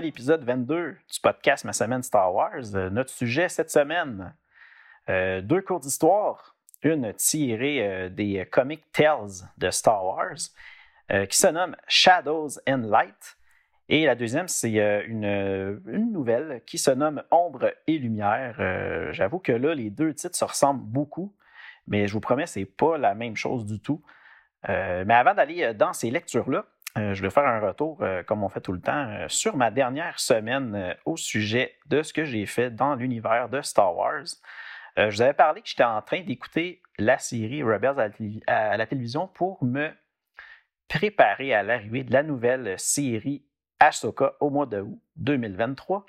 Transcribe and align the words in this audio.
L'épisode 0.00 0.44
22 0.44 0.92
du 0.92 1.20
podcast 1.20 1.64
Ma 1.64 1.72
semaine 1.72 2.02
Star 2.02 2.32
Wars. 2.32 2.74
Euh, 2.74 2.90
notre 2.90 3.10
sujet 3.10 3.48
cette 3.48 3.70
semaine, 3.70 4.34
euh, 5.08 5.40
deux 5.40 5.60
cours 5.60 5.80
d'histoire, 5.80 6.56
une 6.82 7.12
tirée 7.14 7.86
euh, 7.86 8.08
des 8.08 8.46
Comic 8.50 8.84
Tales 8.92 9.48
de 9.56 9.70
Star 9.70 10.04
Wars 10.04 10.36
qui 11.30 11.38
se 11.38 11.46
nomme 11.46 11.74
Shadows 11.86 12.58
and 12.68 12.82
Light. 12.86 13.38
Et 13.88 14.04
la 14.04 14.14
deuxième, 14.14 14.46
c'est 14.46 14.74
une, 15.06 15.24
une, 15.24 16.12
nouvelle 16.12 16.60
qui 16.66 16.76
se 16.76 16.90
nomme 16.90 17.22
Ombre 17.30 17.72
et 17.86 17.96
Lumière. 17.96 19.14
J'avoue 19.14 19.38
que 19.38 19.52
là, 19.52 19.74
les 19.74 19.88
deux 19.88 20.12
titres 20.12 20.36
se 20.36 20.44
ressemblent 20.44 20.84
beaucoup, 20.84 21.34
mais 21.86 22.06
je 22.06 22.12
vous 22.12 22.20
promets, 22.20 22.44
c'est 22.44 22.66
pas 22.66 22.98
la 22.98 23.14
même 23.14 23.36
chose 23.36 23.64
du 23.64 23.80
tout. 23.80 24.02
mais 24.68 25.14
avant 25.14 25.32
d'aller 25.32 25.72
dans 25.72 25.94
ces 25.94 26.10
lectures-là, 26.10 26.66
euh, 26.98 27.14
je 27.14 27.22
vais 27.22 27.30
faire 27.30 27.46
un 27.46 27.60
retour, 27.60 27.98
euh, 28.02 28.22
comme 28.22 28.42
on 28.42 28.48
fait 28.48 28.60
tout 28.60 28.72
le 28.72 28.80
temps, 28.80 29.08
euh, 29.08 29.26
sur 29.28 29.56
ma 29.56 29.70
dernière 29.70 30.18
semaine 30.18 30.96
au 31.04 31.16
sujet 31.16 31.76
de 31.86 32.02
ce 32.02 32.12
que 32.12 32.24
j'ai 32.24 32.46
fait 32.46 32.70
dans 32.70 32.94
l'univers 32.94 33.48
de 33.48 33.62
Star 33.62 33.96
Wars. 33.96 34.26
je 34.96 35.08
vous 35.08 35.22
avais 35.22 35.32
parlé 35.32 35.62
que 35.62 35.68
j'étais 35.68 35.84
en 35.84 36.02
train 36.02 36.22
d'écouter 36.22 36.82
la 36.98 37.18
série 37.18 37.62
Rebels 37.62 38.12
à 38.46 38.76
la, 38.76 38.86
télévision 38.86 39.28
pour 39.28 39.62
me 39.62 39.90
préparer 40.88 41.54
à 41.54 41.62
l'arrivée 41.62 42.02
de 42.02 42.12
la 42.12 42.24
nouvelle 42.24 42.78
série 42.78 43.44
Ahsoka 43.78 44.32
au 44.40 44.50
mois 44.50 44.66
de 44.66 44.80
août 44.80 45.00
2023. 45.16 46.04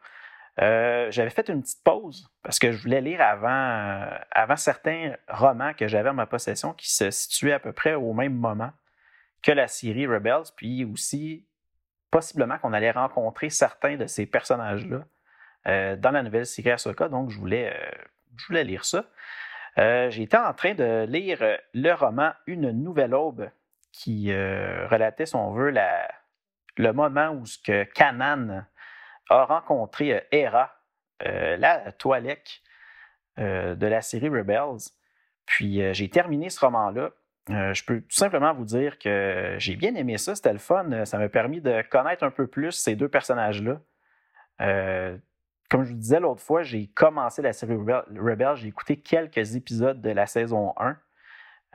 j'avais 0.58 1.30
fait 1.30 1.50
une 1.50 1.62
petite 1.62 1.84
pause 1.84 2.31
parce 2.42 2.58
que 2.58 2.72
je 2.72 2.81
voulais 2.81 3.02
lire 3.02 3.22
avant, 3.22 4.09
avant 4.31 4.56
certains 4.56 5.16
romans 5.28 5.74
que 5.74 5.88
j'avais 5.88 6.09
en 6.09 6.16
ma 6.16 6.26
possession 6.26 6.74
qui 6.74 6.92
se 6.92 7.12
situaient 7.12 7.53
à 7.53 7.59
peu 7.59 7.74
près 7.74 7.94
au 7.94 8.14
même 8.14 8.34
moment 8.34 8.72
que 9.42 9.52
la 9.52 9.68
série 9.68 10.08
Rebels, 10.08 10.52
puis 10.56 10.86
aussi 10.86 11.45
possiblement 12.12 12.58
qu'on 12.58 12.73
allait 12.73 12.92
rencontrer 12.92 13.50
certains 13.50 13.96
de 13.96 14.08
ces 14.08 14.26
personnages-là 14.26 15.04
euh, 15.68 15.96
dans 15.96 16.12
la 16.12 16.23
nouvelle 16.23 16.46
série 16.46 16.72
Ahsoka, 16.72 17.09
donc 17.09 17.30
je 17.30 17.38
voulais, 17.38 17.73
euh, 17.73 17.92
je 18.38 18.48
voulais 18.48 18.64
lire 18.64 18.86
ça. 18.86 19.06
Euh, 19.78 20.09
J'étais 20.09 20.38
en 20.38 20.54
train 20.54 20.73
de 20.73 21.06
lire 21.08 21.40
le 21.73 21.94
roman 21.94 22.31
Une 22.48 22.72
nouvelle 22.72 23.14
aube 23.14 23.50
qui 23.92 24.31
relatait, 24.31 25.26
si 25.26 25.36
on 25.36 25.52
veut, 25.52 25.74
le 26.78 26.92
moment 26.94 27.31
où 27.31 27.46
ce 27.46 27.84
Kanan 27.86 28.66
a 29.30 29.46
rencontré 29.46 30.28
Hera, 30.31 30.76
la 31.20 31.92
Toilette 31.94 32.62
de 33.38 33.88
la 33.88 34.02
série 34.02 34.30
Rebels. 34.30 34.92
Puis 35.46 35.81
j'ai 35.94 36.09
terminé 36.09 36.50
ce 36.50 36.59
roman-là 36.59 37.09
euh, 37.50 37.73
je 37.73 37.83
peux 37.83 38.02
tout 38.02 38.16
simplement 38.16 38.53
vous 38.53 38.66
dire 38.66 39.00
que 39.00 39.55
j'ai 39.58 39.75
bien 39.75 39.95
aimé 39.95 40.17
ça, 40.17 40.36
c'était 40.36 40.53
le 40.53 40.59
fun. 40.59 41.05
Ça 41.05 41.17
m'a 41.17 41.30
permis 41.30 41.61
de 41.61 41.81
connaître 41.89 42.23
un 42.23 42.31
peu 42.31 42.47
plus 42.47 42.72
ces 42.72 42.95
deux 42.95 43.09
personnages-là. 43.09 43.81
Euh, 44.61 45.17
comme 45.69 45.83
je 45.83 45.91
vous 45.91 45.97
disais 45.97 46.19
l'autre 46.19 46.41
fois, 46.41 46.64
j'ai 46.64 46.88
commencé 46.88 47.41
la 47.41 47.53
série 47.53 47.75
Rebel, 47.75 48.56
j'ai 48.56 48.68
écouté 48.68 48.97
quelques 48.97 49.56
épisodes 49.56 50.01
de 50.01 50.09
la 50.09 50.25
saison 50.25 50.74
1. 50.78 50.97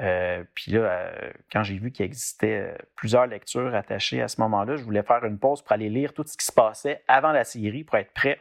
Euh, 0.01 0.45
puis 0.55 0.73
là, 0.73 1.13
quand 1.53 1.63
j'ai 1.63 1.79
vu 1.79 1.93
qu'il 1.93 2.05
existait 2.05 2.77
plusieurs 2.97 3.27
lectures 3.27 3.75
attachées 3.75 4.21
à 4.21 4.29
ce 4.29 4.41
moment-là, 4.41 4.77
je 4.77 4.83
voulais 4.83 5.05
faire 5.05 5.25
une 5.25 5.39
pause 5.39 5.63
pour 5.63 5.73
aller 5.73 5.89
lire 5.89 6.13
tout 6.13 6.25
ce 6.27 6.37
qui 6.37 6.45
se 6.45 6.53
passait 6.53 7.03
avant 7.07 7.33
la 7.33 7.45
série 7.45 7.85
pour 7.85 7.97
être 7.97 8.13
prêt 8.13 8.41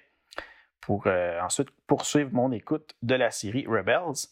pour 0.82 1.08
ensuite 1.42 1.70
poursuivre 1.88 2.30
mon 2.34 2.52
écoute 2.52 2.96
de 3.04 3.16
la 3.16 3.32
série 3.32 3.66
Rebels. 3.66 4.28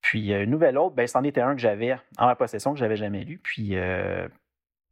Puis, 0.00 0.32
une 0.32 0.50
nouvelle 0.50 0.78
autre, 0.78 0.94
ben, 0.94 1.06
c'en 1.06 1.24
était 1.24 1.40
un 1.40 1.54
que 1.54 1.60
j'avais 1.60 1.96
en 2.18 2.26
ma 2.26 2.36
possession, 2.36 2.72
que 2.72 2.78
je 2.78 2.84
n'avais 2.84 2.96
jamais 2.96 3.24
lu. 3.24 3.38
Puis, 3.38 3.76
euh, 3.76 4.28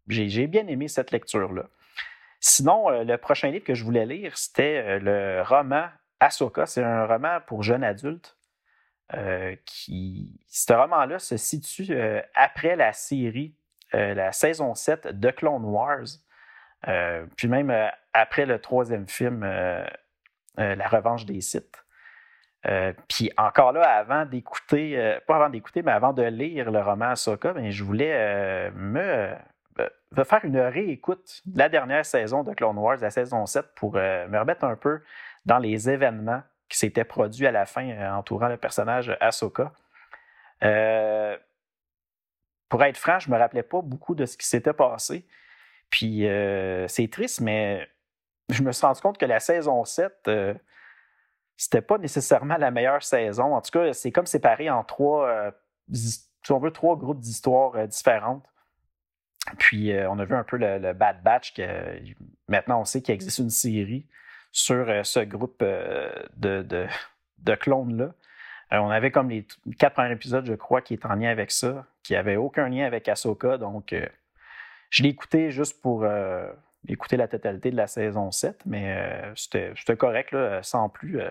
j'ai 0.08 0.46
bien 0.46 0.66
aimé 0.66 0.88
cette 0.88 1.10
lecture-là. 1.10 1.64
Sinon, 2.40 2.90
euh, 2.90 3.04
le 3.04 3.16
prochain 3.16 3.50
livre 3.50 3.64
que 3.64 3.74
je 3.74 3.84
voulais 3.84 4.06
lire, 4.06 4.36
c'était 4.36 4.82
euh, 4.84 4.98
le 4.98 5.42
roman 5.42 5.88
Ahsoka. 6.20 6.66
C'est 6.66 6.82
un 6.82 7.06
roman 7.06 7.40
pour 7.46 7.62
jeunes 7.62 7.84
adultes. 7.84 8.36
qui, 9.64 10.40
ce 10.48 10.72
roman-là 10.72 11.20
se 11.20 11.36
situe 11.36 11.96
après 12.34 12.74
la 12.74 12.92
série, 12.92 13.54
la 13.92 14.32
saison 14.32 14.74
7 14.74 15.06
de 15.06 15.30
Clone 15.30 15.64
Wars. 15.64 16.06
puis 17.36 17.46
même 17.46 17.72
après 18.12 18.46
le 18.46 18.58
troisième 18.58 19.06
film, 19.06 19.44
La 20.56 20.88
revanche 20.88 21.24
des 21.24 21.40
Sith. 21.40 21.85
Euh, 22.68 22.92
puis 23.08 23.30
encore 23.36 23.72
là, 23.72 23.82
avant 23.82 24.24
d'écouter, 24.24 24.98
euh, 24.98 25.20
pas 25.26 25.36
avant 25.36 25.50
d'écouter, 25.50 25.82
mais 25.82 25.92
avant 25.92 26.12
de 26.12 26.22
lire 26.22 26.70
le 26.70 26.80
roman 26.80 27.10
Ahsoka, 27.10 27.52
ben, 27.52 27.70
je 27.70 27.84
voulais 27.84 28.12
euh, 28.12 28.70
me, 28.74 29.30
faire 30.24 30.44
une 30.44 30.58
réécoute 30.58 31.42
de 31.46 31.58
la 31.58 31.68
dernière 31.68 32.04
saison 32.04 32.42
de 32.42 32.52
Clone 32.54 32.78
Wars, 32.78 32.96
la 33.00 33.10
saison 33.10 33.46
7, 33.46 33.66
pour 33.76 33.94
me 33.94 34.38
remettre 34.38 34.64
un 34.64 34.74
peu 34.74 35.00
dans 35.44 35.58
les 35.58 35.88
événements 35.88 36.42
qui 36.68 36.78
s'étaient 36.78 37.04
produits 37.04 37.46
à 37.46 37.52
la 37.52 37.66
fin 37.66 38.12
entourant 38.16 38.48
le 38.48 38.56
personnage 38.56 39.16
Ahsoka. 39.20 39.72
pour 42.68 42.82
être 42.82 42.96
franc, 42.96 43.20
je 43.20 43.30
ne 43.30 43.34
me 43.34 43.38
rappelais 43.38 43.62
pas 43.62 43.80
beaucoup 43.82 44.14
de 44.16 44.26
ce 44.26 44.36
qui 44.36 44.46
s'était 44.46 44.72
passé. 44.72 45.26
Puis 45.90 46.26
c'est 46.88 47.10
triste, 47.12 47.42
mais 47.42 47.86
je 48.48 48.62
me 48.62 48.72
suis 48.72 48.86
rendu 48.86 49.00
compte 49.00 49.18
que 49.18 49.26
la 49.26 49.38
saison 49.38 49.84
7 49.84 50.30
c'était 51.56 51.80
pas 51.80 51.98
nécessairement 51.98 52.56
la 52.56 52.70
meilleure 52.70 53.02
saison. 53.02 53.54
En 53.54 53.60
tout 53.60 53.70
cas, 53.70 53.92
c'est 53.92 54.12
comme 54.12 54.26
séparé 54.26 54.68
en 54.70 54.84
trois, 54.84 55.28
euh, 55.28 55.50
si 55.92 56.52
on 56.52 56.58
veut, 56.58 56.70
trois 56.70 56.96
groupes 56.96 57.20
d'histoires 57.20 57.74
euh, 57.76 57.86
différentes. 57.86 58.44
Puis 59.58 59.92
euh, 59.92 60.10
on 60.10 60.18
a 60.18 60.24
vu 60.24 60.34
un 60.34 60.44
peu 60.44 60.56
le, 60.58 60.92
Bad 60.92 61.22
Batch, 61.22 61.54
que 61.54 61.62
maintenant 62.48 62.80
on 62.80 62.84
sait 62.84 63.00
qu'il 63.00 63.14
existe 63.14 63.38
une 63.38 63.50
série 63.50 64.06
sur 64.52 64.86
ce 65.04 65.20
groupe 65.20 65.62
de, 65.62 66.62
de, 66.62 67.54
clones-là. 67.54 68.12
on 68.72 68.88
avait 68.88 69.10
comme 69.10 69.28
les 69.28 69.46
quatre 69.78 69.94
premiers 69.94 70.12
épisodes, 70.12 70.46
je 70.46 70.54
crois, 70.54 70.80
qui 70.80 70.94
étaient 70.94 71.06
en 71.06 71.14
lien 71.14 71.30
avec 71.30 71.50
ça, 71.50 71.86
qui 72.02 72.14
n'avaient 72.14 72.36
aucun 72.36 72.68
lien 72.68 72.86
avec 72.86 73.06
Ahsoka. 73.06 73.58
Donc, 73.58 73.94
je 74.88 75.02
l'ai 75.02 75.10
écouté 75.10 75.50
juste 75.50 75.82
pour 75.82 76.06
écouter 76.88 77.16
la 77.16 77.28
totalité 77.28 77.70
de 77.70 77.76
la 77.76 77.86
saison 77.86 78.30
7, 78.30 78.62
mais 78.66 78.96
euh, 78.96 79.32
c'était 79.34 79.96
correct, 79.96 80.32
là, 80.32 80.62
sans 80.62 80.88
plus. 80.88 81.20
Euh. 81.20 81.30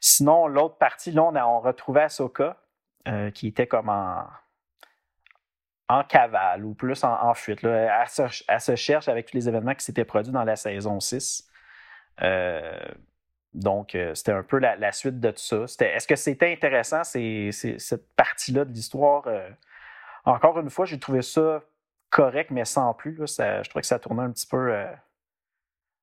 Sinon, 0.00 0.46
l'autre 0.46 0.76
partie, 0.78 1.12
là, 1.12 1.22
on, 1.24 1.60
retrouvait 1.60 2.02
Ahsoka, 2.02 2.56
euh, 3.08 3.30
qui 3.30 3.48
était 3.48 3.66
comme 3.66 3.88
en, 3.88 4.24
en 5.88 6.04
cavale 6.04 6.64
ou 6.64 6.74
plus 6.74 7.02
en, 7.04 7.34
fuite. 7.34 7.62
Là. 7.62 8.04
Elle, 8.48 8.60
se, 8.60 8.76
cherche 8.76 9.08
avec 9.08 9.26
tous 9.26 9.36
les 9.36 9.48
événements 9.48 9.74
qui 9.74 9.84
s'étaient 9.84 10.04
produits 10.04 10.32
dans 10.32 10.44
la 10.44 10.56
saison 10.56 11.00
6. 11.00 11.48
donc, 13.54 13.96
c'était 14.14 14.32
un 14.32 14.42
peu 14.42 14.58
la, 14.58 14.92
suite 14.92 15.20
de 15.20 15.30
tout 15.30 15.66
ça. 15.66 15.86
Est-ce 15.86 16.06
que 16.06 16.16
c'était 16.16 16.52
intéressant, 16.52 17.04
cette 17.04 18.14
partie-là 18.14 18.64
de 18.64 18.72
l'histoire? 18.72 19.26
encore 20.24 20.58
une 20.58 20.70
fois, 20.70 20.86
j'ai 20.86 20.98
trouvé 20.98 21.22
ça 21.22 21.62
correct, 22.10 22.50
mais 22.50 22.64
sans 22.64 22.94
plus. 22.94 23.16
je 23.16 23.68
trouvais 23.68 23.82
que 23.82 23.86
ça 23.86 23.98
tournait 23.98 24.22
un 24.22 24.30
petit 24.30 24.46
peu, 24.46 24.72
euh, 24.72 24.92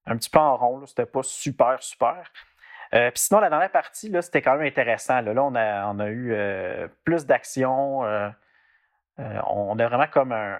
un 0.06 0.18
petit 0.18 0.30
peu 0.30 0.40
en 0.40 0.58
rond. 0.58 0.86
C'était 0.86 1.06
pas 1.06 1.24
super, 1.24 1.82
super. 1.82 2.32
Euh, 2.94 3.10
puis 3.10 3.20
sinon, 3.22 3.40
la 3.40 3.50
dernière 3.50 3.72
partie, 3.72 4.10
là, 4.10 4.22
c'était 4.22 4.42
quand 4.42 4.56
même 4.56 4.68
intéressant. 4.68 5.22
Là, 5.22 5.44
on, 5.44 5.56
a, 5.56 5.88
on 5.88 6.00
a 6.00 6.08
eu 6.08 6.34
euh, 6.34 6.88
plus 7.04 7.26
d'action. 7.26 8.02
on 9.18 9.80
a 9.80 9.88
vraiment 9.88 10.08
comme 10.08 10.32
un, 10.32 10.60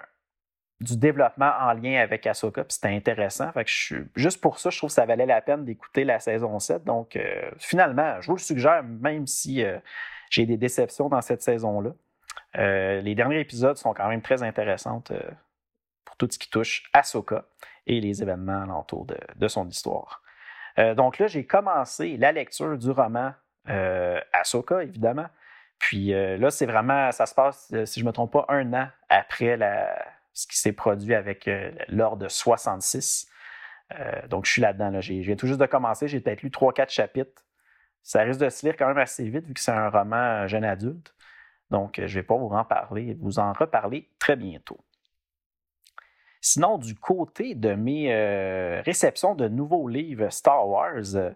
du 0.80 0.96
développement 0.96 1.52
en 1.60 1.72
lien 1.72 2.00
avec 2.00 2.26
Ahsoka, 2.26 2.64
puis 2.64 2.74
c'était 2.74 2.88
intéressant. 2.88 3.52
Juste 4.16 4.40
pour 4.40 4.58
ça, 4.58 4.70
je 4.70 4.78
trouve 4.78 4.90
que 4.90 4.94
ça 4.94 5.06
valait 5.06 5.26
la 5.26 5.40
peine 5.40 5.64
d'écouter 5.64 6.04
la 6.04 6.18
saison 6.18 6.58
7. 6.58 6.84
Donc, 6.84 7.18
finalement, 7.58 8.20
je 8.20 8.26
vous 8.26 8.36
le 8.36 8.40
suggère, 8.40 8.82
même 8.82 9.26
si 9.26 9.64
j'ai 10.30 10.46
des 10.46 10.56
déceptions 10.56 11.08
dans 11.08 11.20
cette 11.20 11.42
saison-là. 11.42 11.90
Euh, 12.56 13.00
les 13.00 13.14
derniers 13.14 13.40
épisodes 13.40 13.76
sont 13.76 13.94
quand 13.94 14.08
même 14.08 14.22
très 14.22 14.42
intéressants 14.42 15.02
euh, 15.10 15.20
pour 16.04 16.16
tout 16.16 16.28
ce 16.30 16.38
qui 16.38 16.48
touche 16.48 16.84
Ahsoka 16.92 17.44
et 17.86 18.00
les 18.00 18.22
événements 18.22 18.62
alentour 18.62 19.06
de, 19.36 19.48
son 19.48 19.68
histoire. 19.68 20.22
Euh, 20.78 20.94
donc 20.94 21.18
là, 21.18 21.26
j'ai 21.26 21.44
commencé 21.44 22.16
la 22.16 22.32
lecture 22.32 22.78
du 22.78 22.90
roman 22.90 23.32
Ahsoka, 24.32 24.82
évidemment. 24.82 25.26
Puis 25.78 26.08
là, 26.12 26.50
c'est 26.50 26.66
vraiment, 26.66 27.10
ça 27.12 27.26
se 27.26 27.34
passe, 27.34 27.72
si 27.84 28.00
je 28.00 28.04
ne 28.04 28.08
me 28.08 28.12
trompe 28.12 28.32
pas, 28.32 28.44
un 28.48 28.72
an 28.74 28.88
après 29.08 29.58
ce 30.32 30.46
qui 30.46 30.58
s'est 30.58 30.72
produit 30.72 31.14
avec 31.14 31.48
l'ordre 31.88 32.28
66. 32.28 33.30
donc, 34.28 34.44
je 34.44 34.52
suis 34.52 34.62
là-dedans. 34.62 34.90
Là. 34.90 35.00
J'ai, 35.00 35.20
viens 35.20 35.36
tout 35.36 35.46
juste 35.46 35.60
de 35.60 35.66
commencer. 35.66 36.08
J'ai 36.08 36.20
peut-être 36.20 36.42
lu 36.42 36.50
3-4 36.50 36.90
chapitres. 36.90 37.42
Ça 38.02 38.20
risque 38.20 38.40
de 38.40 38.50
se 38.50 38.66
lire 38.66 38.76
quand 38.76 38.86
même 38.86 38.98
assez 38.98 39.28
vite 39.28 39.46
vu 39.46 39.54
que 39.54 39.60
c'est 39.60 39.72
un 39.72 39.88
roman 39.88 40.46
jeune 40.46 40.64
adulte. 40.64 41.13
Donc, 41.74 41.96
je 41.96 42.02
ne 42.02 42.20
vais 42.20 42.22
pas 42.22 42.36
vous 42.36 42.48
en 42.48 42.64
parler, 42.64 43.16
vous 43.20 43.38
en 43.38 43.52
reparler 43.52 44.08
très 44.18 44.36
bientôt. 44.36 44.78
Sinon, 46.40 46.78
du 46.78 46.94
côté 46.94 47.54
de 47.54 47.74
mes 47.74 48.14
réceptions 48.82 49.34
de 49.34 49.48
nouveaux 49.48 49.88
livres 49.88 50.28
Star 50.28 50.68
Wars, 50.68 51.32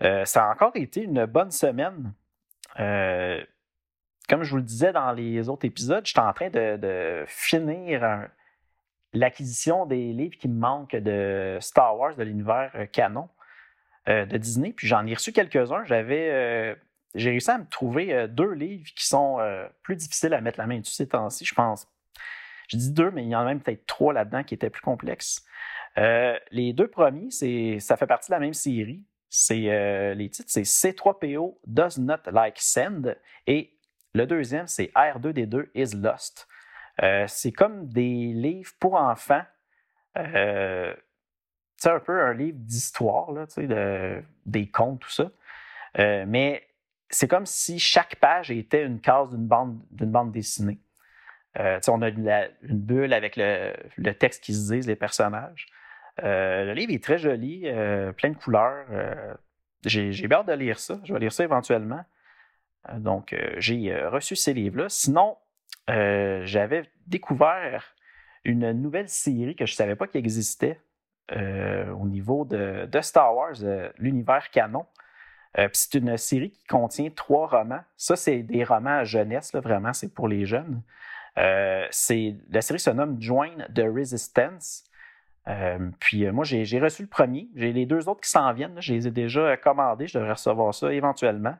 ça 0.00 0.44
a 0.44 0.52
encore 0.52 0.72
été 0.74 1.02
une 1.02 1.24
bonne 1.24 1.50
semaine 1.50 2.12
comme 4.28 4.42
je 4.42 4.50
vous 4.50 4.56
le 4.56 4.62
disais 4.62 4.92
dans 4.92 5.12
les 5.12 5.48
autres 5.48 5.66
épisodes, 5.66 6.04
je 6.06 6.10
suis 6.10 6.20
en 6.20 6.32
train 6.32 6.50
de, 6.50 7.24
finir 7.26 8.28
l'acquisition 9.12 9.86
des 9.86 10.12
livres 10.12 10.36
qui 10.36 10.48
me 10.48 10.58
manquent 10.58 10.96
de 10.96 11.58
Star 11.60 11.96
Wars, 11.96 12.16
de 12.16 12.24
l'univers 12.24 12.70
euh, 12.74 12.86
canon 12.86 13.28
euh, 14.08 14.26
de 14.26 14.36
Disney. 14.38 14.72
Puis 14.72 14.88
j'en 14.88 15.06
ai 15.06 15.14
reçu 15.14 15.32
quelques-uns. 15.32 15.84
J'avais, 15.84 16.30
euh, 16.32 16.74
j'ai 17.14 17.30
réussi 17.30 17.50
à 17.50 17.58
me 17.58 17.66
trouver 17.66 18.26
deux 18.28 18.52
livres 18.52 18.90
qui 18.96 19.06
sont 19.06 19.38
plus 19.82 19.96
difficiles 19.96 20.34
à 20.34 20.40
mettre 20.40 20.58
la 20.58 20.66
main 20.66 20.78
dessus 20.80 20.94
ces 20.94 21.08
temps-ci, 21.08 21.44
je 21.44 21.54
pense. 21.54 21.88
Je 22.68 22.76
dis 22.76 22.92
deux, 22.92 23.10
mais 23.10 23.22
il 23.22 23.28
y 23.28 23.36
en 23.36 23.40
a 23.40 23.44
même 23.44 23.60
peut-être 23.60 23.86
trois 23.86 24.12
là-dedans 24.12 24.42
qui 24.42 24.54
étaient 24.54 24.70
plus 24.70 24.82
complexes. 24.82 25.44
les 25.96 26.72
deux 26.72 26.88
premiers, 26.88 27.30
c'est, 27.30 27.78
ça 27.80 27.96
fait 27.96 28.06
partie 28.06 28.30
de 28.30 28.34
la 28.34 28.40
même 28.40 28.54
série. 28.54 29.04
C'est, 29.28 30.14
les 30.14 30.30
titres, 30.30 30.50
c'est 30.50 30.62
C3PO 30.62 31.58
Does 31.66 31.98
Not 32.00 32.30
Like 32.32 32.58
Send 32.58 33.16
et 33.46 33.74
le 34.14 34.26
deuxième, 34.26 34.68
c'est 34.68 34.92
R2D2 34.94 35.70
is 35.74 35.96
Lost. 35.96 36.46
Euh, 37.02 37.24
c'est 37.26 37.50
comme 37.50 37.88
des 37.88 38.32
livres 38.32 38.70
pour 38.78 38.94
enfants. 38.94 39.42
Euh, 40.16 40.94
c'est 41.76 41.90
un 41.90 41.98
peu 41.98 42.22
un 42.22 42.32
livre 42.32 42.58
d'histoire, 42.60 43.32
de, 43.32 44.22
des 44.46 44.70
contes, 44.70 45.00
tout 45.00 45.10
ça. 45.10 45.32
Euh, 45.98 46.24
mais 46.28 46.64
c'est 47.14 47.28
comme 47.28 47.46
si 47.46 47.78
chaque 47.78 48.16
page 48.16 48.50
était 48.50 48.84
une 48.84 49.00
case 49.00 49.30
d'une 49.30 49.46
bande, 49.46 49.78
d'une 49.90 50.10
bande 50.10 50.32
dessinée. 50.32 50.78
on 51.56 52.02
a 52.02 52.08
une, 52.08 52.50
bulle 52.62 53.12
avec 53.12 53.36
le, 53.36 54.12
texte 54.12 54.42
qui 54.42 54.54
se 54.54 54.72
disent, 54.72 54.86
les 54.86 54.96
personnages. 54.96 55.66
le 56.18 56.72
livre 56.72 56.92
est 56.92 57.02
très 57.02 57.18
joli, 57.18 57.62
plein 58.16 58.30
de 58.30 58.36
couleurs. 58.36 58.86
j'ai, 59.84 60.12
j'ai 60.12 60.32
hâte 60.32 60.46
de 60.46 60.52
lire 60.52 60.78
ça. 60.78 61.00
Je 61.04 61.12
vais 61.12 61.20
lire 61.20 61.32
ça 61.32 61.44
éventuellement. 61.44 62.04
Euh, 62.90 62.98
donc, 62.98 63.32
euh, 63.32 63.54
j'ai 63.58 63.92
euh, 63.92 64.10
reçu 64.10 64.36
ces 64.36 64.54
livres-là. 64.54 64.88
Sinon, 64.88 65.36
j'avais 65.86 66.84
découvert 67.06 67.94
une 68.44 68.72
nouvelle 68.72 69.08
série 69.08 69.54
que 69.54 69.66
je 69.66 69.72
ne 69.72 69.76
savais 69.76 69.96
pas 69.96 70.06
qu'il 70.06 70.18
existait 70.18 70.80
au 71.30 72.06
niveau 72.06 72.46
de, 72.46 72.88
Star 73.02 73.34
Wars, 73.34 73.56
l'univers 73.98 74.50
canon. 74.50 74.86
C'est 75.72 75.94
une 75.94 76.16
série 76.16 76.50
qui 76.50 76.64
contient 76.64 77.10
trois 77.10 77.46
romans. 77.46 77.82
Ça, 77.96 78.16
c'est 78.16 78.42
des 78.42 78.64
romans 78.64 78.98
à 78.98 79.04
jeunesse, 79.04 79.54
vraiment, 79.54 79.92
c'est 79.92 80.12
pour 80.12 80.28
les 80.28 80.46
jeunes. 80.46 80.82
c'est, 81.90 82.36
la 82.50 82.60
série 82.60 82.80
se 82.80 82.90
nomme 82.90 83.20
Join 83.20 83.66
the 83.74 83.84
Resistance. 83.84 84.84
puis 86.00 86.30
moi, 86.30 86.44
j'ai, 86.44 86.80
reçu 86.80 87.02
le 87.02 87.08
premier. 87.08 87.48
J'ai 87.54 87.72
les 87.72 87.86
deux 87.86 88.08
autres 88.08 88.20
qui 88.20 88.30
s'en 88.30 88.52
viennent. 88.52 88.80
Je 88.80 88.94
les 88.94 89.06
ai 89.06 89.10
déjà 89.10 89.56
commandés. 89.56 90.06
Je 90.06 90.18
devrais 90.18 90.32
recevoir 90.32 90.74
ça 90.74 90.92
éventuellement. 90.92 91.56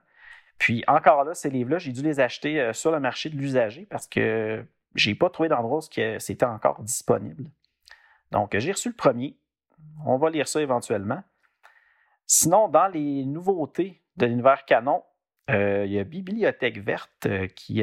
Puis 0.58 0.84
encore 0.86 1.24
là, 1.24 1.34
ces 1.34 1.50
livres-là, 1.50 1.78
j'ai 1.78 1.92
dû 1.92 2.02
les 2.02 2.20
acheter 2.20 2.60
euh, 2.60 2.72
sur 2.72 2.90
le 2.90 3.00
marché 3.00 3.28
de 3.28 3.36
l'usager 3.36 3.86
parce 3.90 4.06
que 4.06 4.64
je 4.94 5.10
n'ai 5.10 5.16
pas 5.16 5.28
trouvé 5.30 5.48
d'endroit 5.48 5.78
où 5.78 5.82
c'était 5.82 6.44
encore 6.44 6.82
disponible. 6.82 7.44
Donc, 8.30 8.56
j'ai 8.56 8.72
reçu 8.72 8.88
le 8.88 8.94
premier. 8.94 9.36
On 10.04 10.16
va 10.16 10.30
lire 10.30 10.48
ça 10.48 10.60
éventuellement. 10.60 11.22
Sinon, 12.26 12.68
dans 12.68 12.88
les 12.88 13.24
nouveautés 13.24 14.02
de 14.16 14.26
l'univers 14.26 14.64
canon, 14.64 15.02
euh, 15.50 15.84
il 15.86 15.92
y 15.92 15.98
a 15.98 16.04
Bibliothèque 16.04 16.78
verte 16.78 17.26
euh, 17.26 17.46
qui, 17.48 17.82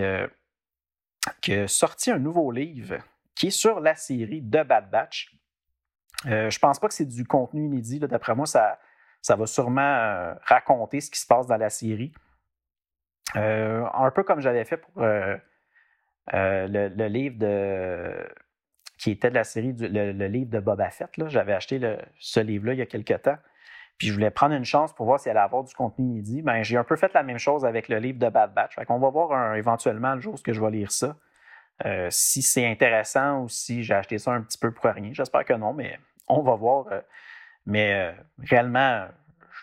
qui, 1.41 1.53
a 1.53 1.67
sorti 1.67 2.11
un 2.11 2.19
nouveau 2.19 2.51
livre 2.51 2.97
qui 3.35 3.47
est 3.47 3.51
sur 3.51 3.79
la 3.79 3.95
série 3.95 4.41
de 4.41 4.63
Bad 4.63 4.89
Batch. 4.89 5.35
je 6.25 6.29
ne 6.29 6.59
pense 6.59 6.79
pas 6.79 6.87
que 6.87 6.93
c'est 6.93 7.05
du 7.05 7.25
contenu 7.25 7.65
inédit. 7.65 7.99
D'après 7.99 8.35
moi, 8.35 8.45
ça, 8.45 8.79
ça 9.21 9.35
va 9.35 9.45
sûrement 9.45 10.33
raconter 10.43 11.01
ce 11.01 11.11
qui 11.11 11.19
se 11.19 11.27
passe 11.27 11.47
dans 11.47 11.57
la 11.57 11.69
série. 11.69 12.11
Euh, 13.35 13.85
un 13.93 14.11
peu 14.11 14.23
comme 14.23 14.41
j'avais 14.41 14.65
fait 14.65 14.77
pour 14.77 15.01
euh, 15.01 15.37
euh, 16.33 16.67
le, 16.67 17.07
livre 17.07 17.37
de 17.37 18.27
qui 18.97 19.11
était 19.11 19.29
de 19.29 19.35
la 19.35 19.43
série 19.43 19.73
le, 19.73 20.27
livre 20.27 20.49
de 20.49 20.59
Boba 20.59 20.89
Fett. 20.89 21.09
J'avais 21.27 21.53
acheté 21.53 21.79
ce 22.19 22.39
livre-là 22.39 22.73
il 22.73 22.79
y 22.79 22.81
a 22.81 22.85
quelques 22.85 23.21
temps. 23.21 23.37
Puis 23.97 24.07
je 24.07 24.13
voulais 24.13 24.31
prendre 24.31 24.55
une 24.55 24.65
chance 24.65 24.93
pour 24.93 25.05
voir 25.05 25.19
si 25.19 25.29
elle 25.29 25.37
allait 25.37 25.45
avoir 25.45 25.63
du 25.63 25.73
contenu 25.75 26.05
inédit. 26.05 26.41
Ben, 26.41 26.63
j'ai 26.63 26.77
un 26.77 26.83
peu 26.83 26.95
fait 26.95 27.13
la 27.13 27.23
même 27.23 27.37
chose 27.37 27.65
avec 27.65 27.87
le 27.87 27.97
livre 27.97 28.19
de 28.19 28.29
Bad 28.29 28.53
Batch. 28.53 28.75
On 28.89 28.99
va 28.99 29.09
voir 29.09 29.55
éventuellement 29.55 30.15
le 30.15 30.21
jour 30.21 30.33
où 30.33 30.37
je 30.51 30.59
vais 30.59 30.71
lire 30.71 30.91
ça. 30.91 31.15
si 32.09 32.41
c'est 32.41 32.65
intéressant 32.65 33.41
ou 33.41 33.49
si 33.49 33.83
j'ai 33.83 33.93
acheté 33.93 34.17
ça 34.17 34.31
un 34.31 34.41
petit 34.41 34.57
peu 34.57 34.71
pour 34.71 34.85
rien. 34.85 35.11
J'espère 35.13 35.45
que 35.45 35.53
non, 35.53 35.73
mais 35.73 35.99
on 36.27 36.41
va 36.41 36.55
voir. 36.55 36.87
mais 37.65 38.15
réellement, 38.39 39.07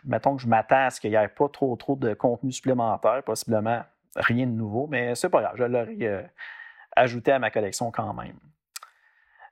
mettons 0.04 0.36
que 0.36 0.42
je 0.42 0.48
m'attends 0.48 0.86
à 0.86 0.90
ce 0.90 1.00
qu'il 1.00 1.10
n'y 1.10 1.16
ait 1.16 1.28
pas 1.28 1.48
trop, 1.48 1.74
trop 1.76 1.96
de 1.96 2.14
contenu 2.14 2.52
supplémentaire, 2.52 3.22
possiblement 3.24 3.82
rien 4.16 4.46
de 4.46 4.52
nouveau, 4.52 4.86
mais 4.86 5.14
c'est 5.14 5.28
pas 5.28 5.42
grave, 5.42 5.54
je 5.56 5.64
l'aurais 5.64 5.96
euh, 6.02 6.22
ajouté 6.96 7.32
à 7.32 7.38
ma 7.38 7.50
collection 7.50 7.90
quand 7.90 8.14
même. 8.14 8.38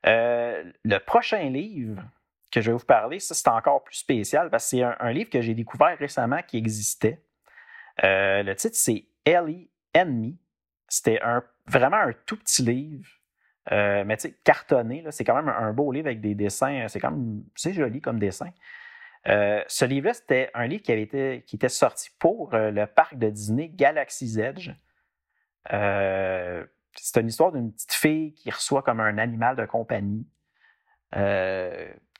Euh, 0.06 0.64
le 0.84 0.99
prochain 0.99 1.49
livre 1.49 2.02
que 2.61 2.61
je 2.62 2.70
vais 2.70 2.76
vous 2.76 2.85
parler, 2.85 3.20
ça 3.20 3.35
c'est 3.35 3.49
encore 3.49 3.85
plus 3.85 3.97
spécial 3.97 4.50
parce 4.50 4.64
que 4.64 4.70
c'est 4.70 4.82
un, 4.82 5.12
livre 5.12 5.31
que 5.31 5.41
j'ai 5.41 5.55
découvert 5.55 5.97
récemment 5.99 6.41
qui 6.47 6.58
existait. 6.58 7.23
Euh, 8.05 8.43
le 8.43 8.55
titre 8.55 8.76
c'est 8.76 9.06
Ellie 9.25 9.70
Enemy. 9.94 10.38
C'était 10.88 11.20
un, 11.23 11.43
vraiment 11.67 11.97
un 11.97 12.12
tout 12.26 12.37
petit 12.37 12.62
livre, 12.62 13.08
mais 13.70 14.17
tu 14.17 14.29
sais, 14.29 14.37
cartonné. 14.44 15.05
C'est 15.11 15.25
quand 15.25 15.35
même 15.35 15.49
un, 15.49 15.73
beau 15.73 15.91
livre 15.91 16.06
avec 16.06 16.20
des 16.20 16.35
dessins. 16.35 16.87
C'est 16.88 17.00
quand 17.00 17.11
même 17.11 17.43
c'est 17.55 17.73
joli 17.73 18.00
comme 18.00 18.19
dessin. 18.19 18.50
Euh, 19.29 19.62
ce 19.67 19.85
livre-là, 19.85 20.14
c'était 20.14 20.50
un 20.55 20.67
livre 20.67 20.82
qui, 20.82 20.93
avait 20.93 21.03
été, 21.03 21.44
qui 21.47 21.56
était 21.56 21.69
sorti 21.69 22.11
pour 22.19 22.55
euh, 22.55 22.70
le 22.70 22.87
parc 22.87 23.17
de 23.17 23.29
Disney 23.29 23.69
Galaxy's 23.69 24.37
Edge. 24.37 24.70
Euh, 25.73 26.64
c'est 26.94 27.20
une 27.20 27.29
histoire 27.29 27.53
d'une 27.53 27.73
petite 27.73 27.93
fille 27.93 28.35
qui 28.35 28.50
reçoit 28.50 28.82
comme 28.82 29.00
un 29.00 29.19
animal 29.19 29.56
de 29.56 29.67
compagnie, 29.67 30.26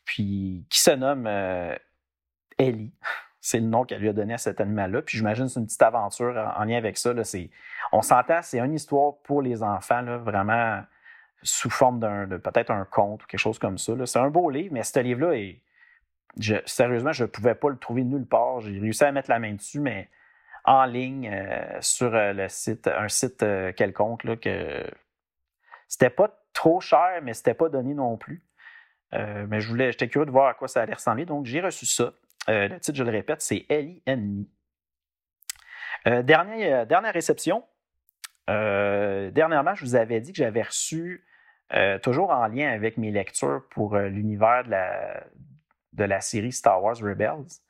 puis 0.06 0.64
qui 0.71 0.81
se 0.81 0.92
nomme 0.92 1.26
Ellie. 2.57 2.95
C'est 3.42 3.61
le 3.61 3.66
nom 3.66 3.85
qu'elle 3.85 4.00
lui 4.00 4.09
a 4.09 4.14
donné 4.14 4.35
à 4.35 4.38
cet 4.38 4.61
animal-là. 4.61 5.02
Puis 5.02 5.19
j'imagine 5.19 5.49
c'est 5.49 5.61
une 5.61 5.66
petite 5.66 5.83
aventure 5.83 6.35
en, 6.57 6.64
lien 6.64 6.78
avec 6.78 6.97
ça. 6.97 7.12
Là. 7.12 7.23
On 7.92 8.00
s'entend, 8.00 8.40
c'est 8.42 8.59
une 8.59 8.73
histoire 8.73 9.19
pour 9.23 9.42
les 9.42 9.62
enfants, 9.62 10.02
vraiment 10.19 10.83
sous 11.42 11.71
forme 11.71 12.00
d'un 12.00 12.26
peut-être 12.26 12.71
un 12.71 12.85
conte 12.85 13.23
ou 13.23 13.26
quelque 13.26 13.38
chose 13.38 13.59
comme 13.59 13.78
ça. 13.78 13.92
C'est 14.07 14.19
un 14.19 14.31
beau 14.31 14.49
livre, 14.49 14.73
mais 14.73 14.83
ce 14.83 14.99
livre-là 14.99 15.35
est 15.35 15.61
sérieusement, 16.66 17.12
je 17.12 17.25
ne 17.25 17.28
pouvais 17.28 17.54
pas 17.54 17.71
le 17.71 17.76
trouver 17.76 18.04
nulle 18.04 18.26
part. 18.26 18.61
J'ai 18.61 18.78
réussi 18.78 19.04
à 19.04 19.12
mettre 19.12 19.31
la 19.31 19.38
main 19.38 19.54
dessus, 19.54 19.81
mais 19.81 20.09
en 20.64 20.85
ligne 20.85 21.31
euh, 21.33 21.78
sur 21.81 22.14
euh, 22.14 22.33
le 22.33 22.49
site, 22.49 22.88
un 22.88 23.09
site 23.09 23.42
euh, 23.42 23.73
quelconque, 23.73 24.25
là, 24.25 24.37
que 24.37 24.85
c'était 25.88 26.11
pas 26.11 26.28
trop 26.52 26.81
cher, 26.81 27.21
mais 27.23 27.35
c'était 27.35 27.54
pas 27.54 27.69
donné 27.69 27.95
non 27.95 28.16
plus. 28.16 28.42
Mais 29.13 29.61
je 29.61 29.69
voulais, 29.69 29.93
j'étais 29.93 30.09
curieux 30.09 30.27
de 30.27 30.31
voir 30.31 30.49
à 30.49 30.55
quoi 30.55 30.69
ça 30.69 30.83
allait 30.83 30.95
ressembler, 30.95 31.25
donc 31.25 31.47
j'ai 31.47 31.61
reçu 31.61 31.87
ça. 31.87 32.13
le 32.49 32.79
titre, 32.79 32.97
je 32.97 33.05
le 33.05 33.11
répète, 33.11 33.41
c'est 33.41 33.65
Ellie 33.69 34.03
Enemy. 34.07 34.49
dernière, 36.05 36.87
dernière 36.87 37.15
réception. 37.15 37.65
dernièrement, 38.47 39.75
je 39.75 39.85
vous 39.85 39.95
avais 39.95 40.21
dit 40.21 40.33
que 40.33 40.39
j'avais 40.39 40.63
reçu, 40.63 41.25
toujours 42.03 42.31
en 42.31 42.47
lien 42.47 42.71
avec 42.71 42.97
mes 42.97 43.11
lectures 43.11 43.63
pour 43.71 43.97
l'univers 43.97 44.65
de 44.65 44.71
la, 44.71 45.25
de 45.93 46.05
la 46.05 46.21
série 46.21 46.53
Star 46.53 46.83
Wars 46.83 46.99
Rebels. 46.99 47.61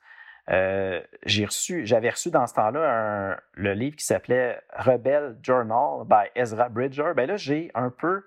Euh, 0.49 1.01
j'ai 1.25 1.45
reçu, 1.45 1.85
j'avais 1.85 2.09
reçu 2.09 2.31
dans 2.31 2.47
ce 2.47 2.53
temps-là 2.53 3.39
le 3.53 3.73
livre 3.73 3.97
qui 3.97 4.05
s'appelait 4.05 4.61
Rebel 4.73 5.37
Journal 5.41 6.05
by 6.05 6.29
Ezra 6.35 6.69
Bridger. 6.69 7.11
Ben 7.15 7.27
là, 7.27 7.35
j'ai 7.35 7.69
un 7.73 7.89
peu 7.89 8.25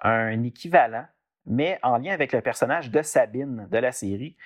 un 0.00 0.42
équivalent, 0.42 1.06
mais 1.46 1.78
en 1.82 1.98
lien 1.98 2.12
avec 2.12 2.32
le 2.32 2.40
personnage 2.40 2.90
de 2.90 3.02
Sabine 3.02 3.68
de 3.70 3.78
la 3.78 3.92
série. 3.92 4.36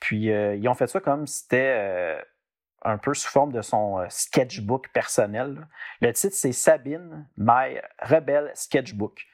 Puis 0.00 0.30
euh, 0.30 0.54
ils 0.56 0.68
ont 0.68 0.74
fait 0.74 0.86
ça 0.86 1.00
comme 1.00 1.26
si 1.26 1.40
c'était 1.40 1.74
euh, 1.76 2.20
un 2.82 2.98
peu 2.98 3.14
sous 3.14 3.28
forme 3.28 3.52
de 3.52 3.62
son 3.62 4.04
sketchbook 4.08 4.88
personnel. 4.92 5.66
Le 6.00 6.12
titre, 6.12 6.34
c'est 6.34 6.52
Sabine, 6.52 7.26
My 7.36 7.80
Rebel 8.00 8.50
Sketchbook. 8.54 9.26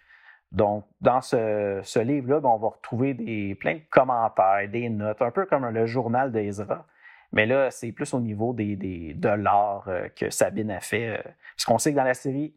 Donc, 0.55 0.87
dans 1.01 1.21
ce, 1.21 1.99
livre-là, 1.99 2.39
ben, 2.39 2.49
on 2.49 2.59
va 2.59 2.69
retrouver 2.69 3.13
des, 3.13 3.57
plein 3.57 3.75
de 3.75 3.83
commentaires, 3.91 4.69
des 4.71 4.89
notes, 4.89 5.21
un 5.21 5.33
peu 5.33 5.47
comme 5.47 5.69
le 5.69 5.87
journal 5.87 6.31
d'Ezra. 6.31 6.87
Mais 7.33 7.45
là, 7.45 7.73
c'est 7.73 7.91
plus 7.91 8.15
au 8.15 8.21
niveau 8.21 8.53
des, 8.53 8.77
de 8.77 9.29
l'art 9.29 9.89
euh, 9.89 10.09
que 10.15 10.31
Sabine 10.31 10.71
a 10.71 10.79
fait. 10.79 11.09
Euh, 11.09 11.23
parce 11.57 11.65
qu'on 11.67 11.79
sait 11.79 11.91
que 11.91 11.97
dans 11.97 12.05
la 12.05 12.15
série 12.15 12.55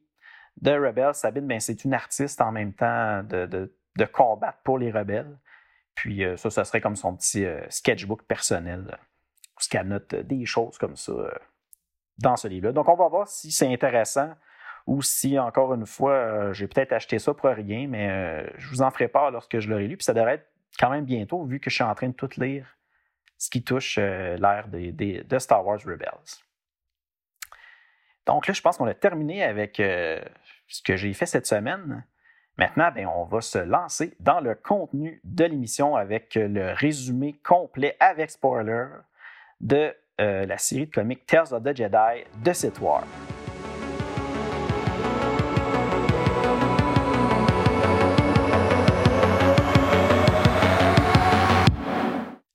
de 0.62 0.72
Rebels, 0.72 1.16
Sabine, 1.16 1.48
ben, 1.48 1.60
c'est 1.60 1.84
une 1.84 1.96
artiste 1.96 2.40
en 2.40 2.52
même 2.52 2.74
temps 2.74 3.24
de 3.24 3.74
combattre 4.06 4.60
pour 4.64 4.78
les 4.78 4.92
rebelles. 4.92 5.38
Puis 5.96 6.24
ça, 6.36 6.50
ça 6.50 6.64
serait 6.64 6.82
comme 6.82 6.96
son 6.96 7.16
petit 7.16 7.46
sketchbook 7.70 8.24
personnel, 8.24 8.98
où 9.58 9.62
ce 9.62 9.68
qu'elle 9.70 9.88
note 9.88 10.14
des 10.14 10.46
choses 10.46 10.78
comme 10.78 10.96
ça 10.96 11.14
dans 12.20 12.36
ce 12.36 12.48
livre-là. 12.48 12.72
Donc, 12.72 12.88
on 12.90 12.96
va 12.96 13.08
voir 13.08 13.28
si 13.28 13.52
c'est 13.52 13.72
intéressant 13.72 14.34
ou 14.86 15.02
si, 15.02 15.38
encore 15.38 15.74
une 15.74 15.86
fois, 15.86 16.54
j'ai 16.54 16.68
peut-être 16.68 16.94
acheté 16.94 17.20
ça 17.20 17.34
pour 17.34 17.50
rien, 17.50 17.88
mais 17.88 18.50
je 18.58 18.70
vous 18.70 18.82
en 18.82 18.92
ferai 18.92 19.08
part 19.08 19.32
lorsque 19.32 19.60
je 19.60 19.70
l'aurai 19.70 19.88
lu. 19.88 19.98
Puis 19.98 20.06
ça 20.06 20.14
devrait 20.14 20.36
être 20.36 20.48
quand 20.80 20.90
même 20.90 21.06
bientôt, 21.06 21.44
vu 21.44 21.60
que 21.60 21.70
je 21.70 21.76
suis 21.76 21.84
en 21.84 21.96
train 21.96 22.10
de 22.10 22.14
tout 22.14 22.30
lire 22.38 22.78
ce 23.38 23.50
qui 23.50 23.64
touche 23.64 23.98
l'ère 23.98 24.68
de 24.70 25.40
Star 25.40 25.66
Wars 25.66 25.80
Rebels. 25.86 26.42
Donc 28.26 28.48
là, 28.48 28.54
je 28.54 28.62
pense 28.62 28.78
qu'on 28.78 28.88
a 28.88 28.94
terminé 28.94 29.44
avec 29.44 29.78
ce 29.78 30.82
que 30.84 30.96
j'ai 30.96 31.14
fait 31.14 31.26
cette 31.26 31.48
semaine. 31.48 32.06
Maintenant, 32.60 32.90
ben, 32.90 33.06
on 33.06 33.24
va 33.24 33.40
se 33.42 33.60
lancer 33.60 34.16
dans 34.20 34.40
le 34.40 34.56
contenu 34.56 35.22
de 35.24 35.46
l'émission 35.46 35.96
avec 35.96 36.34
le 36.34 36.74
résumé 36.74 37.34
complet 37.44 37.96
avec 38.00 38.32
spoiler 38.32 38.88
de 39.62 39.96
euh, 40.20 40.44
la 40.48 40.58
série 40.58 40.88
de 40.88 40.92
comics 40.92 41.24
Tales 41.28 41.54
of 41.54 41.62
the 41.62 41.76
Jedi 41.76 42.24
de 42.44 42.54
Sith 42.54 42.80
War. 42.82 43.04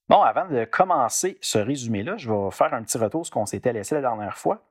Bon, 0.09 0.21
avant 0.23 0.49
de 0.49 0.65
commencer 0.65 1.39
ce 1.41 1.59
résumé-là, 1.59 2.17
je 2.17 2.29
vais 2.29 2.51
faire 2.51 2.75
un 2.75 2.83
petit 2.83 2.99
retour 2.99 3.25
sur 3.25 3.27
ce 3.27 3.31
qu'on 3.31 3.47
s'était 3.47 3.73
laissé 3.73 3.95
la 3.95 4.01
dernière 4.01 4.37
fois. 4.37 4.65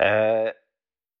Euh, 0.00 0.52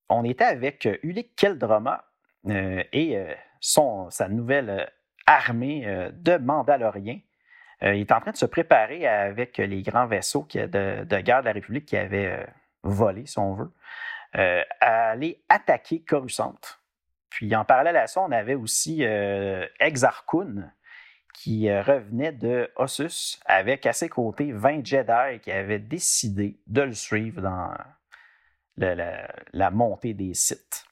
on 0.08 0.24
était 0.24 0.44
avec 0.44 0.88
Ulik 1.04 1.36
Keldroma 1.36 1.94
euh, 1.94 2.15
et 2.48 3.18
son, 3.60 4.10
sa 4.10 4.28
nouvelle 4.28 4.90
armée 5.26 6.10
de 6.12 6.36
Mandaloriens. 6.36 7.20
il 7.82 8.00
est 8.00 8.12
en 8.12 8.20
train 8.20 8.30
de 8.30 8.36
se 8.36 8.46
préparer 8.46 9.06
avec 9.06 9.58
les 9.58 9.82
grands 9.82 10.06
vaisseaux 10.06 10.46
de, 10.54 11.04
de 11.04 11.20
guerre 11.20 11.40
de 11.40 11.46
la 11.46 11.52
République 11.52 11.86
qui 11.86 11.96
avaient 11.96 12.46
volé, 12.82 13.26
si 13.26 13.38
on 13.38 13.54
veut, 13.54 13.72
à 14.32 15.10
aller 15.10 15.42
attaquer 15.48 16.02
Coruscant. 16.02 16.54
Puis 17.30 17.54
en 17.56 17.64
parallèle 17.64 17.96
à 17.96 18.06
ça, 18.06 18.20
on 18.20 18.30
avait 18.30 18.54
aussi 18.54 19.04
Exarchun, 19.80 20.70
qui 21.36 21.68
euh, 21.68 21.82
revenait 21.82 22.32
de 22.32 22.70
Ossus 22.76 23.38
avec 23.44 23.84
à 23.84 23.92
ses 23.92 24.08
côtés 24.08 24.52
20 24.52 24.84
Jedi 24.84 25.40
qui 25.42 25.52
avaient 25.52 25.78
décidé 25.78 26.58
de 26.66 26.82
le 26.82 26.94
suivre 26.94 27.42
dans 27.42 27.74
la, 28.78 29.70
montée 29.70 30.14
des 30.14 30.32
sites. 30.32 30.86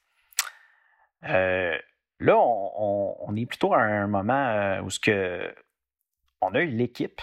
Euh, 1.23 1.77
là, 2.19 2.37
on, 2.37 3.35
est 3.35 3.45
plutôt 3.45 3.73
à 3.73 3.79
un 3.79 4.07
moment 4.07 4.33
euh, 4.33 4.81
où 4.81 4.89
on 6.41 6.53
a 6.53 6.59
l'équipe 6.61 7.21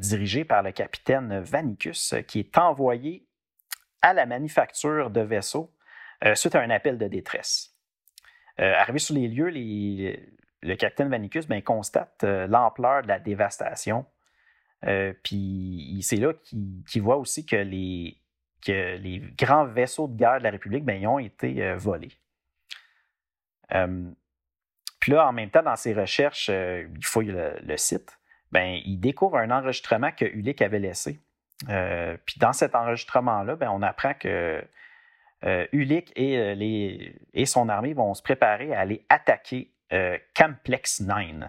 dirigée 0.00 0.44
par 0.44 0.62
le 0.62 0.70
capitaine 0.70 1.40
Vanicus 1.40 2.14
qui 2.28 2.40
est 2.40 2.58
envoyé 2.58 3.26
à 4.02 4.12
la 4.12 4.26
manufacture 4.26 5.08
de 5.08 5.22
vaisseaux 5.22 5.72
suite 6.34 6.54
à 6.54 6.60
un 6.60 6.68
appel 6.68 6.98
de 6.98 7.08
détresse. 7.08 7.74
arrivé 8.58 8.98
sur 8.98 9.14
les 9.14 9.28
lieux, 9.28 9.48
le 10.62 10.76
capitaine 10.76 11.08
Vanicus 11.08 11.46
ben, 11.46 11.62
constate 11.62 12.24
euh, 12.24 12.46
l'ampleur 12.46 13.02
de 13.02 13.08
la 13.08 13.18
dévastation. 13.18 14.06
Euh, 14.84 15.12
puis 15.22 16.00
c'est 16.02 16.16
là 16.16 16.32
qu'il 16.88 17.02
voit 17.02 17.16
aussi 17.16 17.44
que 17.46 17.56
les, 17.56 18.18
grands 19.36 19.66
vaisseaux 19.66 20.08
de 20.08 20.16
guerre 20.16 20.38
de 20.38 20.44
la 20.44 20.50
République 20.50 20.84
ben, 20.84 21.04
ont 21.06 21.18
été 21.18 21.62
euh, 21.62 21.76
volés. 21.76 22.12
Puis 25.00 25.12
là, 25.12 25.26
en 25.26 25.32
même 25.32 25.50
temps, 25.50 25.62
dans 25.62 25.76
ses 25.76 25.94
recherches, 25.94 26.48
il 26.48 27.04
fouille 27.04 27.34
le, 27.34 27.76
site, 27.76 28.18
ben, 28.52 28.80
il 28.84 28.98
découvre 28.98 29.38
un 29.38 29.50
enregistrement 29.50 30.12
que 30.12 30.24
Ulick 30.24 30.62
avait 30.62 30.78
laissé. 30.78 31.20
puis 31.66 32.38
dans 32.38 32.52
cet 32.52 32.74
enregistrement-là, 32.74 33.56
ben, 33.56 33.70
on 33.70 33.82
apprend 33.82 34.14
que 34.14 34.62
et, 35.42 36.54
les, 36.54 37.16
et 37.34 37.46
son 37.46 37.68
armée 37.68 37.94
vont 37.94 38.14
se 38.14 38.22
préparer 38.22 38.72
à 38.74 38.80
aller 38.80 39.04
attaquer 39.08 39.72
euh, 39.92 40.16
Camplex 40.34 41.00
9. 41.00 41.48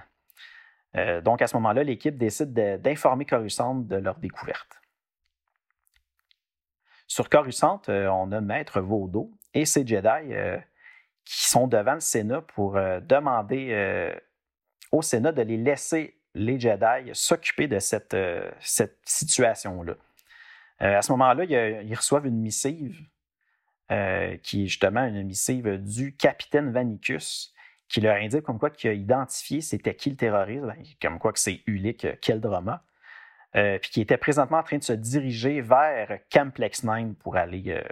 Euh, 0.96 1.22
donc, 1.22 1.42
à 1.42 1.48
ce 1.48 1.56
moment-là, 1.56 1.84
l'équipe 1.84 2.18
décide 2.18 2.53
d'informer 2.82 3.25
Coruscant 3.25 3.75
de 3.75 3.96
leur 3.96 4.18
découverte. 4.18 4.82
Sur 7.08 7.30
Coruscant, 7.30 7.82
euh, 7.88 8.08
on 8.08 8.32
a 8.32 8.42
Maître 8.42 8.82
Vaudo 8.82 9.32
et 9.53 9.65
ses 9.65 9.88
Jedi 9.88 10.34
qui 11.25 11.48
sont 11.48 11.68
devant 11.68 11.94
le 11.94 12.00
Sénat 12.00 12.42
pour 12.42 12.74
demander 12.74 14.13
au 14.92 15.01
Sénat 15.01 15.32
de 15.32 15.42
les 15.42 15.58
laisser, 15.58 16.20
les 16.34 16.60
Jedi, 16.60 17.12
s'occuper 17.13 17.68
de 17.68 17.80
cette, 17.80 18.15
cette 18.60 19.00
situation-là. 19.06 19.94
à 20.80 21.01
ce 21.01 21.12
moment-là, 21.13 21.46
ils, 21.46 21.96
reçoivent 21.96 22.25
une 22.25 22.42
missive 22.42 23.00
qui 24.42 24.63
est 24.63 24.68
justement 24.68 25.06
une 25.06 25.24
missive 25.24 25.77
du 25.77 26.15
capitaine 26.15 26.72
Vanicus, 26.72 27.53
qui 27.94 28.01
leur 28.01 28.15
indique 28.15 28.42
comme 28.42 28.58
quoi 28.58 28.72
qu'il 28.72 28.89
a 28.89 28.94
identifié 28.94 29.62
c'était 29.62 29.96
qui 29.96 30.10
le 30.10 30.15
terroriste, 30.15 30.63
ben, 30.63 30.84
comme 31.00 31.20
quoi 31.20 31.32
que 31.32 31.39
c'est 31.39 31.62
Ulick 31.68 32.20
Keldroma, 32.22 32.84
euh, 33.56 33.77
puis 33.77 33.92
qui 33.92 34.01
était 34.01 34.18
présentement 34.18 34.58
en 34.58 34.63
train 34.63 34.80
de 34.80 34.84
se 34.84 34.94
diriger 34.94 35.62
vers 35.62 36.20
Camplex 36.32 36.84
9 36.84 37.13
pour 37.20 37.36
aller 37.36 37.63
euh, 37.68 37.84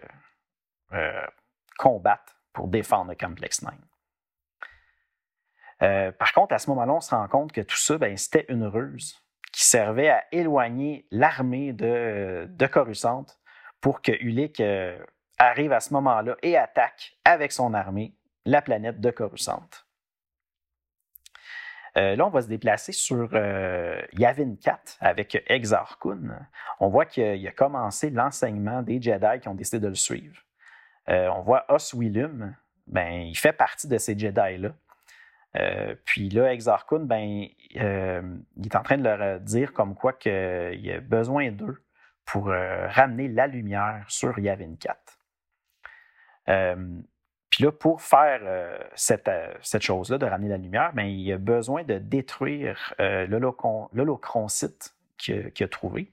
euh, 0.93 1.25
combattre, 1.77 2.35
pour 2.53 2.67
défendre 2.67 3.13
Camplex 3.13 3.61
9. 3.61 3.73
par 6.17 6.33
contre, 6.33 6.53
à 6.53 6.59
ce 6.59 6.69
moment-là, 6.69 6.93
on 6.93 7.01
se 7.01 7.13
rend 7.15 7.27
compte 7.27 7.51
que 7.51 7.61
tout 7.61 7.77
ça, 7.77 7.97
ben, 7.97 8.15
c'était 8.17 8.45
une 8.49 8.65
ruse 8.65 9.21
qui 9.51 9.65
servait 9.65 10.09
à 10.09 10.23
éloigner 10.31 11.07
l'armée 11.11 11.73
de, 11.73 12.47
de 12.49 12.67
Coruscant 12.67 13.25
pour 13.81 14.01
que 14.01 14.11
Ulick 14.11 14.61
arrive 15.37 15.71
à 15.73 15.79
ce 15.79 15.93
moment-là 15.93 16.35
et 16.43 16.57
attaque 16.57 17.17
avec 17.25 17.51
son 17.51 17.73
armée 17.73 18.15
la 18.45 18.61
planète 18.61 18.99
de 18.99 19.11
Coruscant. 19.11 19.67
Euh, 21.97 22.15
là, 22.15 22.25
on 22.25 22.29
va 22.29 22.41
se 22.41 22.47
déplacer 22.47 22.93
sur 22.93 23.29
euh, 23.33 24.01
Yavin 24.13 24.55
4 24.55 24.97
avec 25.01 25.43
Exarchun. 25.47 26.47
On 26.79 26.87
voit 26.87 27.05
qu'il 27.05 27.45
a 27.45 27.51
commencé 27.51 28.09
l'enseignement 28.09 28.81
des 28.81 29.01
Jedi 29.01 29.39
qui 29.41 29.47
ont 29.49 29.55
décidé 29.55 29.79
de 29.79 29.87
le 29.87 29.95
suivre. 29.95 30.41
Euh, 31.09 31.27
on 31.29 31.41
voit 31.41 31.65
Oswillum, 31.69 32.55
ben, 32.87 33.21
il 33.21 33.37
fait 33.37 33.53
partie 33.53 33.87
de 33.87 33.97
ces 33.97 34.17
Jedi-là. 34.17 34.71
puis 36.05 36.29
là, 36.29 36.53
Exarchun, 36.53 36.99
ben, 36.99 37.47
il 37.71 38.65
est 38.65 38.75
en 38.75 38.83
train 38.83 38.97
de 38.97 39.03
leur 39.03 39.39
dire 39.39 39.73
comme 39.73 39.95
quoi 39.95 40.13
qu'il 40.13 40.31
a 40.31 40.99
besoin 41.01 41.51
d'eux 41.51 41.83
pour 42.25 42.47
ramener 42.47 43.27
la 43.27 43.47
lumière 43.47 44.05
sur 44.07 44.37
Yavin 44.39 44.75
4. 44.79 45.19
Puis 47.51 47.65
là, 47.65 47.71
pour 47.71 48.01
faire 48.01 48.39
euh, 48.43 48.79
cette, 48.95 49.27
euh, 49.27 49.53
chose-là, 49.79 50.17
de 50.17 50.25
ramener 50.25 50.47
la 50.47 50.57
lumière, 50.57 50.93
bien, 50.93 51.03
il 51.03 51.31
a 51.33 51.37
besoin 51.37 51.83
de 51.83 51.97
détruire 51.97 52.95
euh, 53.01 53.27
l'holocron-site 53.27 54.95
qu'il 55.17 55.51
a, 55.59 55.67
trouvé. 55.67 56.11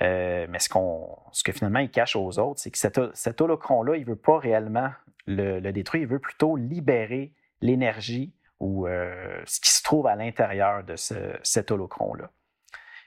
Mais 0.00 0.58
ce, 0.58 0.68
ce, 1.32 1.42
que 1.44 1.52
finalement 1.52 1.80
il 1.80 1.90
cache 1.90 2.16
aux 2.16 2.38
autres, 2.38 2.60
c'est 2.60 2.70
que 2.70 2.78
cet, 2.78 3.00
cet 3.14 3.40
holocron-là, 3.40 3.96
il 3.96 4.02
ne 4.02 4.06
veut 4.06 4.16
pas 4.16 4.38
réellement 4.38 4.90
le, 5.26 5.60
détruire, 5.70 6.02
il 6.02 6.08
veut 6.08 6.18
plutôt 6.18 6.56
libérer 6.56 7.34
l'énergie 7.60 8.34
ou 8.58 8.86
ce 8.86 9.60
qui 9.60 9.70
se 9.70 9.82
trouve 9.82 10.06
à 10.06 10.16
l'intérieur 10.16 10.84
de 10.84 10.96
ce, 10.96 11.14
cet 11.42 11.70
holocron-là. 11.70 12.30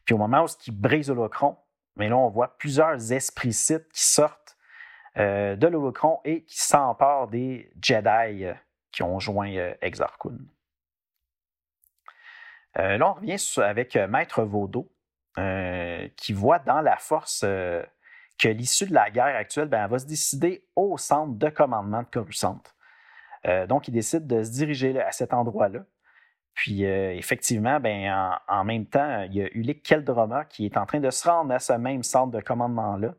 Puis 0.06 0.14
au 0.14 0.18
moment 0.18 0.44
où 0.44 0.48
il 0.68 0.80
brise 0.80 1.10
l'holocron, 1.10 1.58
mais 1.96 2.10
là, 2.10 2.18
on 2.18 2.30
voit 2.30 2.58
plusieurs 2.58 3.12
esprits 3.12 3.54
sites 3.54 3.92
qui 3.92 4.04
sortent 4.04 4.58
euh, 5.18 5.56
de 5.56 5.68
l'Holocron 5.68 6.20
et 6.26 6.44
qui 6.44 6.60
s'empare 6.60 7.30
des 7.30 7.72
Jedi 7.82 8.44
euh, 8.46 8.54
qui 8.92 9.02
ont 9.02 9.20
joint 9.20 9.54
euh, 9.56 9.74
Exarchun. 9.82 10.38
là, 12.76 13.10
on 13.10 13.14
revient 13.14 13.38
avec 13.58 13.96
Maître 13.96 14.44
Vaudo, 15.38 16.10
qui 16.16 16.34
voit 16.34 16.60
dans 16.60 16.82
la 16.82 16.98
force 16.98 17.42
que 17.42 18.48
l'issue 18.48 18.86
de 18.86 18.94
la 18.94 19.10
guerre 19.10 19.36
actuelle 19.36 19.68
ben, 19.68 19.88
va 19.88 20.00
se 20.00 20.06
décider 20.06 20.66
au 20.76 20.98
centre 20.98 21.38
de 21.38 21.50
commandement 21.50 22.02
de 22.02 22.08
Coruscant. 22.08 22.62
donc, 23.68 23.88
il 23.88 23.92
décide 23.92 24.28
de 24.28 24.44
se 24.44 24.52
diriger 24.52 25.00
à 25.02 25.12
cet 25.12 25.34
endroit-là. 25.34 25.80
Puis, 26.54 26.84
effectivement, 26.84 27.80
ben, 27.80 28.38
en, 28.48 28.64
même 28.64 28.86
temps, 28.86 29.24
il 29.24 29.36
y 29.36 29.42
a 29.42 29.48
Ulick 29.54 29.84
Keldroma 29.84 30.46
qui 30.46 30.66
est 30.66 30.78
en 30.78 30.86
train 30.86 31.00
de 31.00 31.10
se 31.10 31.28
rendre 31.28 31.54
à 31.54 31.60
ce 31.60 31.74
même 31.74 32.04
centre 32.04 32.32
de 32.32 32.42
commandement-là 32.42 33.14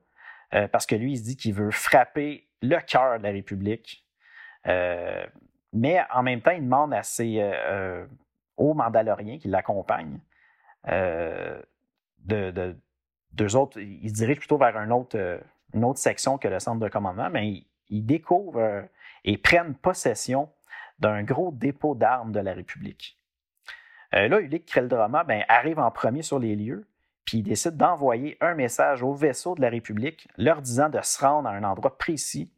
euh, 0.55 0.69
parce 0.69 0.87
que 0.87 0.95
lui, 0.95 1.13
il 1.13 1.19
se 1.19 1.25
dit 1.25 1.37
qu'il 1.37 1.55
veut 1.55 1.71
frapper 1.71 2.49
le 2.63 2.79
cœur 2.81 3.19
de 3.19 3.25
la 3.25 3.31
République. 3.31 4.07
Euh, 4.67 5.27
mais 5.73 6.01
en 6.13 6.23
même 6.23 6.41
temps, 6.41 6.53
il 6.53 6.63
demande 6.63 6.95
à 6.95 7.03
ses 7.03 7.39
euh, 7.41 8.07
hauts 8.57 8.75
Mandaloriens 8.75 9.39
qui 9.39 9.49
l'accompagnent 9.49 10.21
de, 12.27 12.77
deux 13.33 13.57
autres, 13.57 13.81
ils 13.81 14.09
se 14.09 14.15
dirigent 14.15 14.41
plutôt 14.41 14.59
vers 14.59 14.77
une 14.77 14.93
autre, 14.93 15.41
une 15.75 15.85
autre 15.85 15.99
section 15.99 16.39
que 16.39 16.49
le 16.49 16.59
centre 16.59 16.81
de 16.81 16.89
commandement, 16.89 17.31
mais 17.31 17.65
ils, 17.89 18.05
découvrent 18.05 18.85
et 19.25 19.39
prennent 19.39 19.75
possession 19.75 20.49
d'un 20.99 21.23
gros 21.23 21.53
dépôt 21.53 21.95
d'armes 21.95 22.33
de 22.33 22.41
la 22.41 22.55
République. 22.55 23.19
là, 24.13 24.41
Ulik 24.41 24.67
Kreldroma 24.67 25.25
ben, 25.25 25.45
arrive 25.49 25.79
en 25.79 25.91
premier 25.91 26.23
sur 26.23 26.39
les 26.39 26.57
lieux, 26.57 26.87
puis 27.25 27.39
il 27.39 27.43
décide 27.43 27.77
d'envoyer 27.77 28.39
un 28.41 28.55
message 28.55 29.03
au 29.03 29.13
vaisseau 29.13 29.55
de 29.55 29.61
la 29.61 29.69
République, 29.69 30.29
leur 30.39 30.63
disant 30.63 30.89
de 30.89 31.01
se 31.03 31.21
rendre 31.21 31.49
à 31.49 31.53
un 31.53 31.65
endroit 31.65 31.99
précis, 31.99 32.51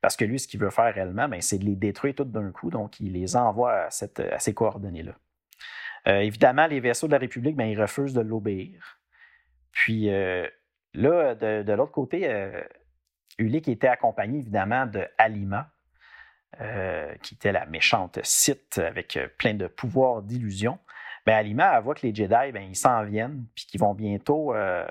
parce 0.00 0.16
que 0.16 0.24
lui, 0.24 0.38
ce 0.38 0.48
qu'il 0.48 0.60
veut 0.60 0.70
faire 0.70 0.92
réellement, 0.92 1.28
ben, 1.28 1.40
c'est 1.40 1.58
de 1.58 1.64
les 1.64 1.76
détruire 1.76 2.14
tout 2.14 2.24
d'un 2.24 2.50
coup, 2.50 2.70
donc 2.70 2.98
il 3.00 3.12
les 3.12 3.36
envoie 3.36 3.86
à, 3.86 3.90
ces 3.90 4.54
coordonnées-là. 4.54 5.12
évidemment, 6.20 6.66
les 6.66 6.80
vaisseaux 6.80 7.06
de 7.06 7.12
la 7.12 7.18
République, 7.18 7.56
ben, 7.56 7.66
ils 7.66 7.80
refusent 7.80 8.14
de 8.14 8.20
l'obéir. 8.20 8.98
Puis 9.74 10.08
là, 10.94 11.34
de, 11.34 11.72
l'autre 11.72 11.92
côté, 11.92 12.28
Ulik 13.38 13.68
était 13.68 13.88
accompagné 13.88 14.38
évidemment 14.38 14.86
de 14.86 15.06
Alima, 15.18 15.70
euh, 16.60 17.12
qui 17.22 17.34
était 17.34 17.50
la 17.50 17.66
méchante 17.66 18.20
Sith 18.22 18.78
avec 18.78 19.16
euh, 19.16 19.26
plein 19.38 19.54
de 19.54 19.66
pouvoirs 19.66 20.22
d'illusion. 20.22 20.78
Ben, 21.26 21.34
Alima, 21.34 21.76
elle 21.76 21.82
voit 21.82 21.96
que 21.96 22.06
les 22.06 22.14
Jedi, 22.14 22.52
ben, 22.52 22.62
ils 22.62 22.76
s'en 22.76 23.02
viennent, 23.02 23.46
puis 23.56 23.66
qu'ils 23.66 23.80
vont 23.80 23.92
bientôt 23.94 24.54
euh, 24.54 24.86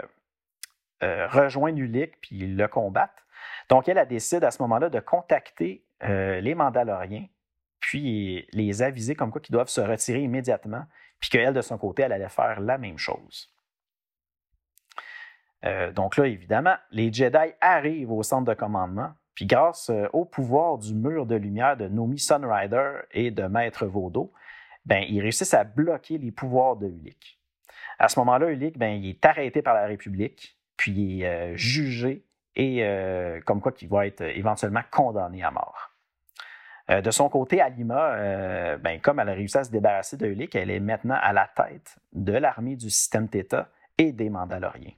rejoindre 1.02 1.80
Ulik, 1.80 2.20
puis 2.20 2.40
le 2.40 2.68
combattre. 2.68 3.14
Donc, 3.70 3.88
elle, 3.88 3.98
a 3.98 4.06
décide 4.06 4.44
à 4.44 4.52
ce 4.52 4.62
moment-là 4.64 4.90
de 4.90 5.00
contacter 5.00 5.86
les 6.02 6.54
Mandaloriens, 6.54 7.28
puis 7.80 8.46
les 8.52 8.82
aviser 8.82 9.16
comme 9.16 9.32
quoi 9.32 9.40
qu'ils 9.40 9.54
doivent 9.54 9.70
se 9.70 9.80
retirer 9.80 10.20
immédiatement, 10.22 10.84
puis 11.22 11.30
qu'elle, 11.30 11.54
de 11.54 11.62
son 11.62 11.78
côté, 11.78 12.04
elle 12.04 12.12
allait 12.12 12.28
faire 12.28 12.60
la 12.60 12.78
même 12.78 12.98
chose. 12.98 13.53
Donc 15.96 16.18
là, 16.18 16.28
évidemment, 16.28 16.76
les 16.92 17.12
Jedi 17.12 17.54
arrivent 17.62 18.12
au 18.12 18.22
centre 18.22 18.46
de 18.46 18.54
commandement, 18.54 19.12
puis 19.36 19.46
grâce 19.46 19.90
euh, 19.90 20.08
au 20.14 20.26
pouvoir 20.26 20.78
du 20.78 20.94
mur 20.94 21.26
de 21.26 21.36
lumière 21.36 21.78
de 21.78 21.88
Nomi 21.88 22.20
Sunrider 22.20 22.92
et 23.12 23.32
de 23.32 23.44
Maître 23.44 23.86
Vaudo, 23.86 24.32
ben, 24.86 25.04
ils 25.08 25.22
réussissent 25.22 25.54
à 25.54 25.64
bloquer 25.64 26.18
les 26.18 26.32
pouvoirs 26.32 26.76
de 26.76 26.88
Ulik. 26.88 27.40
À 28.00 28.10
ce 28.10 28.20
moment-là, 28.20 28.50
Ulik, 28.50 28.78
ben, 28.78 29.04
est 29.04 29.26
arrêté 29.26 29.62
par 29.62 29.74
la 29.74 29.86
République, 29.86 30.58
puis 30.78 31.26
euh, 31.26 31.56
jugé 31.56 32.26
et 32.56 32.86
euh, 32.86 33.42
comme 33.46 33.62
quoi 33.62 33.72
qu'il 33.72 33.90
va 33.90 34.06
être 34.06 34.22
éventuellement 34.22 34.84
condamné 34.92 35.42
à 35.42 35.50
mort. 35.50 35.92
de 36.90 37.12
son 37.12 37.30
côté, 37.30 37.62
Alima, 37.62 38.78
ben, 38.78 39.00
comme 39.00 39.20
elle 39.20 39.30
a 39.30 39.34
réussi 39.34 39.58
à 39.58 39.64
se 39.64 39.72
débarrasser 39.72 40.18
de 40.18 40.28
Ulik, 40.28 40.54
elle 40.54 40.70
est 40.70 40.80
maintenant 40.80 41.18
à 41.20 41.34
la 41.34 41.48
tête 41.48 41.98
de 42.12 42.34
l'armée 42.34 42.76
du 42.76 42.92
système 42.92 43.28
Theta 43.28 43.70
et 43.98 44.12
des 44.12 44.30
Mandaloriens. 44.30 44.92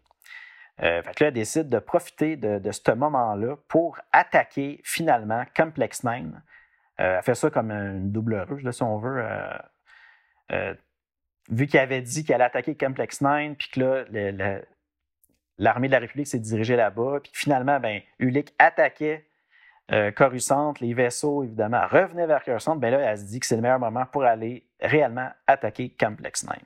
Euh, 0.84 1.02
là, 1.02 1.14
elle 1.20 1.34
décide 1.34 1.70
de 1.70 1.80
profiter 1.80 2.36
de, 2.36 2.72
ce 2.72 2.92
moment-là 2.92 3.56
pour 3.68 3.98
attaquer 4.12 4.82
finalement 4.84 5.44
Complex 5.56 6.04
9. 6.04 6.24
Euh, 6.24 7.18
elle 7.18 7.24
fait 7.24 7.36
ça 7.36 7.50
comme 7.50 7.72
une 7.72 8.12
double 8.12 8.36
rue, 8.50 8.72
si 8.72 8.84
on 8.84 8.98
veut. 8.98 9.26
Euh, 10.52 10.74
vu 11.50 11.68
qu'elle 11.68 11.82
avait 11.82 12.02
dit 12.02 12.26
qu'elle 12.26 12.36
allait 12.36 12.46
attaquer 12.46 12.76
Complex 12.76 13.22
9, 13.22 13.56
puis 13.58 13.70
que 13.70 13.80
là, 13.80 14.60
l'armée 15.58 15.88
de 15.88 15.94
la 15.94 16.00
République 16.00 16.28
s'est 16.28 16.40
dirigée 16.40 16.76
là-bas, 16.76 17.20
puis 17.24 17.32
finalement, 17.34 17.80
ben, 17.80 18.02
Ulik 18.20 18.54
attaquait 18.60 19.26
Coruscant, 20.16 20.74
les 20.82 20.94
vaisseaux, 20.94 21.44
évidemment, 21.44 21.86
revenaient 21.88 22.26
vers 22.26 22.44
Coruscant, 22.44 22.76
ben 22.76 22.90
là, 22.92 23.00
elle 23.00 23.18
se 23.18 23.24
dit 23.26 23.40
que 23.40 23.46
c'est 23.46 23.56
le 23.56 23.62
meilleur 23.62 23.80
moment 23.80 24.06
pour 24.08 24.24
aller 24.24 24.68
réellement 24.82 25.30
attaquer 25.48 25.96
Complex 25.98 26.44
9. 26.44 26.58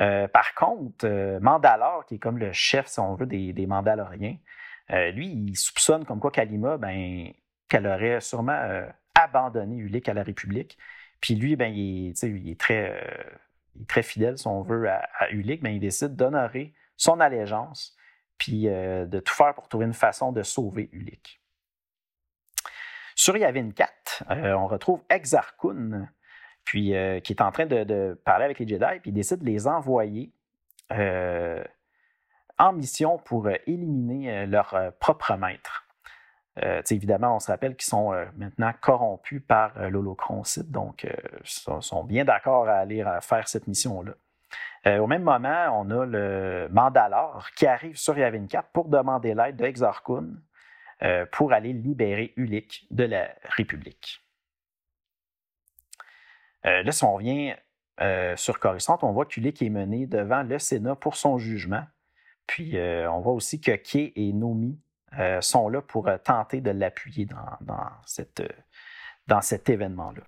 Euh, 0.00 0.26
par 0.28 0.54
contre, 0.54 1.06
euh, 1.06 1.38
Mandalore, 1.40 2.04
qui 2.06 2.16
est 2.16 2.18
comme 2.18 2.38
le 2.38 2.52
chef, 2.52 2.86
si 2.86 3.00
on 3.00 3.14
veut, 3.14 3.26
des, 3.26 3.66
Mandaloriens, 3.66 4.36
euh, 4.90 5.10
lui, 5.10 5.28
il 5.28 5.56
soupçonne 5.56 6.04
comme 6.04 6.20
quoi 6.20 6.30
Kalima, 6.30 6.76
ben, 6.78 7.32
qu'elle 7.68 7.86
aurait 7.86 8.20
sûrement 8.20 8.86
abandonné 9.14 9.76
Ulik 9.76 10.08
à 10.08 10.14
la 10.14 10.22
République. 10.22 10.78
Puis 11.20 11.34
lui, 11.34 11.56
ben, 11.56 11.72
il, 11.72 12.10
est, 12.10 12.60
très, 12.60 13.34
très 13.88 14.02
fidèle, 14.02 14.36
si 14.36 14.46
on 14.46 14.62
veut, 14.62 14.88
à, 14.88 15.30
Ulik, 15.30 15.62
ben, 15.62 15.70
il 15.70 15.80
décide 15.80 16.16
d'honorer 16.16 16.74
son 16.96 17.20
allégeance, 17.20 17.96
puis 18.36 18.64
de 18.64 19.20
tout 19.20 19.32
faire 19.32 19.54
pour 19.54 19.68
trouver 19.68 19.86
une 19.86 19.94
façon 19.94 20.32
de 20.32 20.42
sauver 20.42 20.90
Ulik. 20.92 21.40
Sur 23.14 23.36
Yavin 23.36 23.70
4, 23.70 24.24
on 24.56 24.66
retrouve 24.66 25.02
Exarchun, 25.08 26.08
puis 26.64 26.96
euh, 26.96 27.20
qui 27.20 27.32
est 27.32 27.42
en 27.42 27.52
train 27.52 27.66
de, 27.66 28.18
parler 28.24 28.44
avec 28.44 28.58
les 28.58 28.66
Jedi, 28.66 29.00
puis 29.00 29.10
il 29.10 29.14
décide 29.14 29.40
de 29.40 29.46
les 29.46 29.66
envoyer 29.66 30.32
euh, 30.92 31.62
en 32.58 32.72
mission 32.72 33.18
pour 33.18 33.46
euh, 33.46 33.54
éliminer 33.66 34.46
leur 34.46 34.92
propre 34.98 35.36
maître. 35.36 35.86
évidemment, 36.90 37.36
on 37.36 37.40
se 37.40 37.50
rappelle 37.50 37.76
qu'ils 37.76 37.88
sont 37.88 38.12
maintenant 38.36 38.72
corrompus 38.80 39.42
par 39.46 39.78
l'Holocron-Sith, 39.90 40.70
donc 40.70 41.04
ils 41.04 41.82
sont, 41.82 42.04
bien 42.04 42.24
d'accord 42.24 42.68
à 42.68 42.76
aller 42.76 43.04
faire 43.20 43.48
cette 43.48 43.66
mission-là. 43.66 44.14
au 45.00 45.06
même 45.08 45.24
moment, 45.24 45.80
on 45.80 45.90
a 45.90 46.06
le 46.06 46.68
Mandalore 46.70 47.48
qui 47.56 47.66
arrive 47.66 47.96
sur 47.96 48.16
Yavin 48.16 48.46
4 48.46 48.68
pour 48.72 48.88
demander 48.88 49.34
l'aide 49.34 49.56
de 49.56 49.64
Exar 49.64 50.04
pour 51.32 51.52
aller 51.52 51.72
libérer 51.72 52.32
Ulik 52.36 52.86
de 52.92 53.04
la 53.04 53.30
République. 53.56 54.23
Euh, 56.66 56.82
là, 56.82 56.92
si 56.92 57.04
on 57.04 57.14
revient 57.14 57.54
euh, 58.00 58.36
sur 58.36 58.58
Coruscant, 58.58 58.98
on 59.02 59.12
voit 59.12 59.26
qu'Ulik 59.26 59.62
est 59.62 59.70
mené 59.70 60.06
devant 60.06 60.42
le 60.42 60.58
Sénat 60.58 60.96
pour 60.96 61.16
son 61.16 61.38
jugement. 61.38 61.84
Puis 62.46 62.76
euh, 62.76 63.10
on 63.10 63.20
voit 63.20 63.32
aussi 63.32 63.60
que 63.60 63.72
Kay 63.72 64.12
et 64.16 64.32
Nomi 64.32 64.80
sont 65.40 65.68
là 65.68 65.80
pour 65.80 66.10
tenter 66.24 66.60
de 66.60 66.72
l'appuyer 66.72 67.28
dans, 67.60 69.40
cet 69.40 69.70
événement-là. 69.70 70.22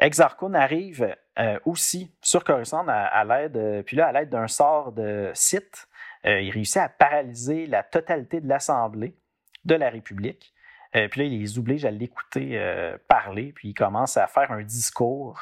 Exarchon 0.00 0.52
arrive 0.54 1.16
aussi 1.64 2.12
sur 2.20 2.42
Coruscant 2.42 2.84
à, 2.88 3.24
l'aide, 3.24 3.84
puis 3.84 3.96
là, 3.96 4.08
à 4.08 4.12
l'aide 4.12 4.28
d'un 4.28 4.48
sort 4.48 4.90
de 4.90 5.30
Sith, 5.32 5.86
il 6.24 6.50
réussit 6.50 6.78
à 6.78 6.88
paralyser 6.88 7.66
la 7.66 7.84
totalité 7.84 8.40
de 8.40 8.48
l'Assemblée 8.48 9.16
de 9.64 9.76
la 9.76 9.90
République. 9.90 10.52
Euh, 10.96 11.08
puis 11.08 11.20
là, 11.20 11.26
il 11.26 11.40
les 11.40 11.58
oblige 11.58 11.84
à 11.84 11.90
l'écouter 11.90 12.58
euh, 12.58 12.96
parler, 13.08 13.52
puis 13.52 13.68
il 13.68 13.74
commence 13.74 14.16
à 14.16 14.26
faire 14.26 14.50
un 14.50 14.62
discours 14.62 15.40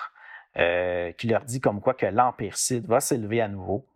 euh, 0.58 1.12
qui 1.12 1.26
leur 1.28 1.44
dit 1.44 1.60
comme 1.60 1.80
quoi 1.80 1.94
que 1.94 2.06
l'Empire 2.06 2.56
Sith 2.56 2.86
va 2.86 3.00
s'élever 3.00 3.40
à 3.40 3.48
nouveau. 3.48 3.86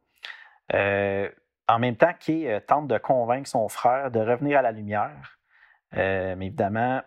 en 0.72 1.78
même 1.78 1.96
temps, 1.96 2.12
Kay 2.18 2.60
tente 2.66 2.88
de 2.88 2.98
convaincre 2.98 3.48
son 3.48 3.68
frère 3.68 4.10
de 4.10 4.20
revenir 4.20 4.58
à 4.58 4.62
la 4.62 4.72
lumière. 4.72 5.38
mais 5.92 6.46
évidemment, 6.46 7.02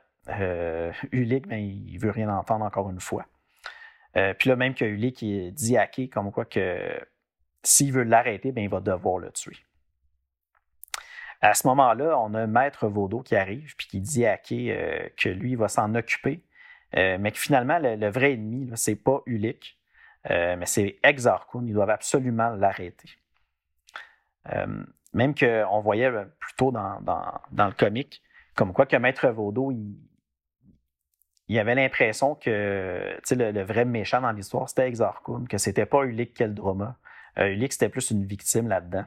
Ulik, 1.11 1.47
ben, 1.47 1.59
il 1.59 1.95
ne 1.95 1.99
veut 1.99 2.11
rien 2.11 2.29
entendre 2.29 2.65
encore 2.65 2.89
une 2.89 2.99
fois. 2.99 3.25
puis 4.13 4.49
là, 4.49 4.55
même 4.55 4.75
que 4.75 4.85
Ulik 4.85 5.23
dit 5.53 5.77
à 5.77 5.87
Kay 5.87 6.07
comme 6.09 6.31
quoi 6.31 6.45
que 6.45 6.79
s'il 7.63 7.91
veut 7.91 8.03
l'arrêter, 8.03 8.51
ben, 8.51 8.63
il 8.63 8.69
va 8.69 8.79
devoir 8.79 9.17
le 9.17 9.31
tuer. 9.31 9.57
À 11.41 11.53
ce 11.53 11.67
moment-là, 11.67 12.17
on 12.19 12.33
a 12.33 12.47
Maître 12.47 12.87
Vaudo 12.87 13.21
qui 13.21 13.35
arrive 13.35 13.75
puis 13.75 13.87
qui 13.87 14.01
dit 14.01 14.25
à 14.25 14.37
Kay 14.37 14.71
euh, 14.71 15.09
que 15.17 15.29
lui 15.29 15.55
va 15.55 15.67
s'en 15.67 15.93
occuper, 15.95 16.43
euh, 16.95 17.17
mais 17.19 17.31
que 17.31 17.37
finalement, 17.37 17.79
le, 17.79 18.09
vrai 18.09 18.33
ennemi, 18.33 18.69
ce 18.75 18.91
n'est 18.91 18.95
pas 18.95 19.21
Ulik, 19.25 19.77
euh, 20.31 20.55
mais 20.57 20.65
c'est 20.65 20.97
Exarchun. 21.03 21.63
Ils 21.65 21.73
doivent 21.73 21.89
absolument 21.89 22.49
l'arrêter. 22.55 23.09
même 25.13 25.35
qu'on 25.35 25.81
voyait 25.81 26.11
plutôt 26.39 26.71
dans, 26.71 26.99
dans, 27.01 27.67
le 27.67 27.73
comique, 27.73 28.21
comme 28.55 28.73
quoi 28.73 28.85
que 28.85 28.95
Maître 28.95 29.27
Vaudo, 29.27 29.71
il, 29.71 29.97
il 31.47 31.59
avait 31.59 31.75
l'impression 31.75 32.35
que 32.35 33.17
le, 33.31 33.51
le, 33.51 33.63
vrai 33.63 33.85
méchant 33.85 34.21
dans 34.21 34.31
l'histoire, 34.31 34.69
c'était 34.69 34.87
Exarchun, 34.87 35.45
que 35.49 35.57
c'était 35.57 35.85
pas 35.85 36.03
Ulik 36.05 36.33
Keldroma. 36.33 36.97
Ulik, 37.37 37.73
c'était 37.73 37.89
plus 37.89 38.11
une 38.11 38.25
victime 38.25 38.67
là-dedans. 38.69 39.05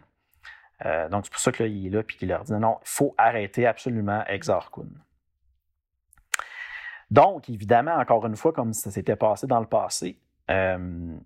Euh, 0.85 1.09
donc, 1.09 1.25
c'est 1.25 1.33
pour 1.33 1.41
ça 1.41 1.53
qu'il 1.53 1.87
est 1.87 1.91
là 1.91 2.01
et 2.01 2.05
qu'il 2.05 2.29
leur 2.29 2.45
dit 2.45 2.53
non, 2.53 2.79
il 2.83 2.89
faut 2.89 3.15
arrêter 3.19 3.67
absolument 3.67 4.25
Exar 4.27 4.71
Kun. 4.71 4.89
Donc, 7.11 7.49
évidemment, 7.49 7.95
encore 7.95 8.27
une 8.27 8.37
fois, 8.37 8.53
comme 8.53 8.73
ça 8.73 8.91
s'était 8.91 9.17
passé 9.17 9.47
dans 9.47 9.61
le 9.61 9.67
passé, 9.67 10.19
euh, 10.51 11.17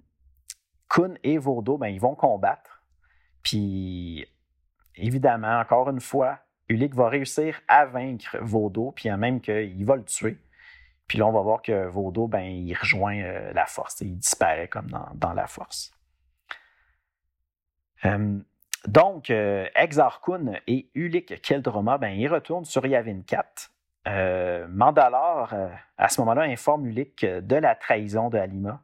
Kun 0.88 1.14
et 1.22 1.38
Vaudo, 1.38 1.76
ben, 1.76 1.88
ils 1.88 2.00
vont 2.00 2.14
combattre. 2.14 2.82
Puis, 3.42 4.26
évidemment, 4.94 5.58
encore 5.58 5.90
une 5.90 6.00
fois, 6.00 6.38
Ulik 6.68 6.94
va 6.94 7.08
réussir 7.08 7.60
à 7.68 7.84
vaincre 7.86 8.38
Vaudo, 8.40 8.92
puis 8.92 9.10
même 9.10 9.40
qu'il 9.40 9.84
va 9.84 9.96
le 9.96 10.04
tuer. 10.04 10.38
Puis 11.06 11.18
là, 11.18 11.26
on 11.26 11.32
va 11.32 11.40
voir 11.40 11.62
que 11.62 11.88
Vaudo, 11.88 12.28
ben, 12.28 12.42
il 12.42 12.74
rejoint 12.74 13.18
euh, 13.18 13.52
la 13.52 13.66
force, 13.66 14.00
il 14.00 14.16
disparaît 14.16 14.68
comme 14.68 14.88
dans, 15.14 15.32
la 15.32 15.46
force. 15.46 15.92
Donc, 18.88 19.30
euh, 19.30 19.66
et 20.66 20.88
Ulik 20.94 21.40
Keldroma, 21.40 21.98
ben, 21.98 22.08
ils 22.08 22.28
retournent 22.28 22.64
sur 22.64 22.84
Yavin 22.86 23.22
4. 23.26 23.70
Euh, 24.08 24.66
Mandalore, 24.68 25.52
euh, 25.52 25.68
à 25.98 26.08
ce 26.08 26.20
moment-là, 26.20 26.42
informe 26.42 26.86
Ulik 26.86 27.24
de 27.24 27.56
la 27.56 27.74
trahison 27.74 28.28
de 28.28 28.38
Alima. 28.38 28.82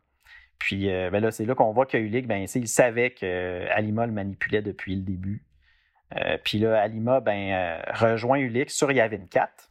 Puis 0.59 0.93
euh, 0.93 1.11
ben 1.11 1.21
là, 1.21 1.31
c'est 1.31 1.45
là 1.45 1.55
qu'on 1.55 1.73
voit 1.73 1.87
que 1.87 1.97
Ulik, 1.97 2.27
ben, 2.27 2.47
il 2.53 2.69
savait 2.69 3.11
que 3.11 3.69
Alima 3.71 4.07
le 4.07 4.13
manipulait 4.13 4.63
depuis 4.63 4.95
le 4.95 5.03
début. 5.03 5.45
puis 6.45 6.59
là, 6.59 6.81
Alima 6.81 7.21
ben, 7.21 7.83
rejoint 7.95 8.39
Ulik 8.39 8.71
sur 8.71 8.91
Yavin 8.93 9.27
4. 9.31 9.71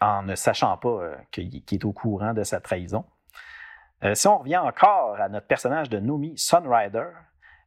en 0.00 0.22
ne 0.22 0.34
sachant 0.34 0.76
pas 0.76 1.12
qu'il 1.30 1.62
est 1.70 1.84
au 1.84 1.92
courant 1.92 2.34
de 2.34 2.42
sa 2.42 2.60
trahison. 2.60 3.04
Euh, 4.04 4.14
si 4.14 4.26
on 4.26 4.38
revient 4.38 4.58
encore 4.58 5.20
à 5.20 5.28
notre 5.28 5.46
personnage 5.46 5.88
de 5.88 5.98
Nomi 5.98 6.36
Sunrider, 6.36 7.10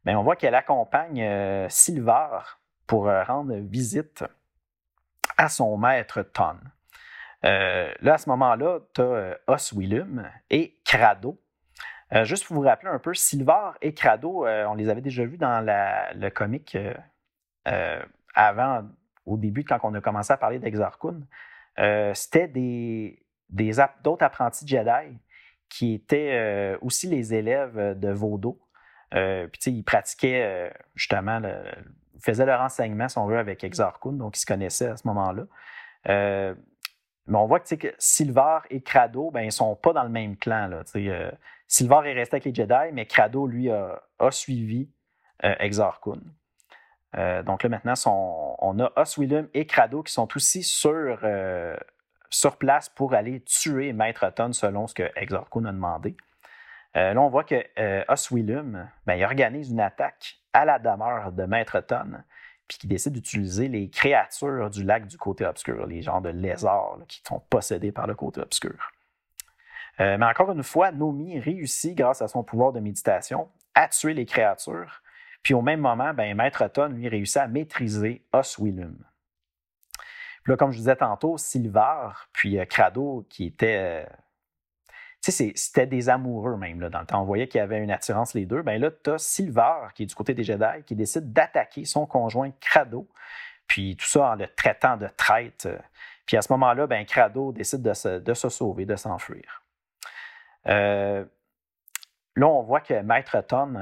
ben, 0.06 0.16
on 0.18 0.24
voit 0.24 0.36
qu'elle 0.36 0.56
accompagne 0.56 1.22
euh, 1.22 1.68
Sylvar 1.70 2.60
pour 2.88 3.08
euh, 3.08 3.24
rendre 3.24 3.56
visite 3.56 4.24
à 5.38 5.50
son 5.50 5.78
maître 5.78 6.22
Ton. 6.22 6.58
là, 7.44 8.14
à 8.14 8.18
ce 8.18 8.30
moment-là, 8.30 8.80
tu 8.94 9.02
as 9.02 9.38
Oswillum 9.48 10.30
et 10.50 10.80
Crado. 10.86 11.42
juste 12.24 12.48
pour 12.48 12.56
vous 12.56 12.62
rappeler 12.62 12.90
un 12.90 13.00
peu, 13.00 13.14
Sylvar 13.14 13.76
et 13.82 13.94
Crado, 13.94 14.48
on 14.48 14.76
les 14.76 14.88
avait 14.88 15.02
déjà 15.02 15.26
vus 15.26 15.38
dans 15.38 15.66
le 15.66 16.30
comic 16.30 16.78
avant, 18.34 18.84
au 19.26 19.38
début, 19.38 19.66
quand 19.66 19.80
on 19.84 19.94
a 19.94 20.00
commencé 20.00 20.32
à 20.32 20.38
parler 20.38 20.60
d'Exarchun. 20.60 21.20
C'était 22.14 22.48
des, 22.48 23.20
d'autres 24.04 24.24
apprentis 24.24 24.66
Jedi 24.66 25.20
qui 25.70 25.94
étaient 25.94 26.32
euh, 26.34 26.78
aussi 26.82 27.08
les 27.08 27.34
élèves 27.34 28.00
de 28.00 28.10
Vaudo. 28.10 28.60
Euh, 29.16 29.48
puis, 29.48 29.72
ils 29.72 29.84
pratiquaient 29.84 30.44
euh, 30.44 30.70
justement, 30.96 31.42
faisaient 32.20 32.46
leur 32.46 32.62
enseignement, 32.62 33.08
si 33.08 33.18
on 33.18 33.26
veut, 33.26 33.38
avec 33.38 33.64
Exarchun, 33.64 34.14
donc 34.14 34.38
ils 34.38 34.42
se 34.42 34.46
connaissaient 34.46 34.90
à 34.90 34.98
ce 34.98 35.08
moment-là. 35.08 35.44
mais 36.06 37.38
on 37.38 37.46
voit 37.46 37.60
que, 37.60 37.76
que 37.76 37.94
Silvar 37.98 38.66
et 38.70 38.82
Crado, 38.82 39.32
ben, 39.32 39.42
ils 39.42 39.48
ne 39.48 39.52
sont 39.52 39.76
pas 39.76 39.94
dans 39.94 40.04
le 40.04 40.10
même 40.10 40.38
clan. 40.38 40.68
Là, 40.68 40.84
Silvar 41.68 42.06
est 42.06 42.14
resté 42.14 42.36
avec 42.36 42.46
les 42.46 42.54
Jedi, 42.54 42.94
mais 42.94 43.06
Crado, 43.06 43.48
lui, 43.48 43.70
a, 43.70 44.02
suivi 44.32 44.90
Exarchun. 45.42 46.22
donc 47.46 47.64
là, 47.64 47.70
maintenant, 47.70 48.56
on 48.60 48.80
a 48.80 48.92
Oswillum 48.96 49.48
et 49.54 49.66
Crado 49.66 50.04
qui 50.04 50.14
sont 50.14 50.28
aussi 50.36 50.64
sur 50.64 51.20
sur 52.30 52.58
place 52.58 52.90
pour 52.90 53.14
aller 53.14 53.42
tuer 53.42 53.94
Maître 53.94 54.30
Ton 54.36 54.52
selon 54.52 54.88
ce 54.88 54.94
que 54.94 55.10
Exarchon 55.16 55.66
a 55.66 55.72
demandé. 55.72 56.18
Euh, 56.96 57.14
là, 57.14 57.22
on 57.22 57.30
voit 57.30 57.44
que 57.44 57.64
euh, 57.78 58.04
Oswillum, 58.08 58.88
ben, 59.06 59.24
organise 59.24 59.70
une 59.70 59.82
attaque 59.82 60.38
à 60.54 60.66
la 60.66 60.80
demeure 60.80 61.32
de 61.32 61.44
Maître 61.44 61.82
Ton, 61.82 62.14
puis 62.68 62.78
qui 62.78 62.88
décide 62.88 63.14
d'utiliser 63.14 63.68
les 63.68 63.90
créatures 63.90 64.70
du 64.70 64.84
lac 64.84 65.06
du 65.06 65.18
côté 65.18 65.46
obscur, 65.46 65.86
les 65.86 66.02
genres 66.02 66.22
de 66.22 66.30
lézards 66.30 67.00
qui 67.08 67.22
sont 67.28 67.42
possédés 67.50 67.92
par 67.92 68.08
le 68.08 68.16
côté 68.16 68.42
obscur. 68.42 68.92
Euh, 70.00 70.18
mais 70.18 70.26
encore 70.26 70.52
une 70.52 70.64
fois, 70.64 70.92
Nomi 70.92 71.40
réussit, 71.40 71.96
grâce 71.96 72.22
à 72.22 72.28
son 72.28 72.44
pouvoir 72.44 72.72
de 72.72 72.80
méditation, 72.80 73.50
à 73.74 73.88
tuer 73.88 74.14
les 74.14 74.26
créatures. 74.26 75.02
Puis 75.44 75.54
au 75.54 75.62
même 75.62 75.82
moment, 75.82 76.14
ben, 76.14 76.36
Maître 76.36 76.66
Ton, 76.68 76.88
lui, 76.88 77.08
réussit 77.10 77.38
à 77.38 77.48
maîtriser 77.48 78.26
Oswillum. 78.34 78.98
Puis 80.44 80.52
là, 80.52 80.58
comme 80.58 80.72
je 80.72 80.78
disais 80.78 80.96
tantôt, 80.96 81.38
Silvar, 81.38 82.30
puis 82.32 82.58
euh, 82.58 82.66
Crado, 82.66 83.26
qui 83.30 83.46
étaient. 83.48 84.08
Euh, 85.28 85.52
c'était 85.56 85.88
des 85.88 86.10
amoureux 86.10 86.58
même 86.58 86.80
dans 86.90 87.00
le 87.00 87.06
temps. 87.06 87.22
On 87.22 87.26
voyait 87.26 87.48
qu'il 87.48 87.60
y 87.60 87.62
avait 87.62 87.80
une 87.80 87.92
attirance 87.92 88.34
les 88.34 88.46
deux. 88.46 88.62
Bien 88.62 88.78
là, 88.78 88.92
tu 88.92 89.12
as 89.12 89.18
Silvar, 89.18 89.94
qui 89.94 90.04
est 90.04 90.06
du 90.06 90.16
côté 90.16 90.34
des 90.34 90.44
Jedi, 90.44 90.84
qui 90.86 90.96
décide 90.96 91.32
d'attaquer 91.34 91.86
son 91.86 92.06
conjoint 92.06 92.52
Crado. 92.60 93.08
Puis 93.68 93.96
tout 93.96 94.06
ça 94.06 94.32
en 94.32 94.36
le 94.36 94.48
traitant 94.48 94.98
de 94.98 95.08
traite. 95.18 95.68
Puis 96.26 96.38
à 96.38 96.42
ce 96.42 96.52
moment-là, 96.54 96.88
ben, 96.88 97.06
Crado 97.06 97.52
décide 97.52 97.82
de 97.82 97.94
se, 97.94 98.50
sauver, 98.50 98.86
de 98.86 98.96
s'enfuir. 98.96 99.64
Euh, 100.68 101.26
là, 102.36 102.48
on 102.48 102.64
voit 102.64 102.82
que 102.82 103.02
Maître 103.02 103.42
Ton, 103.42 103.74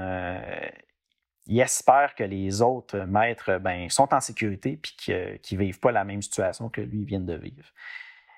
il 1.46 1.60
espère 1.60 2.16
que 2.16 2.24
les 2.24 2.62
autres 2.62 3.00
maîtres 3.00 3.58
ben, 3.58 3.90
sont 3.90 4.14
en 4.14 4.20
sécurité 4.20 4.72
et 4.72 5.38
qu'ils 5.42 5.58
ne 5.58 5.64
vivent 5.64 5.80
pas 5.80 5.92
la 5.92 6.04
même 6.04 6.22
situation 6.22 6.70
que 6.70 6.82
lui 6.82 7.04
vient 7.04 7.20
de 7.20 7.34
vivre. 7.34 7.66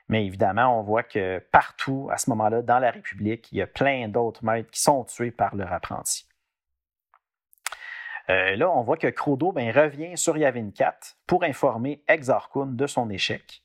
Mais 0.08 0.26
évidemment, 0.26 0.80
on 0.80 0.84
voit 0.84 1.04
que 1.04 1.40
partout, 1.52 2.10
à 2.12 2.18
ce 2.18 2.30
moment-là, 2.30 2.62
dans 2.62 2.80
la 2.80 2.92
République, 2.92 3.52
il 3.52 3.58
y 3.58 3.62
a 3.62 3.68
plein 3.68 4.08
d'autres 4.08 4.46
maîtres 4.46 4.70
qui 4.70 4.82
sont 4.82 5.04
tués 5.04 5.32
par 5.32 5.56
leur 5.56 5.74
apprenti. 5.74 6.28
Euh, 8.30 8.56
là, 8.56 8.70
on 8.72 8.82
voit 8.82 8.98
que 8.98 9.08
Crodo 9.08 9.52
ben, 9.52 9.72
revient 9.72 10.18
sur 10.18 10.38
Yavin 10.38 10.72
4 10.72 11.18
pour 11.28 11.44
informer 11.44 12.04
Exarchun 12.08 12.68
de 12.68 12.88
son 12.88 13.10
échec. 13.10 13.62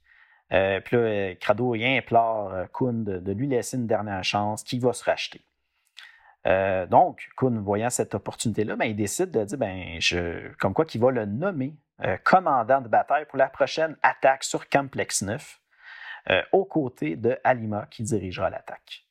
Euh, 0.52 0.80
puis 0.80 0.96
là, 0.96 1.34
Crado 1.36 1.74
implore 1.74 2.52
Kun 2.72 3.04
de, 3.04 3.32
lui 3.32 3.46
laisser 3.46 3.76
une 3.76 3.86
dernière 3.86 4.24
chance, 4.24 4.62
qu'il 4.62 4.80
va 4.80 4.92
se 4.92 5.04
racheter. 5.04 5.42
Euh, 6.46 6.86
donc, 6.86 7.28
Kun, 7.36 7.60
voyant 7.60 7.90
cette 7.90 8.14
opportunité-là, 8.14 8.76
ben, 8.76 8.86
il 8.86 8.96
décide 8.96 9.30
de 9.30 9.44
dire 9.44 9.58
ben, 9.58 10.00
je, 10.00 10.52
comme 10.58 10.74
quoi 10.74 10.84
qu'il 10.84 11.00
va 11.00 11.10
le 11.10 11.26
nommer 11.26 11.74
euh, 12.04 12.16
commandant 12.24 12.80
de 12.80 12.88
bataille 12.88 13.26
pour 13.26 13.38
la 13.38 13.48
prochaine 13.48 13.96
attaque 14.02 14.44
sur 14.44 14.68
Complex 14.68 15.22
9, 15.22 15.59
euh, 16.28 16.42
aux 16.52 16.64
côtés 16.64 17.16
de 17.16 17.38
Alima 17.44 17.86
qui 17.90 18.02
dirigera 18.02 18.50
l'attaque. 18.50 19.06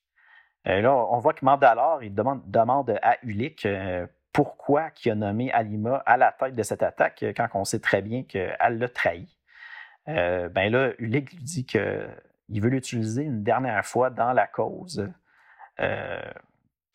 là, 0.66 0.94
on 0.94 1.18
voit 1.20 1.34
que 1.34 1.44
Mandalore 1.44 2.04
il 2.04 2.14
demande, 2.14 3.00
à 3.02 3.18
Ulik 3.24 3.68
pourquoi 4.32 4.90
il 5.04 5.12
a 5.12 5.16
nommé 5.16 5.52
Alima 5.52 6.04
à 6.06 6.18
la 6.18 6.32
tête 6.32 6.56
de 6.56 6.64
cette 6.64 6.84
attaque 6.84 7.26
quand 7.36 7.48
on 7.56 7.66
sait 7.66 7.80
très 7.80 8.02
bien 8.02 8.24
qu'elle 8.24 8.78
l'a 8.78 8.90
trahi. 8.90 9.28
ben 10.06 10.72
là, 10.72 10.92
Ulik 11.00 11.32
lui 11.34 11.44
dit 11.44 11.66
qu'il 11.66 12.62
veut 12.62 12.70
l'utiliser 12.70 13.24
une 13.24 13.44
dernière 13.44 13.86
fois 13.86 14.10
dans 14.10 14.34
la 14.34 14.46
cause 14.46 15.10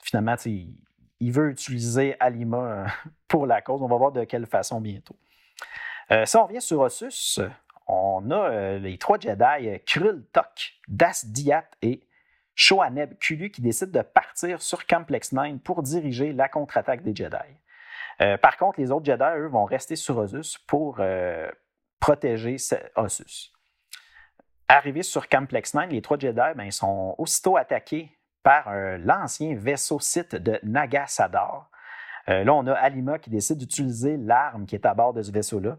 finalement, 0.04 0.36
il 1.20 1.32
veut 1.32 1.50
utiliser 1.50 2.16
Alima 2.20 2.58
euh, 2.58 2.86
pour 3.28 3.46
la 3.46 3.62
cause. 3.62 3.82
On 3.82 3.88
va 3.88 3.96
voir 3.96 4.12
de 4.12 4.24
quelle 4.24 4.46
façon 4.46 4.80
bientôt. 4.80 5.16
Euh, 6.10 6.26
si 6.26 6.36
on 6.36 6.46
revient 6.46 6.60
sur 6.60 6.80
Ossus, 6.80 7.40
on 7.86 8.30
a 8.30 8.50
euh, 8.50 8.78
les 8.78 8.98
trois 8.98 9.18
Jedi, 9.18 9.80
Krul 9.86 10.24
Tok, 10.32 10.74
Das 10.88 11.26
Diat 11.26 11.64
et 11.82 12.06
Shoaneb 12.54 13.18
Kulu 13.18 13.50
qui 13.50 13.62
décident 13.62 13.98
de 13.98 14.02
partir 14.02 14.62
sur 14.62 14.86
Complex 14.86 15.32
9 15.32 15.58
pour 15.58 15.82
diriger 15.82 16.32
la 16.32 16.48
contre-attaque 16.48 17.02
des 17.02 17.14
Jedi. 17.14 17.36
par 18.40 18.56
contre, 18.56 18.80
les 18.80 18.92
autres 18.92 19.04
Jedi, 19.04 19.24
eux, 19.36 19.48
vont 19.48 19.64
rester 19.64 19.96
sur 19.96 20.18
Ossus 20.18 20.58
pour 20.68 21.00
protéger 21.98 22.56
Ossus. 22.94 23.52
Arrivés 24.68 25.02
sur 25.02 25.28
Complex 25.28 25.74
9, 25.74 25.90
les 25.90 26.00
trois 26.00 26.16
Jedi 26.16 26.40
ben, 26.54 26.70
sont 26.70 27.16
aussitôt 27.18 27.56
attaqués 27.56 28.16
par 28.44 28.72
l'ancien 28.98 29.56
vaisseau 29.56 29.98
site 29.98 30.36
de 30.36 30.60
Nagasadar. 30.62 31.70
Euh, 32.28 32.44
là, 32.44 32.54
on 32.54 32.66
a 32.66 32.72
Alima 32.72 33.18
qui 33.18 33.30
décide 33.30 33.58
d'utiliser 33.58 34.16
l'arme 34.16 34.66
qui 34.66 34.74
est 34.74 34.86
à 34.86 34.94
bord 34.94 35.12
de 35.12 35.22
ce 35.22 35.30
vaisseau-là 35.30 35.76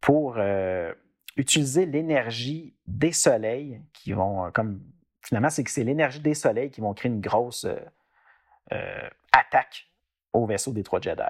pour 0.00 0.36
euh, 0.38 0.92
utiliser 1.36 1.86
l'énergie 1.86 2.74
des 2.86 3.12
soleils 3.12 3.80
qui 3.92 4.12
vont, 4.12 4.46
euh, 4.46 4.50
comme 4.50 4.80
finalement, 5.22 5.50
c'est 5.50 5.64
que 5.64 5.70
c'est 5.70 5.84
l'énergie 5.84 6.20
des 6.20 6.34
soleils 6.34 6.70
qui 6.70 6.80
vont 6.80 6.94
créer 6.94 7.10
une 7.10 7.20
grosse 7.20 7.66
attaque 9.32 9.88
au 10.32 10.46
vaisseau 10.46 10.72
des 10.72 10.82
trois 10.82 11.00
Jedi. 11.00 11.22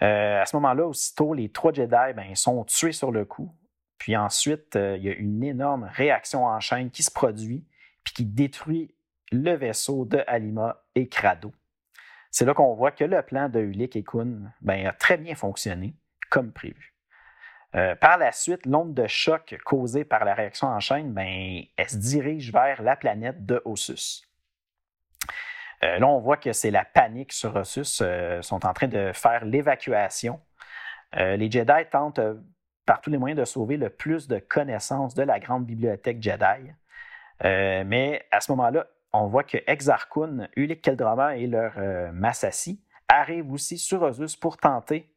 à 0.00 0.44
ce 0.46 0.56
moment-là, 0.56 0.86
aussitôt, 0.86 1.34
les 1.34 1.50
trois 1.50 1.72
Jedi 1.72 2.14
ben, 2.14 2.34
sont 2.34 2.64
tués 2.64 2.92
sur 2.92 3.10
le 3.10 3.24
coup. 3.24 3.54
Puis 3.98 4.16
ensuite, 4.16 4.74
il 4.74 5.02
y 5.02 5.10
a 5.10 5.14
une 5.14 5.42
énorme 5.44 5.90
réaction 5.92 6.46
en 6.46 6.60
chaîne 6.60 6.90
qui 6.90 7.02
se 7.02 7.10
produit, 7.10 7.64
puis 8.04 8.14
qui 8.14 8.24
détruit 8.24 8.94
le 9.32 9.54
vaisseau 9.54 10.04
de 10.04 10.22
Alima 10.26 10.82
et 10.94 11.08
Crado. 11.08 11.52
C'est 12.30 12.44
là 12.44 12.54
qu'on 12.54 12.74
voit 12.74 12.92
que 12.92 13.04
le 13.04 13.22
plan 13.22 13.48
de 13.48 13.60
Ulik 13.60 13.96
et 13.96 14.04
Kun 14.04 14.52
ben, 14.60 14.86
a 14.86 14.92
très 14.92 15.16
bien 15.16 15.34
fonctionné, 15.34 15.94
comme 16.30 16.52
prévu. 16.52 16.94
Euh, 17.76 17.94
par 17.94 18.18
la 18.18 18.32
suite, 18.32 18.66
l'onde 18.66 18.94
de 18.94 19.06
choc 19.06 19.56
causée 19.64 20.04
par 20.04 20.24
la 20.24 20.34
réaction 20.34 20.66
en 20.66 20.80
chaîne, 20.80 21.12
ben, 21.12 21.62
elle 21.76 21.88
se 21.88 21.96
dirige 21.96 22.52
vers 22.52 22.82
la 22.82 22.96
planète 22.96 23.46
de 23.46 23.62
Ossus. 23.64 24.26
Euh, 25.82 25.98
là, 25.98 26.06
on 26.08 26.18
voit 26.18 26.36
que 26.36 26.52
c'est 26.52 26.70
la 26.70 26.84
panique 26.84 27.32
sur 27.32 27.54
Ossus. 27.56 28.02
Euh, 28.02 28.42
sont 28.42 28.66
en 28.66 28.72
train 28.72 28.88
de 28.88 29.12
faire 29.14 29.44
l'évacuation. 29.44 30.40
les 31.12 31.50
Jedi 31.50 31.86
tentent 31.90 32.20
par 32.86 33.00
tous 33.00 33.10
les 33.10 33.18
moyens 33.18 33.38
de 33.38 33.44
sauver 33.44 33.76
le 33.76 33.90
plus 33.90 34.28
de 34.28 34.38
connaissances 34.38 35.14
de 35.14 35.22
la 35.22 35.38
grande 35.40 35.66
bibliothèque 35.66 36.22
Jedi. 36.22 36.72
mais 37.42 38.26
à 38.30 38.40
ce 38.40 38.52
moment-là, 38.52 38.86
on 39.12 39.26
voit 39.26 39.44
que 39.44 39.58
Exarchun, 39.66 40.48
Ulik 40.56 40.82
Keldrama 40.82 41.36
et 41.36 41.46
leur 41.46 41.72
euh, 41.78 42.12
Massassi 42.12 42.80
arrivent 43.08 43.52
aussi 43.52 43.76
sur 43.76 44.02
Osus 44.02 44.36
pour 44.36 44.56
tenter 44.56 45.09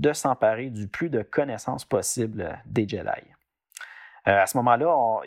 de 0.00 0.12
s'emparer 0.12 0.70
du 0.70 0.88
plus 0.88 1.10
de 1.10 1.22
connaissances 1.22 1.84
possibles 1.84 2.58
des 2.66 2.88
Jedi. 2.88 3.22
Euh, 4.28 4.42
à 4.42 4.46
ce 4.46 4.56
moment-là, 4.58 5.22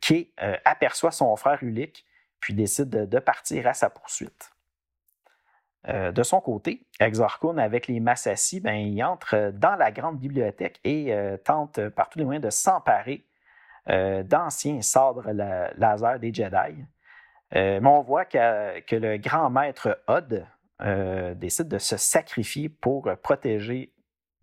Kay 0.00 0.32
euh, 0.42 0.56
aperçoit 0.64 1.10
son 1.10 1.34
frère 1.36 1.62
Ulik, 1.62 2.04
puis 2.40 2.54
décide 2.54 2.90
de, 2.90 3.18
partir 3.18 3.66
à 3.66 3.74
sa 3.74 3.90
poursuite. 3.90 4.50
de 5.88 6.22
son 6.22 6.40
côté, 6.40 6.86
Exarchun, 7.00 7.58
avec 7.58 7.86
les 7.86 7.98
Massassi, 7.98 8.60
ben, 8.60 8.74
il 8.74 9.02
entre 9.02 9.52
dans 9.54 9.74
la 9.76 9.90
grande 9.90 10.18
bibliothèque 10.18 10.78
et 10.84 11.14
tente 11.44 11.88
par 11.88 12.08
tous 12.08 12.18
les 12.18 12.24
moyens 12.24 12.44
de 12.44 12.50
s'emparer 12.50 13.24
d'anciens 13.86 14.82
sabres 14.82 15.30
laser 15.30 16.20
des 16.20 16.32
Jedi. 16.32 16.84
Euh, 17.54 17.80
mais 17.80 17.88
on 17.88 18.02
voit 18.02 18.24
que, 18.24 18.96
le 18.96 19.16
grand 19.18 19.50
maître 19.50 20.00
Odd 20.08 20.46
euh, 20.82 21.34
décide 21.34 21.68
de 21.68 21.78
se 21.78 21.96
sacrifier 21.96 22.68
pour 22.68 23.10
protéger 23.22 23.92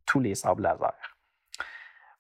tous 0.05 0.19
les 0.19 0.35
sables 0.35 0.63
laser. 0.63 0.93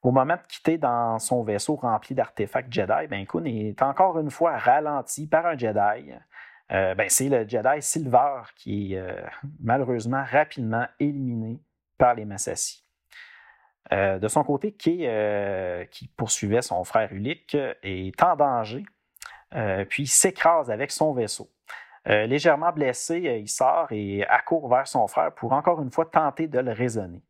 Au 0.01 0.11
moment 0.11 0.35
de 0.35 0.47
quitter 0.47 0.77
dans 0.77 1.17
son 1.19 1.43
vaisseau 1.43 1.75
rempli 1.75 2.13
d'artefacts 2.13 2.71
Jedi, 2.71 3.07
ben 3.09 3.25
Kun 3.25 3.45
est 3.45 3.81
encore 3.81 4.19
une 4.19 4.29
fois 4.29 4.57
ralenti 4.57 5.27
par 5.27 5.45
un 5.45 5.57
Jedi 5.57 6.11
ben, 6.69 7.07
c'est 7.07 7.29
le 7.29 7.47
Jedi 7.47 7.81
Silver 7.81 8.41
qui 8.55 8.95
est 8.95 9.15
malheureusement 9.61 10.23
rapidement 10.29 10.87
éliminé 10.99 11.59
par 11.97 12.15
les 12.15 12.25
Massassi. 12.25 12.83
de 13.91 14.27
son 14.27 14.43
côté, 14.43 14.71
Kay, 14.71 15.87
qui 15.91 16.07
poursuivait 16.07 16.61
son 16.63 16.83
frère 16.83 17.13
Ulick, 17.13 17.55
est 17.83 18.23
en 18.23 18.35
danger, 18.35 18.85
puis 19.89 20.07
s'écrase 20.07 20.71
avec 20.71 20.91
son 20.91 21.13
vaisseau. 21.13 21.49
légèrement 22.05 22.71
blessé, 22.71 23.39
il 23.41 23.47
sort 23.47 23.91
et 23.91 24.25
accourt 24.25 24.67
vers 24.67 24.87
son 24.87 25.07
frère 25.07 25.31
pour 25.33 25.53
encore 25.53 25.81
une 25.81 25.91
fois 25.91 26.05
tenter 26.05 26.47
de 26.47 26.59
le 26.59 26.71
raisonner. 26.71 27.21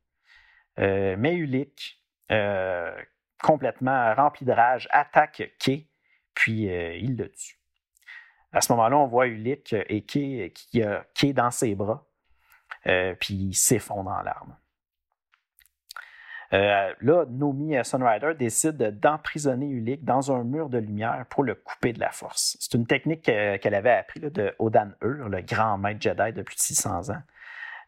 Mais 0.78 1.36
Ulick, 1.36 2.02
complètement 3.42 4.14
rempli 4.16 4.46
de 4.46 4.52
rage, 4.52 4.88
attaque 4.92 5.54
Kay, 5.60 5.88
puis 6.34 6.64
il 6.64 7.16
le 7.18 7.30
tue. 7.32 7.60
À 8.52 8.62
ce 8.62 8.72
moment-là, 8.74 8.98
on 8.98 9.08
voit 9.08 9.28
Ulick 9.28 9.74
et 9.74 10.02
Kay 10.04 10.52
qui 10.54 10.82
Kay 11.14 11.34
dans 11.34 11.52
ses 11.52 11.76
bras, 11.76 12.06
puis 12.84 13.34
il 13.34 13.54
s'effondre 13.54 14.12
en 14.12 14.22
larmes. 14.22 14.56
Euh, 16.54 16.94
là, 17.02 17.26
Nomi 17.28 17.76
euh, 17.76 17.84
Sunrider 17.84 18.34
décide 18.38 18.78
d'emprisonner 19.00 19.66
Ulick 19.66 20.04
dans 20.04 20.32
un 20.32 20.44
mur 20.44 20.70
de 20.70 20.78
lumière 20.78 21.26
pour 21.30 21.44
le 21.44 21.56
couper 21.56 21.94
de 21.94 22.00
la 22.00 22.12
force. 22.12 22.58
C'est 22.60 22.78
une 22.78 22.86
technique 22.86 23.24
qu'elle 23.24 23.74
avait 23.74 23.92
appris 23.92 24.20
de 24.20 24.56
Odan 24.60 24.90
Ur, 25.02 25.30
le 25.30 25.42
grand 25.42 25.80
maître 25.80 26.02
Jedi 26.02 26.32
de 26.32 26.44
plus 26.44 26.56
de 26.56 26.62
600 26.62 27.10
ans. 27.10 27.22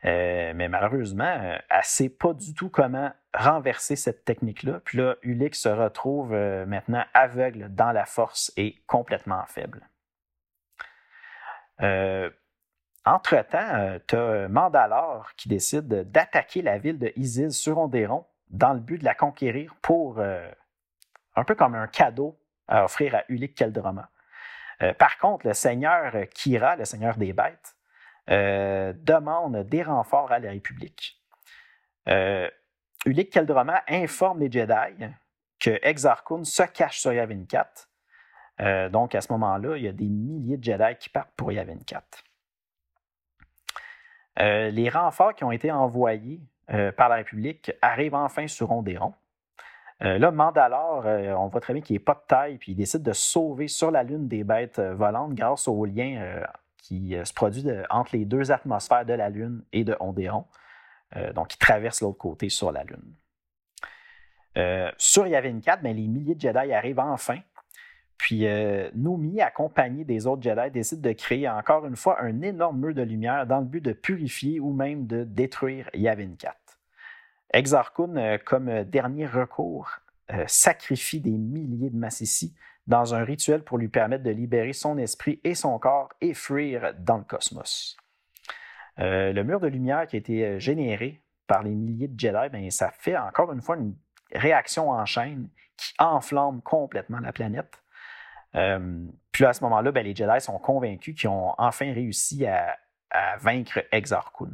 Euh, 0.03 0.53
mais 0.55 0.67
malheureusement, 0.67 1.23
elle 1.23 1.77
ne 1.77 1.83
sait 1.83 2.09
pas 2.09 2.33
du 2.33 2.53
tout 2.53 2.69
comment 2.69 3.11
renverser 3.33 3.95
cette 3.95 4.25
technique-là. 4.25 4.81
Puis 4.83 4.97
là, 4.97 5.15
Ulick 5.23 5.55
se 5.55 5.69
retrouve 5.69 6.33
maintenant 6.33 7.03
aveugle 7.13 7.69
dans 7.69 7.91
la 7.91 8.05
force 8.05 8.51
et 8.57 8.75
complètement 8.87 9.43
faible. 9.45 9.87
Entre-temps, 13.05 13.99
tu 14.07 14.15
as 14.15 14.47
Mandalore 14.47 15.31
qui 15.37 15.47
décide 15.47 15.87
d'attaquer 16.11 16.61
la 16.61 16.77
ville 16.77 16.99
de 16.99 17.11
Isis 17.15 17.57
sur 17.57 17.77
Onderon 17.77 18.25
dans 18.49 18.73
le 18.73 18.79
but 18.79 18.97
de 18.97 19.05
la 19.05 19.15
conquérir 19.15 19.75
pour 19.81 20.19
euh, 20.19 20.49
un 21.35 21.43
peu 21.43 21.55
comme 21.55 21.75
un 21.75 21.87
cadeau 21.87 22.39
à 22.67 22.85
offrir 22.85 23.15
à 23.15 23.23
Ulick 23.29 23.55
Keldrama. 23.55 24.09
Euh, 24.81 24.93
par 24.93 25.17
contre, 25.17 25.47
le 25.47 25.53
seigneur 25.53 26.13
Kira, 26.33 26.75
le 26.75 26.85
seigneur 26.85 27.17
des 27.17 27.33
bêtes, 27.33 27.75
euh, 28.29 28.93
demande 28.95 29.63
des 29.67 29.83
renforts 29.83 30.31
à 30.31 30.39
la 30.39 30.51
République. 30.51 31.21
Ulick 33.05 33.31
Keldrama 33.31 33.83
informe 33.87 34.39
les 34.39 34.51
Jedi 34.51 35.05
que 35.59 35.79
Exarchun 35.81 36.43
se 36.43 36.63
cache 36.63 36.99
sur 36.99 37.13
Yavin 37.13 37.45
4. 37.45 38.91
donc, 38.91 39.15
à 39.15 39.21
ce 39.21 39.31
moment-là, 39.33 39.77
il 39.77 39.83
y 39.83 39.87
a 39.87 39.91
des 39.91 40.07
milliers 40.07 40.57
de 40.57 40.63
Jedi 40.63 40.95
qui 40.99 41.09
partent 41.09 41.33
pour 41.35 41.51
Yavin 41.51 41.79
4. 41.85 42.23
les 44.71 44.89
renforts 44.89 45.33
qui 45.33 45.43
ont 45.43 45.51
été 45.51 45.71
envoyés 45.71 46.41
euh, 46.71 46.91
par 46.91 47.09
la 47.09 47.15
République 47.15 47.71
arrive 47.81 48.15
enfin 48.15 48.47
sur 48.47 48.71
Onderon. 48.71 49.13
Euh, 50.03 50.17
là, 50.17 50.31
Mandalore, 50.31 51.03
euh, 51.05 51.33
on 51.35 51.47
voit 51.47 51.61
très 51.61 51.73
bien 51.73 51.81
qu'il 51.81 51.93
n'est 51.93 51.99
pas 51.99 52.15
de 52.15 52.23
taille, 52.27 52.57
puis 52.57 52.71
il 52.71 52.75
décide 52.75 53.03
de 53.03 53.13
sauver 53.13 53.67
sur 53.67 53.91
la 53.91 54.01
Lune 54.01 54.27
des 54.27 54.43
bêtes 54.43 54.79
volantes 54.79 55.35
grâce 55.35 55.67
au 55.67 55.85
lien 55.85 56.41
qui 56.87 57.15
se 57.23 57.33
produit 57.33 57.65
entre 57.89 58.15
les 58.15 58.25
deux 58.25 58.51
atmosphères 58.51 59.05
de 59.05 59.13
la 59.13 59.29
Lune 59.29 59.63
et 59.73 59.83
de 59.83 59.95
Onderon. 59.99 60.45
donc, 61.33 61.53
il 61.53 61.57
traverse 61.57 62.01
l'autre 62.01 62.17
côté 62.17 62.49
sur 62.49 62.71
la 62.71 62.83
Lune. 62.83 64.93
sur 64.97 65.27
Yavin 65.27 65.59
4, 65.59 65.81
ben, 65.81 65.95
les 65.95 66.07
milliers 66.07 66.35
de 66.35 66.41
Jedi 66.41 66.73
arrivent 66.73 66.99
enfin 66.99 67.39
puis 68.17 68.47
euh, 68.47 68.89
Nomi, 68.95 69.41
accompagné 69.41 70.03
des 70.03 70.27
autres 70.27 70.41
Jedi, 70.41 70.71
décide 70.71 71.01
de 71.01 71.11
créer 71.11 71.49
encore 71.49 71.85
une 71.85 71.95
fois 71.95 72.21
un 72.21 72.41
énorme 72.41 72.79
mur 72.79 72.93
de 72.93 73.01
lumière 73.01 73.45
dans 73.45 73.59
le 73.59 73.65
but 73.65 73.81
de 73.81 73.93
purifier 73.93 74.59
ou 74.59 74.73
même 74.73 75.05
de 75.05 75.23
détruire 75.23 75.89
Yavin 75.93 76.35
4. 76.37 76.55
Exarchun, 77.53 78.15
euh, 78.15 78.37
comme 78.43 78.83
dernier 78.83 79.25
recours, 79.25 79.89
euh, 80.31 80.43
sacrifie 80.47 81.19
des 81.19 81.37
milliers 81.37 81.89
de 81.89 81.97
Massissi 81.97 82.55
dans 82.87 83.15
un 83.15 83.23
rituel 83.23 83.63
pour 83.63 83.77
lui 83.77 83.87
permettre 83.87 84.23
de 84.23 84.31
libérer 84.31 84.73
son 84.73 84.97
esprit 84.97 85.39
et 85.43 85.55
son 85.55 85.79
corps 85.79 86.09
et 86.21 86.33
fuir 86.33 86.93
dans 86.99 87.17
le 87.17 87.23
cosmos. 87.23 87.97
le 88.97 89.41
mur 89.43 89.59
de 89.59 89.67
lumière 89.67 90.07
qui 90.07 90.15
a 90.15 90.19
été 90.19 90.59
généré 90.59 91.23
par 91.47 91.63
les 91.63 91.73
milliers 91.73 92.07
de 92.07 92.19
Jedi, 92.19 92.49
ben, 92.51 92.69
ça 92.71 92.91
fait 92.91 93.17
encore 93.17 93.51
une 93.51 93.61
fois 93.61 93.77
une 93.77 93.95
réaction 94.33 94.89
en 94.89 95.05
chaîne 95.05 95.49
qui 95.77 95.93
enflamme 95.99 96.61
complètement 96.61 97.19
la 97.19 97.31
planète. 97.31 97.81
Euh, 98.55 99.05
puis 99.31 99.45
à 99.45 99.53
ce 99.53 99.63
moment-là, 99.63 99.91
ben, 99.91 100.03
les 100.03 100.15
Jedi 100.15 100.41
sont 100.41 100.59
convaincus 100.59 101.15
qu'ils 101.15 101.29
ont 101.29 101.53
enfin 101.57 101.93
réussi 101.93 102.45
à, 102.45 102.77
vaincre 103.39 103.85
Exarchun. 103.93 104.51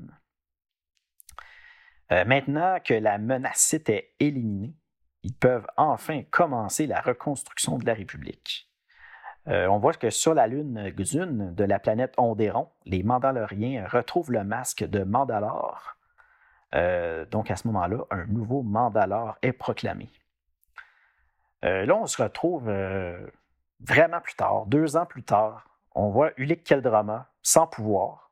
Euh, 2.11 2.25
maintenant 2.25 2.77
que 2.83 2.93
la 2.93 3.17
menace 3.17 3.73
est 3.73 4.13
éliminée, 4.19 4.75
ils 5.23 5.33
peuvent 5.33 5.67
enfin 5.77 6.23
commencer 6.29 6.87
la 6.87 7.01
reconstruction 7.01 7.77
de 7.77 7.85
la 7.85 7.93
République. 7.93 8.69
Euh, 9.47 9.67
on 9.67 9.79
voit 9.79 9.93
que 9.93 10.09
sur 10.09 10.33
la 10.33 10.47
lune 10.47 10.91
Xun 10.95 11.51
de 11.51 11.63
la 11.63 11.79
planète 11.79 12.13
Onderon, 12.17 12.69
les 12.85 13.03
Mandaloriens 13.03 13.87
retrouvent 13.87 14.31
le 14.31 14.43
masque 14.43 14.83
de 14.83 15.03
Mandalore. 15.03 15.95
donc 17.31 17.51
à 17.51 17.55
ce 17.55 17.67
moment-là, 17.67 18.05
un 18.11 18.25
nouveau 18.25 18.61
Mandalore 18.61 19.37
est 19.41 19.53
proclamé. 19.53 20.09
là, 21.63 21.95
on 21.95 22.05
se 22.05 22.21
retrouve 22.21 22.71
vraiment 23.79 24.21
plus 24.21 24.35
tard, 24.35 24.65
deux 24.67 24.95
ans 24.95 25.05
plus 25.05 25.23
tard, 25.23 25.71
on 25.95 26.09
voit 26.09 26.31
Ulick 26.37 26.63
Keldrama, 26.63 27.29
sans 27.41 27.67
pouvoir, 27.67 28.31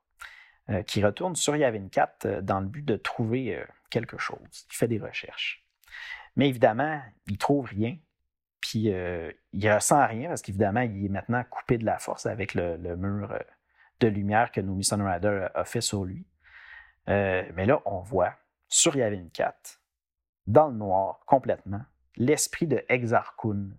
euh, 0.69 0.83
qui 0.83 1.03
retourne 1.03 1.35
sur 1.35 1.55
Yavin 1.55 1.87
4 1.89 2.25
euh, 2.25 2.41
dans 2.41 2.59
le 2.59 2.67
but 2.67 2.85
de 2.85 2.95
trouver 2.95 3.55
euh, 3.55 3.65
quelque 3.89 4.17
chose. 4.17 4.65
Il 4.71 4.75
fait 4.75 4.87
des 4.87 4.99
recherches. 4.99 5.65
Mais 6.35 6.49
évidemment, 6.49 7.01
il 7.27 7.37
trouve 7.37 7.65
rien. 7.65 7.97
Puis 8.61 8.91
il 9.53 9.71
ressent 9.71 10.05
rien 10.05 10.29
parce 10.29 10.41
qu'évidemment, 10.41 10.81
il 10.81 11.05
est 11.05 11.09
maintenant 11.09 11.43
coupé 11.49 11.77
de 11.77 11.85
la 11.85 11.97
force 11.97 12.25
avec 12.25 12.53
le, 12.53 12.77
mur 12.95 13.33
de 13.99 14.07
lumière 14.07 14.51
que 14.51 14.61
Nomi 14.61 14.83
Sunrider 14.83 15.47
a 15.53 15.65
fait 15.65 15.81
sur 15.81 16.05
lui. 16.05 16.27
mais 17.07 17.65
là, 17.65 17.81
on 17.85 18.01
voit 18.01 18.35
sur 18.67 18.95
Yavin 18.95 19.27
4, 19.33 19.81
dans 20.45 20.67
le 20.67 20.75
noir 20.75 21.21
complètement, 21.25 21.81
l'esprit 22.15 22.67
de 22.67 22.83
Exarchun 22.89 23.69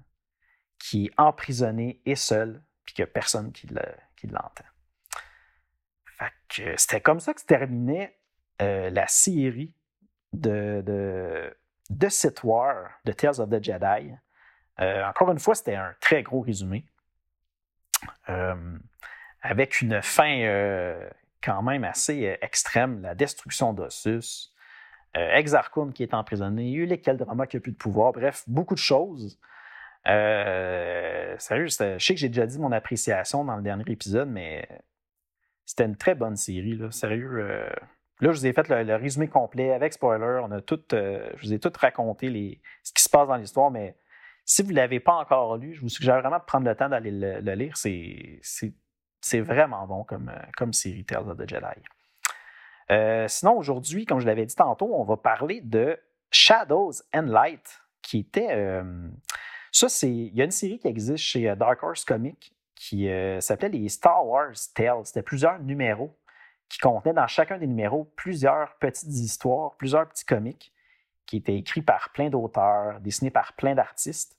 qui 0.79 1.07
est 1.07 1.11
emprisonné 1.19 2.01
et 2.07 2.17
seul, 2.17 2.63
puis 2.85 2.95
qu'il 2.95 3.05
n'y 3.05 3.11
a 3.11 3.13
personne 3.13 3.53
qui 3.53 3.67
l'entend. 4.27 4.65
C'était 6.77 7.01
comme 7.01 7.21
ça 7.21 7.35
que 7.35 7.41
se 7.41 7.47
terminait 7.47 8.19
euh, 8.61 8.91
la 8.91 9.07
série 9.07 9.75
de, 10.33 11.55
de 11.91 12.09
Sith 12.09 12.43
War, 12.45 12.91
de 13.05 13.13
Tales 13.13 13.41
of 13.41 13.51
the 13.51 13.63
Jedi. 13.63 14.15
Euh, 14.81 15.05
encore 15.05 15.31
une 15.31 15.39
fois, 15.39 15.55
c'était 15.55 15.75
un 15.75 15.95
très 16.01 16.23
gros 16.23 16.41
résumé. 16.41 16.85
Euh, 18.31 18.79
avec 19.43 19.83
une 19.83 20.01
fin 20.01 20.99
quand 21.43 21.63
même 21.63 21.85
assez 21.85 22.39
extrême, 22.41 23.03
la 23.03 23.15
destruction 23.15 23.73
d'Ossus, 23.73 24.53
Exarchun 25.15 25.91
qui 25.93 26.03
est 26.03 26.15
emprisonné, 26.15 26.73
Ulick 26.73 27.03
Keldrama 27.03 27.47
qui 27.47 27.57
n'a 27.57 27.61
plus 27.61 27.73
de 27.73 27.77
pouvoir, 27.77 28.13
bref, 28.13 28.45
beaucoup 28.47 28.75
de 28.75 28.81
choses. 28.81 29.39
Euh, 30.07 31.37
sérieux, 31.39 31.67
je 31.67 31.99
sais 31.99 32.15
que 32.15 32.21
j'ai 32.21 32.29
déjà 32.29 32.47
dit 32.47 32.59
mon 32.59 32.73
appréciation 32.73 33.45
dans 33.45 33.57
le 33.57 33.63
dernier 33.63 33.85
épisode, 33.89 34.29
mais 34.29 34.69
c'était 35.65 35.85
une 35.85 35.97
très 35.97 36.15
bonne 36.15 36.37
série. 36.37 36.77
Là. 36.77 36.91
Sérieux. 36.91 37.67
Euh, 38.23 38.27
là, 38.27 38.33
je 38.33 38.39
vous 38.39 38.47
ai 38.47 38.53
fait 38.53 38.69
le, 38.69 38.95
résumé 38.97 39.29
complet 39.29 39.73
avec 39.73 39.93
spoiler. 39.93 40.41
On 40.43 40.51
a 40.51 40.61
tout, 40.61 40.83
euh, 40.93 41.31
je 41.37 41.47
vous 41.47 41.53
ai 41.53 41.59
tout 41.59 41.73
raconté 41.79 42.29
les, 42.31 42.61
ce 42.83 42.93
qui 42.93 43.03
se 43.03 43.09
passe 43.09 43.29
dans 43.29 43.37
l'histoire, 43.37 43.71
mais 43.71 43.97
si 44.45 44.63
vous 44.63 44.71
ne 44.71 44.77
l'avez 44.77 45.01
pas 45.01 45.15
encore 45.15 45.57
lu, 45.57 45.75
je 45.75 45.81
vous 45.81 45.89
suggère 45.89 46.21
vraiment 46.21 46.39
de 46.39 46.45
prendre 46.45 46.67
le 46.67 46.75
temps 46.75 46.89
d'aller 46.89 47.11
le, 47.13 47.55
lire. 47.55 47.77
C'est 47.77 49.41
vraiment 49.41 49.87
bon 49.87 50.05
comme, 50.05 50.33
comme 50.57 50.73
série 50.73 51.05
Tales 51.05 51.29
of 51.29 51.37
the 51.37 51.49
Jedi. 51.49 53.29
sinon, 53.29 53.57
aujourd'hui, 53.57 54.07
comme 54.07 54.21
je 54.21 54.27
l'avais 54.27 54.47
dit 54.47 54.55
tantôt, 54.55 54.95
on 54.95 55.05
va 55.05 55.17
parler 55.17 55.61
de 55.61 55.99
Shadows 56.31 56.93
and 57.15 57.27
Light, 57.27 57.81
qui 58.03 58.21
était 58.21 58.83
ça, 59.73 59.89
c'est. 59.89 60.11
Il 60.11 60.35
y 60.35 60.43
a 60.43 60.45
une 60.45 60.51
série 60.51 60.79
qui 60.79 60.89
existe 60.89 61.25
chez 61.25 61.49
euh, 61.49 61.55
Dark 61.55 61.83
Horse 61.83 62.05
Comics 62.05 62.55
qui 62.75 63.09
euh, 63.09 63.41
s'appelait 63.41 63.69
les 63.69 63.89
Star 63.89 64.27
Wars 64.27 64.55
Tales. 64.75 65.05
C'était 65.05 65.23
plusieurs 65.23 65.61
numéros 65.61 66.19
qui 66.71 66.79
contenaient 66.79 67.13
dans 67.13 67.27
chacun 67.27 67.59
des 67.59 67.67
numéros 67.67 68.05
plusieurs 68.17 68.77
petites 68.77 69.09
histoires, 69.09 69.75
plusieurs 69.77 70.09
petits 70.09 70.25
comics 70.25 70.73
qui 71.27 71.37
étaient 71.37 71.57
écrits 71.57 71.83
par 71.83 72.11
plein 72.15 72.31
d'auteurs, 72.31 73.01
dessinés 73.01 73.31
par 73.31 73.53
plein 73.55 73.75
d'artistes. 73.75 74.39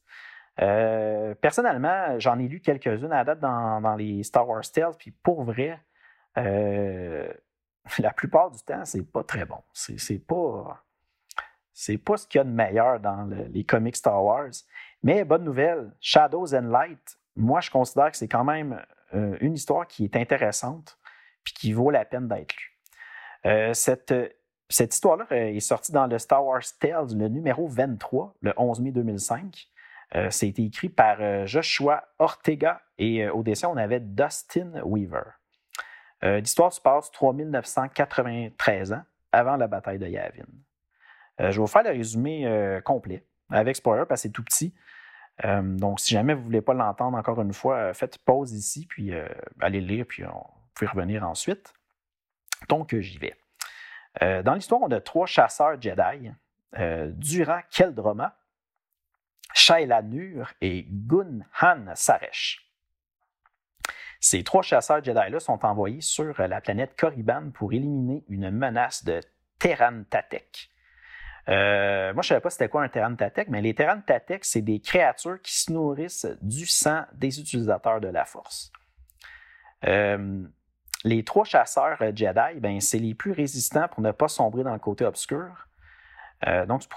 Euh, 0.61 1.35
personnellement, 1.35 2.17
j'en 2.19 2.39
ai 2.39 2.47
lu 2.47 2.61
quelques-unes 2.61 3.11
à 3.11 3.23
date 3.23 3.41
dans, 3.41 3.95
les 3.97 4.23
Star 4.23 4.47
Wars 4.47 4.63
Tales, 4.73 4.95
puis 4.97 5.11
pour 5.11 5.43
vrai, 5.43 5.79
la 6.35 8.13
plupart 8.15 8.49
du 8.49 8.59
temps, 8.63 8.85
c'est 8.85 9.03
pas 9.03 9.23
très 9.23 9.45
bon. 9.45 9.61
C'est 9.73 10.25
pas. 10.25 10.83
Pas 12.05 12.17
ce 12.17 12.27
qu'il 12.27 12.39
y 12.39 12.41
a 12.41 12.43
de 12.43 12.49
meilleur 12.49 12.99
dans 12.99 13.27
les 13.49 13.63
comics 13.63 13.95
Star 13.95 14.23
Wars. 14.23 14.51
Mais 15.03 15.25
bonne 15.25 15.43
nouvelle, 15.43 15.91
Shadows 15.99 16.53
and 16.53 16.69
Light, 16.69 17.17
moi 17.35 17.59
je 17.59 17.71
considère 17.71 18.11
que 18.11 18.17
c'est 18.17 18.27
quand 18.27 18.43
même 18.43 18.81
une 19.13 19.53
histoire 19.53 19.87
qui 19.87 20.05
est 20.05 20.15
intéressante 20.15 20.99
puis 21.43 21.53
qui 21.53 21.73
vaut 21.73 21.89
la 21.89 22.05
peine 22.05 22.27
d'être 22.27 22.53
lue. 22.55 23.73
cette, 23.73 24.13
cette 24.69 24.93
histoire-là 24.93 25.25
est 25.29 25.59
sortie 25.59 25.91
dans 25.91 26.07
le 26.07 26.17
Star 26.17 26.45
Wars 26.45 26.63
Tales, 26.79 27.17
le 27.17 27.27
numéro 27.27 27.67
23, 27.67 28.35
le 28.41 28.53
11 28.57 28.79
mai 28.81 28.91
2005. 28.91 29.67
C'est 30.29 30.49
été 30.49 30.65
écrit 30.65 30.89
par 30.89 31.47
Joshua 31.47 32.03
Ortega 32.19 32.81
et 32.97 33.29
au 33.29 33.43
dessin, 33.43 33.69
on 33.69 33.77
avait 33.77 34.01
Dustin 34.01 34.73
Weaver. 34.83 35.23
L'histoire 36.21 36.73
se 36.73 36.81
passe 36.81 37.11
3993 37.11 38.93
ans 38.93 39.03
avant 39.31 39.55
la 39.55 39.67
bataille 39.67 39.99
de 39.99 40.07
Yavin. 40.07 40.43
je 41.39 41.45
vais 41.45 41.53
vous 41.53 41.67
faire 41.67 41.83
le 41.83 41.91
résumé 41.91 42.79
complet 42.83 43.25
avec 43.51 43.75
spoiler 43.75 44.05
parce 44.07 44.21
que 44.21 44.27
c'est 44.27 44.33
tout 44.33 44.43
petit. 44.43 44.73
Euh, 45.45 45.61
donc, 45.61 45.99
si 45.99 46.13
jamais 46.13 46.33
vous 46.33 46.41
ne 46.41 46.45
voulez 46.45 46.61
pas 46.61 46.73
l'entendre 46.73 47.17
encore 47.17 47.41
une 47.41 47.53
fois, 47.53 47.77
euh, 47.77 47.93
faites 47.93 48.17
pause 48.19 48.53
ici, 48.53 48.85
puis 48.87 49.13
euh, 49.13 49.27
allez 49.59 49.81
lire, 49.81 50.05
puis 50.07 50.23
on 50.25 50.45
peut 50.75 50.87
revenir 50.87 51.23
ensuite. 51.23 51.73
Donc, 52.69 52.95
j'y 52.95 53.17
vais. 53.17 53.35
dans 54.43 54.53
l'histoire, 54.53 54.81
on 54.81 54.91
a 54.91 55.01
trois 55.01 55.25
chasseurs 55.25 55.81
Jedi, 55.81 56.31
Durant 56.73 57.61
Keldroma, 57.71 58.37
Shaila 59.53 60.01
Nur 60.03 60.51
et 60.61 60.85
Gunhan 60.89 61.95
Saresh. 61.95 62.71
Ces 64.19 64.43
trois 64.43 64.61
chasseurs 64.61 65.03
Jedi-là 65.03 65.39
sont 65.39 65.65
envoyés 65.65 66.01
sur 66.01 66.39
la 66.39 66.61
planète 66.61 66.95
Korriban 66.95 67.49
pour 67.51 67.73
éliminer 67.73 68.23
une 68.29 68.51
menace 68.51 69.03
de 69.03 69.19
Terran 69.57 70.03
Tatek, 70.09 70.71
euh, 71.49 72.13
moi, 72.13 72.21
je 72.21 72.27
ne 72.27 72.29
savais 72.29 72.41
pas 72.41 72.49
c'était 72.49 72.69
quoi 72.69 72.83
un 72.83 72.89
Terran 72.89 73.15
Tatek, 73.15 73.47
mais 73.49 73.61
les 73.61 73.73
Terran 73.73 74.01
Tatek, 74.01 74.45
c'est 74.45 74.61
des 74.61 74.79
créatures 74.79 75.41
qui 75.41 75.57
se 75.57 75.71
nourrissent 75.71 76.27
du 76.41 76.65
sang 76.65 77.03
des 77.13 77.39
utilisateurs 77.39 77.99
de 77.99 78.07
la 78.07 78.25
Force. 78.25 78.71
Euh, 79.85 80.43
les 81.03 81.23
trois 81.23 81.45
chasseurs 81.45 81.97
euh, 82.01 82.11
Jedi, 82.15 82.59
ben, 82.59 82.79
c'est 82.81 82.99
les 82.99 83.13
plus 83.13 83.31
résistants 83.31 83.87
pour 83.87 84.01
ne 84.01 84.11
pas 84.11 84.27
sombrer 84.27 84.63
dans 84.63 84.73
le 84.73 84.79
côté 84.79 85.05
obscur. 85.05 85.67
donc, 86.67 86.81
c'est 86.81 86.89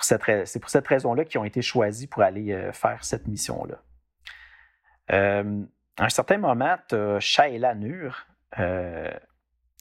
pour 0.60 0.70
cette, 0.70 0.86
raison-là 0.86 1.24
qu'ils 1.24 1.38
ont 1.38 1.44
été 1.44 1.60
choisis 1.60 2.06
pour 2.06 2.22
aller 2.22 2.70
faire 2.72 3.04
cette 3.04 3.26
mission-là. 3.26 3.76
à 5.08 6.04
un 6.04 6.08
certain 6.08 6.38
moment, 6.38 6.76
Shaila 7.20 7.74
Nur, 7.74 8.26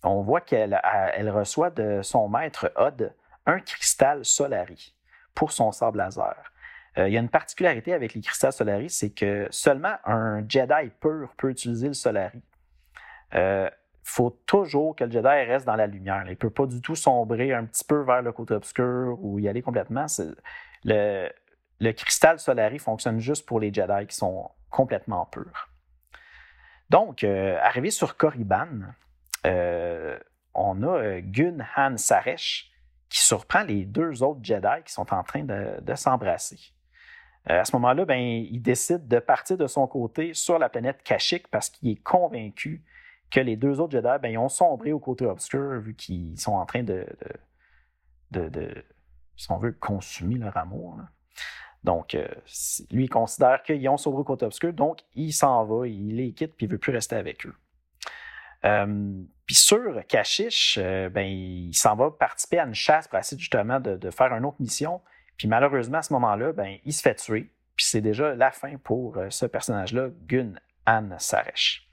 on 0.04 0.22
voit 0.22 0.42
qu'elle 0.42 0.82
elle 1.14 1.30
reçoit 1.30 1.70
de 1.70 2.02
son 2.02 2.28
maître 2.28 2.74
Odd 2.76 3.14
un 3.46 3.60
cristal 3.60 4.26
Solari 4.26 4.94
pour 5.34 5.52
son 5.52 5.72
sable 5.72 5.98
laser. 5.98 6.36
Euh, 6.98 7.08
il 7.08 7.14
y 7.14 7.18
a 7.18 7.20
une 7.20 7.30
particularité 7.30 7.94
avec 7.94 8.14
les 8.14 8.22
cristals 8.22 8.54
Solari, 8.54 8.90
c'est 8.90 9.10
que 9.10 9.48
seulement 9.50 9.96
un 10.06 10.48
Jedi 10.48 10.92
pur 11.00 11.34
peut 11.38 11.50
utiliser 11.50 11.88
le 11.88 11.94
Solari. 11.94 12.42
Euh, 14.04 14.10
faut 14.14 14.42
toujours 14.46 14.96
que 14.96 15.04
le 15.04 15.12
Jedi 15.12 15.28
reste 15.28 15.66
dans 15.66 15.76
la 15.76 15.88
lumière. 15.88 16.24
Il 16.26 16.32
ne 16.32 16.36
peut 16.36 16.50
pas 16.50 16.66
du 16.66 16.82
tout 16.82 16.96
sombrer 16.96 17.54
un 17.54 17.66
petit 17.66 17.84
peu 17.84 18.04
vers 18.04 18.22
le 18.22 18.32
côté 18.32 18.54
obscur 18.54 19.18
ou 19.22 19.40
y 19.40 19.48
aller 19.48 19.62
complètement. 19.62 20.06
Le, 20.84 21.92
cristal 21.92 22.40
Solari 22.40 22.80
fonctionne 22.80 23.20
juste 23.20 23.46
pour 23.46 23.60
les 23.60 23.74
Jedi 23.74 24.08
qui 24.08 24.16
sont 24.16 24.50
complètement 24.70 25.26
purs. 25.26 25.70
Donc, 26.90 27.24
euh, 27.24 27.58
arrivé 27.62 27.92
sur 27.92 28.18
Korriban, 28.18 28.68
on 30.54 30.84
a 30.84 31.22
Gun 31.22 31.58
Han 31.76 31.98
Saresh, 31.98 32.74
qui 33.14 33.22
surprend 33.22 33.62
les 33.62 33.86
deux 33.86 34.24
autres 34.24 34.40
Jedi 34.42 34.84
qui 34.84 34.92
sont 34.92 35.14
en 35.14 35.24
train 35.24 35.44
de, 35.44 35.96
s'embrasser. 35.96 36.74
Euh, 37.48 37.62
à 37.62 37.66
ce 37.66 37.76
moment-là, 37.76 38.06
ben, 38.06 38.20
il 38.20 38.60
décide 38.60 39.08
de 39.08 39.20
partir 39.20 39.56
de 39.56 39.68
son 39.68 39.86
côté 39.86 40.34
sur 40.34 40.58
la 40.58 40.68
planète 40.68 41.04
Kashyyyk 41.04 41.48
parce 41.50 41.70
qu'il 41.70 41.92
est 41.92 42.02
convaincu 42.02 42.84
que 43.32 43.40
les 43.40 43.56
deux 43.56 43.80
autres 43.80 43.94
Jedi 43.94 44.08
ben, 44.22 44.38
ont 44.38 44.50
sombré 44.50 44.94
au 44.94 45.00
côté 45.00 45.26
obscur 45.26 45.80
vu 45.80 45.96
qu'ils 45.96 46.40
sont 46.40 46.54
en 46.54 46.66
train 46.66 46.84
de, 46.84 47.06
de, 48.32 48.50
de, 48.50 48.84
si 49.36 49.52
on 49.52 49.58
veut, 49.58 49.72
consumer 49.72 50.36
leur 50.36 50.56
amour. 50.58 50.98
Donc, 51.84 52.16
euh, 52.16 52.28
lui, 52.92 53.06
il 53.06 53.10
considère 53.10 53.62
qu'ils 53.64 53.88
ont 53.90 53.98
sombré 53.98 54.22
au 54.22 54.24
côté 54.24 54.46
obscur, 54.46 54.72
donc 54.74 55.02
il 55.16 55.34
s'en 55.34 55.66
va, 55.66 55.88
il 55.88 56.16
les 56.16 56.32
quitte, 56.32 56.56
puis 56.56 56.66
il 56.66 56.70
ne 56.70 56.74
veut 56.74 56.80
plus 56.80 56.94
rester 56.94 57.16
avec 57.16 57.46
eux. 57.46 57.56
Euh, 58.66 59.22
puis 59.46 59.56
sur 59.56 60.06
Kashish, 60.08 60.78
euh, 60.82 61.10
ben, 61.10 61.28
il 61.28 61.76
s'en 61.76 61.96
va 61.96 62.12
participer 62.12 62.60
à 62.60 62.66
une 62.66 62.74
chasse 62.74 63.10
pour 63.10 63.20
essayer 63.20 63.38
justement 63.38 63.82
de, 63.82 64.10
faire 64.10 64.34
une 64.34 64.46
autre 64.46 64.62
mission. 64.62 65.02
Puis 65.36 65.50
malheureusement, 65.50 65.98
à 65.98 66.02
ce 66.02 66.14
moment-là, 66.14 66.54
ben, 66.54 66.78
il 66.86 66.94
se 66.94 67.02
fait 67.02 67.16
tuer. 67.16 67.52
Puis 67.76 67.86
c'est 67.88 68.02
déjà 68.02 68.34
la 68.36 68.52
fin 68.52 68.78
pour 68.78 69.18
ce 69.30 69.46
personnage-là, 69.46 70.10
Gun 70.28 70.54
An 70.88 71.10
Saresh. 71.18 71.90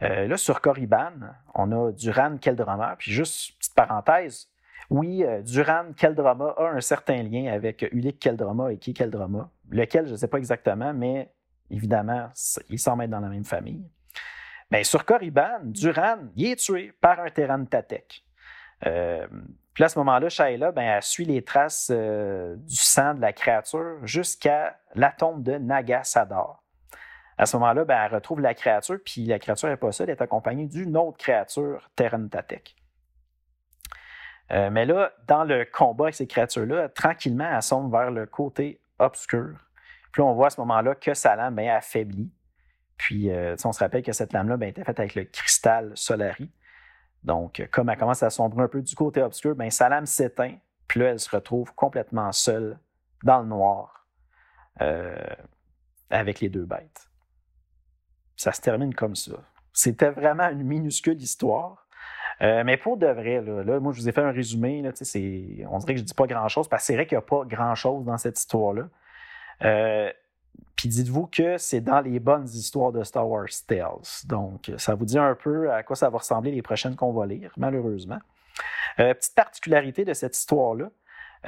Là, 0.00 0.36
sur 0.36 0.60
Korriban, 0.60 1.12
on 1.54 1.72
a 1.72 1.92
Duran 1.92 2.36
Keldrama. 2.38 2.96
Puis 2.98 3.12
juste, 3.12 3.56
petite 3.58 3.74
parenthèse, 3.74 4.48
oui, 4.90 5.24
Duran 5.42 5.92
Keldrama 5.96 6.54
a 6.58 6.68
un 6.68 6.80
certain 6.80 7.22
lien 7.22 7.52
avec 7.52 7.82
Ulik 7.92 8.18
Keldrama 8.18 8.72
et 8.72 8.78
Ki 8.78 8.94
Keldrama, 8.94 9.50
lequel 9.70 10.06
je 10.06 10.12
ne 10.12 10.16
sais 10.16 10.28
pas 10.28 10.38
exactement, 10.38 10.92
mais 10.92 11.32
évidemment, 11.70 12.28
ils 12.68 12.78
s'en 12.78 12.96
mettent 12.96 13.10
dans 13.10 13.20
la 13.20 13.28
même 13.28 13.44
famille. 13.44 13.84
Mais 14.70 14.84
sur 14.84 15.04
Korriban, 15.04 15.60
Duran, 15.62 16.18
il 16.34 16.52
est 16.52 16.56
tué 16.56 16.92
par 17.00 17.20
un 17.20 17.30
Terran 17.30 17.64
Tatek. 17.64 18.24
Euh, 18.86 19.26
puis 19.72 19.84
à 19.84 19.88
ce 19.88 19.98
moment-là, 19.98 20.28
Shaila, 20.28 20.72
ben, 20.72 21.00
suit 21.00 21.24
les 21.24 21.42
traces 21.42 21.90
euh, 21.94 22.56
du 22.56 22.76
sang 22.76 23.14
de 23.14 23.20
la 23.20 23.32
créature 23.32 23.98
jusqu'à 24.04 24.78
la 24.94 25.10
tombe 25.10 25.42
de 25.42 25.56
Naga 25.58 26.02
Sadar. 26.02 26.62
À 27.38 27.46
ce 27.46 27.56
moment-là, 27.56 27.84
ben, 27.84 28.02
elle 28.02 28.14
retrouve 28.14 28.40
la 28.40 28.54
créature, 28.54 28.98
puis 29.04 29.26
la 29.26 29.38
créature 29.38 29.68
n'est 29.68 29.76
pas 29.76 29.92
seule, 29.92 30.08
elle 30.08 30.16
est 30.16 30.22
accompagnée 30.22 30.66
d'une 30.66 30.96
autre 30.96 31.18
créature, 31.18 31.90
Terran 31.94 32.28
Tatek. 32.28 32.74
Euh, 34.52 34.70
mais 34.70 34.86
là, 34.86 35.12
dans 35.26 35.44
le 35.44 35.64
combat 35.64 36.06
avec 36.06 36.14
ces 36.14 36.26
créatures-là, 36.26 36.88
tranquillement, 36.88 37.50
elle 37.52 37.62
sombre 37.62 37.90
vers 37.90 38.10
le 38.10 38.26
côté 38.26 38.80
obscur. 38.98 39.58
Puis 40.12 40.22
on 40.22 40.34
voit 40.34 40.46
à 40.46 40.50
ce 40.50 40.60
moment-là 40.60 40.94
que 40.94 41.14
sa 41.14 41.36
lame 41.36 41.56
ben, 41.56 41.68
affaiblit. 41.68 42.32
Puis, 42.96 43.30
euh, 43.30 43.56
on 43.64 43.72
se 43.72 43.80
rappelle 43.80 44.02
que 44.02 44.12
cette 44.12 44.32
lame-là 44.32 44.56
ben, 44.56 44.68
était 44.68 44.84
faite 44.84 44.98
avec 44.98 45.14
le 45.14 45.24
cristal 45.24 45.92
Solari. 45.94 46.50
Donc, 47.24 47.66
comme 47.70 47.90
elle 47.90 47.98
commence 47.98 48.22
à 48.22 48.30
sombrer 48.30 48.64
un 48.64 48.68
peu 48.68 48.80
du 48.80 48.94
côté 48.94 49.20
obscur, 49.20 49.54
ben, 49.54 49.70
sa 49.70 49.88
lame 49.88 50.06
s'éteint, 50.06 50.54
puis 50.88 51.00
là, 51.00 51.10
elle 51.10 51.20
se 51.20 51.28
retrouve 51.28 51.74
complètement 51.74 52.32
seule 52.32 52.78
dans 53.24 53.40
le 53.40 53.46
noir 53.46 54.06
euh, 54.80 55.16
avec 56.08 56.40
les 56.40 56.48
deux 56.48 56.64
bêtes. 56.64 57.08
Ça 58.36 58.52
se 58.52 58.60
termine 58.60 58.94
comme 58.94 59.16
ça. 59.16 59.32
C'était 59.72 60.10
vraiment 60.10 60.48
une 60.48 60.62
minuscule 60.62 61.20
histoire. 61.20 61.86
mais 62.40 62.76
pour 62.76 62.96
de 62.96 63.06
vrai, 63.06 63.42
là, 63.42 63.80
moi, 63.80 63.92
je 63.92 64.00
vous 64.00 64.08
ai 64.08 64.12
fait 64.12 64.22
un 64.22 64.32
résumé. 64.32 64.82
On 64.82 65.78
dirait 65.78 65.94
que 65.94 65.98
je 65.98 66.02
ne 66.02 66.06
dis 66.06 66.14
pas 66.14 66.26
grand-chose, 66.26 66.68
parce 66.68 66.82
que 66.82 66.86
c'est 66.86 66.94
vrai 66.94 67.06
qu'il 67.06 67.16
n'y 67.16 67.24
a 67.24 67.26
pas 67.26 67.44
grand-chose 67.44 68.04
dans 68.04 68.18
cette 68.18 68.38
histoire-là. 68.38 68.88
Puis 70.76 70.88
dites-vous 70.88 71.26
que 71.26 71.56
c'est 71.56 71.80
dans 71.80 72.00
les 72.00 72.20
bonnes 72.20 72.46
histoires 72.46 72.92
de 72.92 73.02
Star 73.02 73.28
Wars 73.28 73.48
Tales. 73.66 74.26
Donc, 74.26 74.70
ça 74.76 74.94
vous 74.94 75.06
dit 75.06 75.18
un 75.18 75.34
peu 75.34 75.72
à 75.72 75.82
quoi 75.82 75.96
ça 75.96 76.10
va 76.10 76.18
ressembler 76.18 76.52
les 76.52 76.62
prochaines 76.62 76.96
qu'on 76.96 77.12
va 77.12 77.26
lire, 77.26 77.52
malheureusement. 77.56 78.18
Euh, 78.98 79.14
petite 79.14 79.34
particularité 79.34 80.04
de 80.04 80.14
cette 80.14 80.36
histoire-là, 80.36 80.90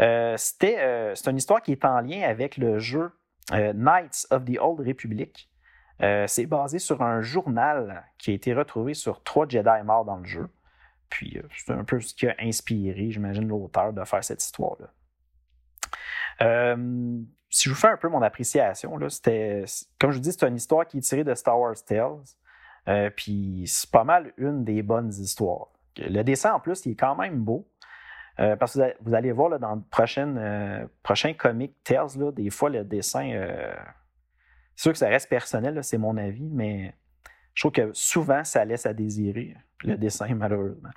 euh, 0.00 0.36
euh, 0.62 1.14
c'est 1.14 1.30
une 1.30 1.36
histoire 1.36 1.62
qui 1.62 1.72
est 1.72 1.84
en 1.84 2.00
lien 2.00 2.22
avec 2.22 2.56
le 2.56 2.78
jeu 2.78 3.10
Knights 3.50 4.26
of 4.30 4.44
the 4.44 4.58
Old 4.60 4.86
Republic. 4.86 5.48
C'est 6.00 6.46
basé 6.46 6.78
sur 6.78 7.02
un 7.02 7.20
journal 7.20 8.04
qui 8.18 8.30
a 8.30 8.34
été 8.34 8.54
retrouvé 8.54 8.94
sur 8.94 9.22
trois 9.22 9.48
Jedi 9.48 9.82
morts 9.84 10.04
dans 10.04 10.16
le 10.16 10.24
jeu. 10.24 10.48
Puis, 11.08 11.40
c'est 11.56 11.72
un 11.72 11.84
peu 11.84 12.00
ce 12.00 12.14
qui 12.14 12.26
a 12.28 12.34
inspiré, 12.40 13.10
j'imagine, 13.10 13.48
l'auteur 13.48 13.92
de 13.92 14.04
faire 14.04 14.22
cette 14.22 14.42
histoire-là 14.42 14.86
si 17.50 17.68
je 17.68 17.74
vous 17.74 17.80
fais 17.80 17.88
un 17.88 17.96
peu 17.96 18.08
mon 18.08 18.22
appréciation, 18.22 18.96
là, 18.96 19.08
c'était, 19.08 19.64
comme 19.98 20.10
je 20.10 20.16
vous 20.16 20.22
dis, 20.22 20.32
c'est 20.32 20.46
une 20.46 20.56
histoire 20.56 20.86
qui 20.86 20.98
est 20.98 21.00
tirée 21.00 21.24
de 21.24 21.34
Star 21.34 21.58
Wars 21.58 21.74
Tales. 21.84 22.18
Euh, 22.88 23.10
puis 23.14 23.64
c'est 23.66 23.90
pas 23.90 24.04
mal 24.04 24.32
une 24.36 24.64
des 24.64 24.82
bonnes 24.82 25.10
histoires. 25.10 25.68
Le 25.96 26.22
dessin, 26.22 26.54
en 26.54 26.60
plus, 26.60 26.86
il 26.86 26.92
est 26.92 26.96
quand 26.96 27.16
même 27.16 27.36
beau. 27.38 27.68
Euh, 28.40 28.54
parce 28.54 28.74
que 28.74 28.94
vous 29.00 29.14
allez 29.14 29.32
voir 29.32 29.48
là, 29.48 29.58
dans 29.58 29.74
le 29.74 29.80
prochain, 29.90 30.36
euh, 30.36 31.34
comic 31.36 31.74
Tales, 31.82 32.16
là, 32.16 32.30
des 32.30 32.50
fois, 32.50 32.70
le 32.70 32.84
dessin, 32.84 33.32
sûr 34.82 34.92
que 34.92 34.98
ça 34.98 35.08
reste 35.08 35.28
personnel, 35.28 35.82
c'est 35.82 35.98
mon 35.98 36.16
avis, 36.16 36.48
mais 36.50 36.94
je 37.54 37.62
trouve 37.62 37.72
que 37.72 37.90
souvent, 37.92 38.44
ça 38.44 38.64
laisse 38.64 38.86
à 38.86 38.94
désirer, 38.94 39.56
le 39.84 39.96
dessin, 39.96 40.34
malheureusement. 40.34 40.90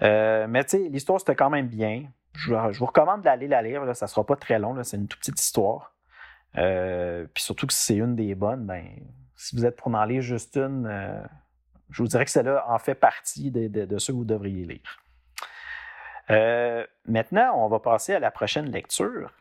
mais 0.00 0.64
tu 0.64 0.70
sais, 0.70 0.88
l'histoire, 0.88 1.20
c'était 1.20 1.36
quand 1.36 1.50
même 1.50 1.68
bien 1.68 2.04
je, 2.38 2.78
vous 2.78 2.86
recommande 2.86 3.22
d'aller 3.22 3.48
la 3.48 3.62
lire. 3.62 3.96
ça 3.96 4.06
ne 4.06 4.08
sera 4.08 4.24
pas 4.24 4.36
très 4.36 4.58
long. 4.58 4.82
C'est 4.84 4.96
une 4.96 5.08
toute 5.08 5.20
petite 5.20 5.40
histoire. 5.40 5.94
Euh, 6.56 7.26
puis 7.34 7.42
surtout 7.42 7.66
que 7.66 7.72
c'est 7.72 7.96
une 7.96 8.16
des 8.16 8.34
bonnes, 8.34 8.64
ben, 8.64 8.86
si 9.36 9.54
vous 9.54 9.66
êtes 9.66 9.76
pour 9.76 9.94
en 9.94 10.04
lire 10.04 10.22
juste 10.22 10.56
une, 10.56 10.86
euh, 10.86 11.22
je 11.90 12.02
vous 12.02 12.08
dirais 12.08 12.24
que 12.24 12.30
celle-là 12.30 12.64
en 12.68 12.78
fait 12.78 12.94
partie 12.94 13.50
de, 13.50 13.98
ceux 13.98 14.12
que 14.12 14.18
vous 14.18 14.24
devriez 14.24 14.64
lire. 14.64 14.98
Euh, 16.30 16.86
maintenant, 17.06 17.52
on 17.54 17.68
va 17.68 17.80
passer 17.80 18.14
à 18.14 18.18
la 18.18 18.30
prochaine 18.30 18.70
lecture. 18.70 19.32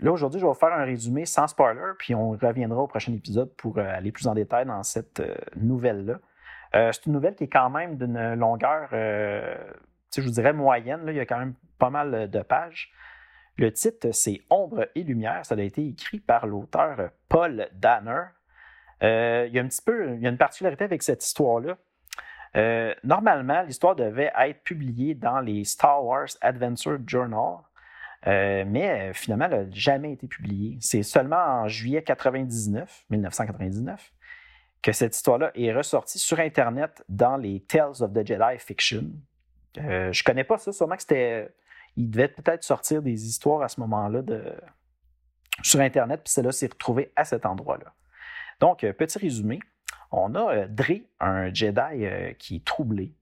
Là, 0.00 0.12
aujourd'hui, 0.12 0.40
je 0.40 0.44
vais 0.44 0.52
vous 0.52 0.58
faire 0.58 0.72
un 0.72 0.84
résumé 0.84 1.24
sans 1.26 1.46
spoiler, 1.46 1.92
puis 1.98 2.14
on 2.14 2.30
reviendra 2.30 2.80
au 2.80 2.86
prochain 2.86 3.12
épisode 3.12 3.54
pour 3.56 3.78
euh, 3.78 3.86
aller 3.86 4.12
plus 4.12 4.26
en 4.26 4.34
détail 4.34 4.66
dans 4.66 4.82
cette 4.82 5.20
euh, 5.20 5.34
nouvelle-là. 5.56 6.18
c'est 6.92 7.06
une 7.06 7.12
nouvelle 7.12 7.34
qui 7.34 7.44
est 7.44 7.48
quand 7.48 7.70
même 7.70 7.96
d'une 7.96 8.34
longueur, 8.34 8.88
je 8.90 10.20
vous 10.20 10.30
dirais, 10.30 10.52
moyenne. 10.52 11.02
Il 11.06 11.14
y 11.14 11.20
a 11.20 11.26
quand 11.26 11.38
même 11.38 11.54
pas 11.78 11.90
mal 11.90 12.28
de 12.28 12.42
pages. 12.42 12.92
Le 13.56 13.72
titre, 13.72 14.10
c'est 14.10 14.40
Ombre 14.50 14.88
et 14.96 15.04
lumière. 15.04 15.46
Ça 15.46 15.54
a 15.54 15.60
été 15.60 15.86
écrit 15.86 16.18
par 16.18 16.48
l'auteur 16.48 17.10
Paul 17.28 17.68
Danner. 17.74 18.24
il 19.00 19.54
y 19.54 19.58
a 19.60 19.62
un 19.62 19.68
petit 19.68 19.82
peu, 19.82 20.14
il 20.14 20.20
y 20.20 20.26
a 20.26 20.30
une 20.30 20.36
particularité 20.36 20.82
avec 20.82 21.04
cette 21.04 21.24
histoire-là. 21.24 21.76
normalement, 23.04 23.62
l'histoire 23.62 23.94
devait 23.94 24.32
être 24.36 24.64
publiée 24.64 25.14
dans 25.14 25.38
les 25.38 25.62
Star 25.62 26.04
Wars 26.04 26.30
Adventure 26.40 26.98
Journal, 27.06 27.58
euh, 28.26 28.64
mais 28.66 29.10
euh, 29.10 29.12
finalement, 29.12 29.46
elle 29.50 29.68
n'a 29.68 29.70
jamais 29.70 30.12
été 30.12 30.26
publiée. 30.26 30.78
C'est 30.80 31.02
seulement 31.02 31.36
en 31.36 31.68
juillet 31.68 32.02
99, 32.02 33.04
1999 33.10 34.12
que 34.82 34.92
cette 34.92 35.14
histoire-là 35.16 35.50
est 35.54 35.72
ressortie 35.72 36.18
sur 36.18 36.40
Internet 36.40 37.04
dans 37.08 37.36
les 37.36 37.60
Tales 37.60 38.02
of 38.02 38.12
the 38.12 38.26
Jedi 38.26 38.58
Fiction. 38.58 39.10
Euh, 39.78 40.12
je 40.12 40.22
ne 40.22 40.24
connais 40.24 40.44
pas 40.44 40.58
ça, 40.58 40.72
sûrement 40.72 40.96
que 40.96 41.02
c'était. 41.02 41.54
Il 41.96 42.10
devait 42.10 42.28
peut-être 42.28 42.64
sortir 42.64 43.02
des 43.02 43.26
histoires 43.26 43.62
à 43.62 43.68
ce 43.68 43.80
moment-là 43.80 44.22
sur 45.62 45.80
Internet, 45.80 46.22
puis 46.24 46.32
celle-là 46.32 46.50
s'est 46.50 46.66
retrouvée 46.66 47.12
à 47.14 47.24
cet 47.24 47.46
endroit-là. 47.46 47.94
Donc, 48.60 48.80
petit 48.80 49.18
résumé. 49.18 49.60
On 50.10 50.34
a 50.34 50.66
Dre, 50.66 51.02
un 51.20 51.52
Jedi 51.54 52.34
qui 52.38 52.56
est 52.56 52.64
troublé, 52.64 53.14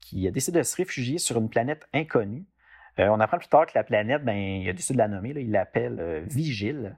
qui 0.00 0.26
a 0.26 0.30
décidé 0.30 0.58
de 0.58 0.62
se 0.62 0.76
réfugier 0.76 1.18
sur 1.18 1.38
une 1.38 1.50
planète 1.50 1.86
inconnue 1.92 2.46
euh, 3.00 3.08
on 3.08 3.20
apprend 3.20 3.38
plus 3.38 3.48
tard 3.48 3.66
que 3.66 3.72
la 3.74 3.84
planète, 3.84 4.24
ben, 4.24 4.36
il 4.36 4.68
a 4.68 4.72
décidé 4.72 4.94
de 4.94 4.98
la 4.98 5.08
nommer, 5.08 5.30
il 5.30 5.50
l'appelle 5.50 5.98
euh, 6.00 6.22
Vigile. 6.26 6.96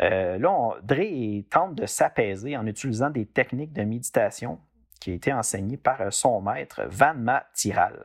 Euh, 0.00 0.38
là, 0.38 0.76
Dre 0.82 1.44
tente 1.50 1.74
de 1.74 1.86
s'apaiser 1.86 2.56
en 2.56 2.66
utilisant 2.66 3.10
des 3.10 3.26
techniques 3.26 3.72
de 3.72 3.82
méditation 3.82 4.58
qui 5.00 5.10
ont 5.10 5.14
été 5.14 5.32
enseignées 5.32 5.76
par 5.76 6.12
son 6.12 6.40
maître, 6.40 6.82
Vanma 6.88 7.46
Tiral. 7.54 8.04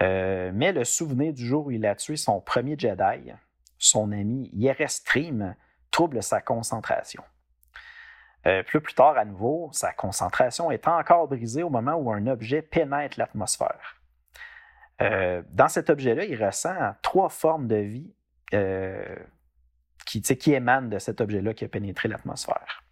mais 0.00 0.72
le 0.72 0.84
souvenir 0.84 1.32
du 1.32 1.44
jour 1.44 1.66
où 1.66 1.70
il 1.70 1.84
a 1.86 1.94
tué 1.94 2.16
son 2.16 2.40
premier 2.40 2.76
Jedi, 2.78 3.32
son 3.78 4.12
ami 4.12 4.50
Yerestream, 4.52 5.56
trouble 5.90 6.22
sa 6.22 6.40
concentration. 6.40 7.22
plus 8.66 8.94
tard, 8.94 9.18
à 9.18 9.24
nouveau, 9.24 9.70
sa 9.72 9.92
concentration 9.92 10.70
est 10.70 10.86
encore 10.86 11.26
brisée 11.26 11.64
au 11.64 11.70
moment 11.70 11.94
où 11.94 12.12
un 12.12 12.26
objet 12.28 12.62
pénètre 12.62 13.18
l'atmosphère. 13.18 13.97
Euh, 15.00 15.42
dans 15.50 15.68
cet 15.68 15.90
objet-là, 15.90 16.24
il 16.24 16.42
ressent 16.42 16.94
trois 17.02 17.28
formes 17.28 17.68
de 17.68 17.76
vie 17.76 18.12
euh, 18.54 19.16
qui, 20.06 20.22
émanent 20.52 20.88
de 20.88 20.98
cet 20.98 21.20
objet-là 21.20 21.54
qui 21.54 21.64
a 21.64 21.68
pénétré 21.68 22.08
l'atmosphère. 22.08 22.82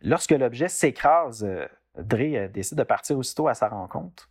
Lorsque 0.00 0.32
l'objet 0.32 0.68
s'écrase, 0.68 1.44
euh, 1.44 1.66
Dre 1.96 2.48
décide 2.48 2.78
de 2.78 2.82
partir 2.82 3.18
aussitôt 3.18 3.48
à 3.48 3.54
sa 3.54 3.68
rencontre. 3.68 4.28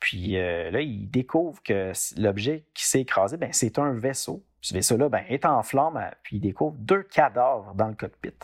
Puis 0.00 0.34
là, 0.34 0.80
il 0.80 1.10
découvre 1.10 1.60
que 1.60 1.92
l'objet 2.16 2.64
qui 2.72 2.86
s'est 2.86 3.00
écrasé, 3.00 3.36
ben, 3.36 3.52
c'est 3.52 3.80
un 3.80 3.92
vaisseau. 3.92 4.46
Ce 4.60 4.72
vaisseau-là 4.72 5.08
ben, 5.08 5.24
est 5.28 5.44
en 5.44 5.60
flamme, 5.64 6.00
puis 6.22 6.36
il 6.36 6.40
découvre 6.40 6.76
deux 6.78 7.02
cadavres 7.02 7.74
dans 7.74 7.88
le 7.88 7.94
cockpit. 7.94 8.38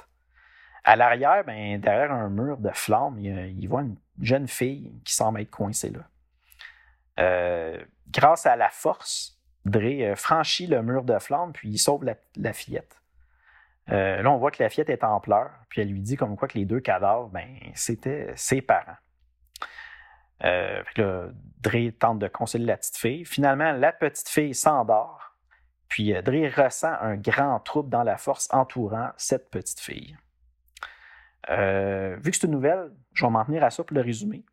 À 0.83 0.97
l'arrière, 0.97 1.45
ben, 1.45 1.81
derrière 1.81 2.11
un 2.11 2.29
mur 2.29 2.59
de 2.59 2.71
flammes, 2.71 3.21
il, 3.21 3.55
il 3.57 3.69
voit 3.69 3.83
une 3.83 3.97
jeune 4.21 4.49
fille 4.49 4.93
qui 5.05 5.15
semble 5.15 5.41
être 5.41 5.51
coincée 5.51 5.91
là. 5.91 6.01
Euh, 7.21 7.83
grâce 8.11 8.47
à 8.47 8.57
la 8.57 8.71
force, 8.71 9.41
Dre 9.65 9.81
euh, 9.83 10.17
franchit 10.17 10.67
le 10.67 10.83
mur 10.83 11.05
de 11.05 11.19
flamme, 11.19 11.53
puis 11.53 11.71
il 11.71 11.79
sauve 11.79 12.05
la, 12.05 12.53
fillette. 12.53 13.01
Euh, 13.91 14.23
là, 14.23 14.31
on 14.31 14.39
voit 14.39 14.51
que 14.51 14.63
la 14.63 14.69
fillette 14.69 14.91
est 14.91 15.05
en 15.05 15.21
pleurs, 15.21 15.53
puis 15.69 15.81
elle 15.81 15.89
lui 15.89 16.01
dit 16.01 16.17
comme 16.17 16.37
quoi 16.37 16.49
que 16.49 16.59
les 16.59 16.65
deux 16.65 16.81
cadavres, 16.81 17.29
ben, 17.29 17.49
c'était 17.75 18.33
ses 18.37 18.63
parents. 18.63 18.97
Dre 20.41 21.91
tente 21.99 22.19
de 22.19 22.29
consoler 22.29 22.67
la 22.67 22.77
petite 22.77 22.99
fille. 22.99 23.25
Finalement, 23.25 23.73
la 23.73 23.93
petite 23.93 24.29
fille 24.29 24.55
s'endort, 24.55 25.35
puis 25.89 26.13
Dre 26.23 26.51
ressent 26.55 26.93
un 27.01 27.17
grand 27.17 27.61
trouble 27.61 27.89
dans 27.89 28.03
la 28.03 28.19
force 28.19 28.49
entourant 28.53 29.11
cette 29.17 29.49
petite 29.51 29.81
fille. 29.81 30.17
vu 31.49 32.31
que 32.31 32.37
c'est 32.37 32.47
une 32.47 32.51
nouvelle, 32.53 32.93
je 33.15 33.25
vais 33.25 33.31
m'en 33.31 33.45
tenir 33.45 33.65
à 33.65 33.71
ça 33.71 33.85
pour 33.85 33.97
le 33.97 34.03
résumer. 34.03 34.45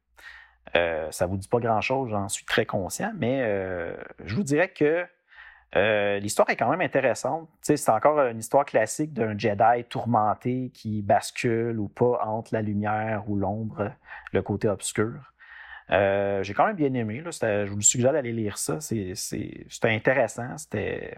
Euh, 0.76 1.12
ça 1.12 1.26
ne 1.26 1.32
vous 1.32 1.38
dit 1.38 1.48
pas 1.48 1.60
grand-chose, 1.60 2.10
j'en 2.12 2.30
suis 2.30 2.46
très 2.46 2.66
conscient, 2.66 3.12
mais 3.18 3.42
euh, 3.44 3.94
je 4.24 4.36
vous 4.36 4.44
dirais 4.44 4.70
que 4.70 5.06
euh, 5.76 6.20
l'histoire 6.20 6.50
est 6.50 6.56
quand 6.56 6.70
même 6.70 6.82
intéressante. 6.82 7.50
c'est 7.62 7.90
encore 7.90 8.20
une 8.20 8.40
histoire 8.40 8.66
classique 8.66 9.14
d'un 9.14 9.38
Jedi 9.38 9.84
tourmenté 9.90 10.72
qui 10.74 11.02
bascule 11.02 11.80
ou 11.80 11.88
pas 11.88 12.22
entre 12.26 12.54
la 12.54 12.62
lumière 12.62 13.24
ou 13.28 13.38
l'ombre, 13.38 13.92
le 14.32 14.42
côté 14.42 14.68
obscur. 14.68 15.34
J'ai 15.90 16.54
quand 16.54 16.66
même 16.66 16.76
bien 16.76 16.94
aimé. 16.94 17.22
je 17.26 17.70
vous 17.70 17.82
suggère 17.82 18.14
d'aller 18.14 18.32
lire 18.32 18.58
ça. 18.58 18.80
C'était 18.80 19.90
intéressant. 19.90 20.58
C'était. 20.58 21.18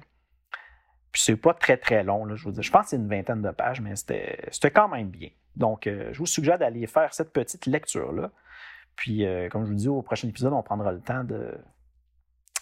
Puis 1.11 1.21
c'est 1.21 1.35
pas 1.35 1.53
très 1.53 1.77
très 1.77 2.03
long. 2.03 2.27
je, 2.35 2.49
vous 2.49 2.59
je 2.59 2.71
pense 2.71 2.85
que 2.85 2.89
c'est 2.89 2.95
une 2.95 3.07
vingtaine 3.07 3.43
de 3.43 3.51
pages, 3.51 3.81
mais 3.81 3.95
c'était 3.95 4.71
quand 4.71 4.87
même 4.87 5.09
bien. 5.09 5.29
Donc, 5.55 5.87
je 5.87 6.17
vous 6.17 6.25
suggère 6.25 6.57
d'aller 6.57 6.87
faire 6.87 7.13
cette 7.13 7.31
petite 7.31 7.67
lecture-là. 7.67 8.31
Puis, 8.95 9.25
euh, 9.25 9.49
comme 9.49 9.63
je 9.65 9.69
vous 9.69 9.75
dis, 9.75 9.89
au 9.89 10.01
prochain 10.01 10.27
épisode, 10.27 10.53
on 10.53 10.63
prendra 10.63 10.91
le 10.91 11.01
temps 11.01 11.25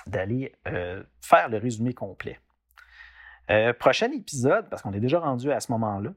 d'aller 0.07 0.53
euh, 0.67 1.03
faire 1.21 1.49
le 1.49 1.57
résumé 1.57 1.93
complet. 1.93 2.39
Euh, 3.49 3.73
prochain 3.73 4.11
épisode, 4.11 4.69
parce 4.69 4.81
qu'on 4.81 4.93
est 4.93 4.99
déjà 4.99 5.19
rendu 5.19 5.51
à 5.51 5.59
ce 5.59 5.71
moment-là, 5.71 6.13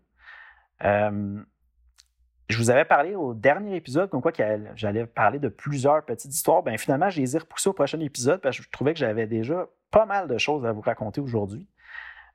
je 2.51 2.59
vous 2.59 2.69
avais 2.69 2.85
parlé 2.85 3.15
au 3.15 3.33
dernier 3.33 3.75
épisode, 3.75 4.11
comme 4.11 4.21
quoi 4.21 4.33
j'allais 4.75 5.07
parler 5.07 5.39
de 5.39 5.49
plusieurs 5.49 6.05
petites 6.05 6.33
histoires. 6.33 6.63
Bien, 6.63 6.77
finalement, 6.77 7.09
je 7.09 7.21
les 7.21 7.35
ai 7.35 7.39
repoussées 7.39 7.71
au 7.71 7.73
prochain 7.73 7.99
épisode 8.01 8.43
parce 8.43 8.59
que 8.59 8.63
je 8.63 8.71
trouvais 8.71 8.93
que 8.93 8.99
j'avais 8.99 9.27
déjà 9.27 9.67
pas 9.91 10.05
mal 10.05 10.29
de 10.29 10.37
choses 10.37 10.67
à 10.67 10.73
vous 10.73 10.83
raconter 10.83 11.23
aujourd'hui. 11.23 11.67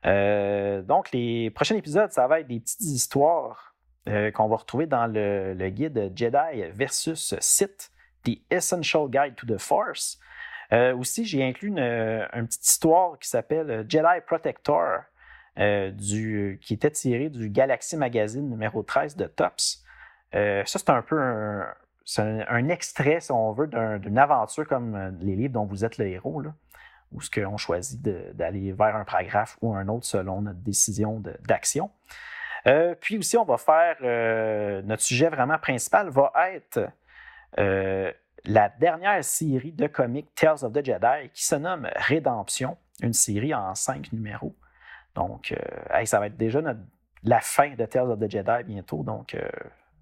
donc, 0.04 1.12
les 1.14 1.52
prochains 1.52 1.76
épisodes, 1.76 2.12
ça 2.12 2.28
va 2.28 2.40
être 2.40 2.48
des 2.48 2.60
petites 2.60 2.82
histoires 2.82 3.69
euh, 4.08 4.32
qu'on 4.32 4.48
va 4.48 4.56
retrouver 4.56 4.86
dans 4.86 5.08
le, 5.08 5.70
guide 5.70 6.14
Jedi 6.16 6.64
versus 6.72 7.36
Sith, 7.40 7.92
The 8.24 8.40
Essential 8.50 9.10
Guide 9.10 9.36
to 9.36 9.46
the 9.46 9.58
Force. 9.58 10.20
Euh, 10.72 10.96
aussi, 10.96 11.26
j'ai 11.26 11.44
inclus 11.44 11.68
une, 11.68 12.46
petite 12.48 12.66
histoire 12.66 13.20
qui 13.20 13.28
s'appelle 13.28 13.86
Jedi 13.90 14.22
Protector, 14.26 15.02
euh, 15.58 15.92
qui 16.62 16.74
était 16.74 16.92
tirée 16.92 17.30
du 17.30 17.50
Galaxy 17.50 17.98
Magazine 17.98 18.50
numéro 18.50 18.84
13 18.84 19.18
de 19.18 19.26
Tops. 19.26 19.84
ça, 20.32 20.64
c'est 20.66 20.90
un 20.90 21.02
peu 21.02 21.20
un, 22.18 22.70
extrait, 22.70 23.20
si 23.20 23.32
on 23.32 23.52
veut, 23.52 23.68
d'une 23.68 24.18
aventure 24.18 24.66
comme 24.68 25.18
les 25.20 25.36
livres 25.36 25.54
dont 25.54 25.66
vous 25.66 25.84
êtes 25.84 25.98
le 25.98 26.08
héros, 26.08 26.40
là, 26.42 26.54
où 27.12 27.22
ce 27.22 27.30
qu'on 27.30 27.58
choisit 27.58 28.02
d'aller 28.02 28.72
vers 28.72 28.96
un 28.96 29.04
paragraphe 29.04 29.58
ou 29.62 29.76
un 29.76 29.88
autre 29.90 30.06
selon 30.06 30.42
notre 30.42 30.60
décision 30.60 31.22
d'action. 31.48 31.92
Euh, 32.68 32.96
puis 33.00 33.18
aussi, 33.18 33.38
on 33.38 33.46
va 33.46 33.58
faire 33.58 33.98
euh, 34.02 34.82
notre 34.84 35.02
sujet 35.02 35.30
vraiment 35.30 35.58
principal 35.58 36.10
va 36.10 36.32
être 36.52 36.90
euh, 37.58 38.12
la 38.46 38.70
dernière 38.70 39.24
série 39.24 39.72
de 39.72 39.88
comics 39.88 40.34
Tales 40.36 40.64
of 40.64 40.74
the 40.74 40.84
Jedi 40.84 41.30
qui 41.34 41.46
se 41.46 41.56
nomme 41.56 41.90
Rédemption, 41.96 42.78
une 43.02 43.14
série 43.14 43.54
en 43.54 43.76
cinq 43.76 44.12
numéros. 44.14 44.56
Donc, 45.16 45.54
ça 46.06 46.20
va 46.20 46.28
être 46.28 46.38
déjà 46.38 46.62
la 47.24 47.42
fin 47.42 47.74
de 47.76 47.86
Tales 47.86 48.12
of 48.12 48.20
the 48.20 48.30
Jedi 48.30 48.64
bientôt. 48.66 49.04
Donc, 49.04 49.36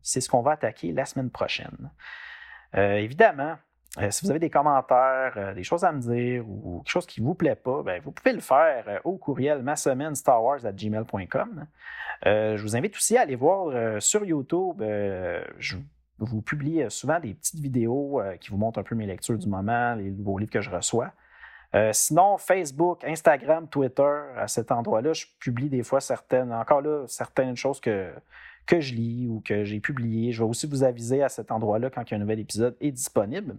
c'est 0.02 0.22
ce 0.22 0.30
qu'on 0.30 0.42
va 0.42 0.52
attaquer 0.52 0.92
la 0.92 1.06
semaine 1.06 1.32
prochaine. 1.32 1.90
évidemment, 2.74 3.58
euh, 4.00 4.12
si 4.12 4.26
vous 4.26 4.30
avez 4.30 4.40
des 4.40 4.50
commentaires, 4.50 5.34
euh, 5.38 5.54
des 5.54 5.64
choses 5.64 5.84
à 5.84 5.92
me 5.92 6.00
dire 6.00 6.48
ou 6.48 6.82
quelque 6.84 6.92
chose 6.92 7.06
qui 7.08 7.22
ne 7.22 7.26
vous 7.26 7.34
plaît 7.34 7.56
pas, 7.56 7.82
ben, 7.84 8.02
vous 8.04 8.12
pouvez 8.12 8.34
le 8.34 8.42
faire 8.42 8.84
euh, 8.88 9.00
au 9.04 9.18
courriel 9.18 9.64
ma 9.64 9.76
je 12.26 12.62
vous 12.62 12.76
invite 12.76 12.96
aussi 12.96 13.18
à 13.18 13.22
aller 13.22 13.36
voir 13.36 14.02
sur 14.02 14.26
YouTube. 14.26 14.82
je 15.60 15.78
vous 16.18 16.42
publie 16.42 16.84
souvent 16.90 17.20
des 17.20 17.36
petites 17.36 17.60
vidéos 17.60 18.20
qui 18.42 18.50
vous 18.50 18.58
montrent 18.58 18.80
un 18.80 18.84
peu 18.84 18.96
mes 18.96 19.06
lectures 19.06 19.38
du 19.38 19.48
moment, 19.48 19.94
les 19.94 20.10
nouveaux 20.10 20.40
livres 20.40 20.52
que 20.52 20.62
je 20.62 20.72
reçois. 20.72 21.12
sinon, 21.92 22.38
Facebook, 22.40 23.04
Instagram, 23.04 23.68
Twitter, 23.68 24.20
à 24.36 24.48
cet 24.48 24.72
endroit-là, 24.72 25.14
je 25.14 25.26
publie 25.40 25.70
des 25.70 25.84
fois 25.84 26.02
certaines, 26.02 26.52
encore 26.52 26.82
là, 26.82 27.06
certaines 27.08 27.56
choses 27.56 27.80
que, 27.80 28.12
que 28.68 28.82
je 28.82 28.94
lis 28.94 29.28
ou 29.28 29.42
que 29.44 29.64
j'ai 29.64 29.80
publié. 29.80 30.32
Je 30.34 30.44
vais 30.44 30.50
aussi 30.50 30.68
vous 30.68 30.84
aviser 30.84 31.24
à 31.24 31.30
cet 31.30 31.52
endroit-là 31.52 31.90
quand 31.90 32.04
un 32.12 32.18
nouvel 32.18 32.40
épisode 32.40 32.76
est 32.82 32.92
disponible. 32.92 33.56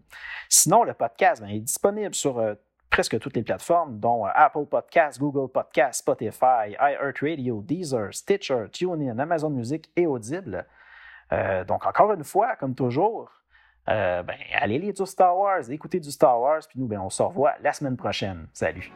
Sinon, 0.48 0.84
le 0.84 0.94
podcast 0.94 1.42
ben, 1.42 1.48
est 1.48 1.60
disponible 1.60 2.14
sur 2.14 2.38
euh, 2.38 2.54
presque 2.90 3.18
toutes 3.18 3.34
les 3.34 3.42
plateformes, 3.42 3.98
dont 3.98 4.26
euh, 4.26 4.30
Apple 4.34 4.66
Podcasts, 4.66 5.18
Google 5.18 5.50
Podcasts, 5.50 6.00
Spotify, 6.00 6.76
iHeartRadio, 6.78 7.62
Deezer, 7.62 8.12
Stitcher, 8.12 8.66
TuneIn, 8.70 9.18
Amazon 9.18 9.50
Music 9.50 9.90
et 9.96 10.06
Audible. 10.06 10.66
Euh, 11.32 11.64
donc, 11.64 11.86
encore 11.86 12.12
une 12.12 12.24
fois, 12.24 12.54
comme 12.56 12.74
toujours, 12.74 13.32
ben, 13.86 14.26
allez 14.54 14.78
lire 14.78 14.92
du 14.92 15.06
Star 15.06 15.34
Wars, 15.34 15.70
écoutez 15.70 15.98
du 15.98 16.10
Star 16.10 16.38
Wars, 16.38 16.60
puis 16.68 16.78
nous, 16.78 16.86
ben, 16.86 17.00
on 17.00 17.08
se 17.08 17.22
revoit 17.22 17.54
la 17.62 17.72
semaine 17.72 17.96
prochaine. 17.96 18.46
Salut! 18.52 18.92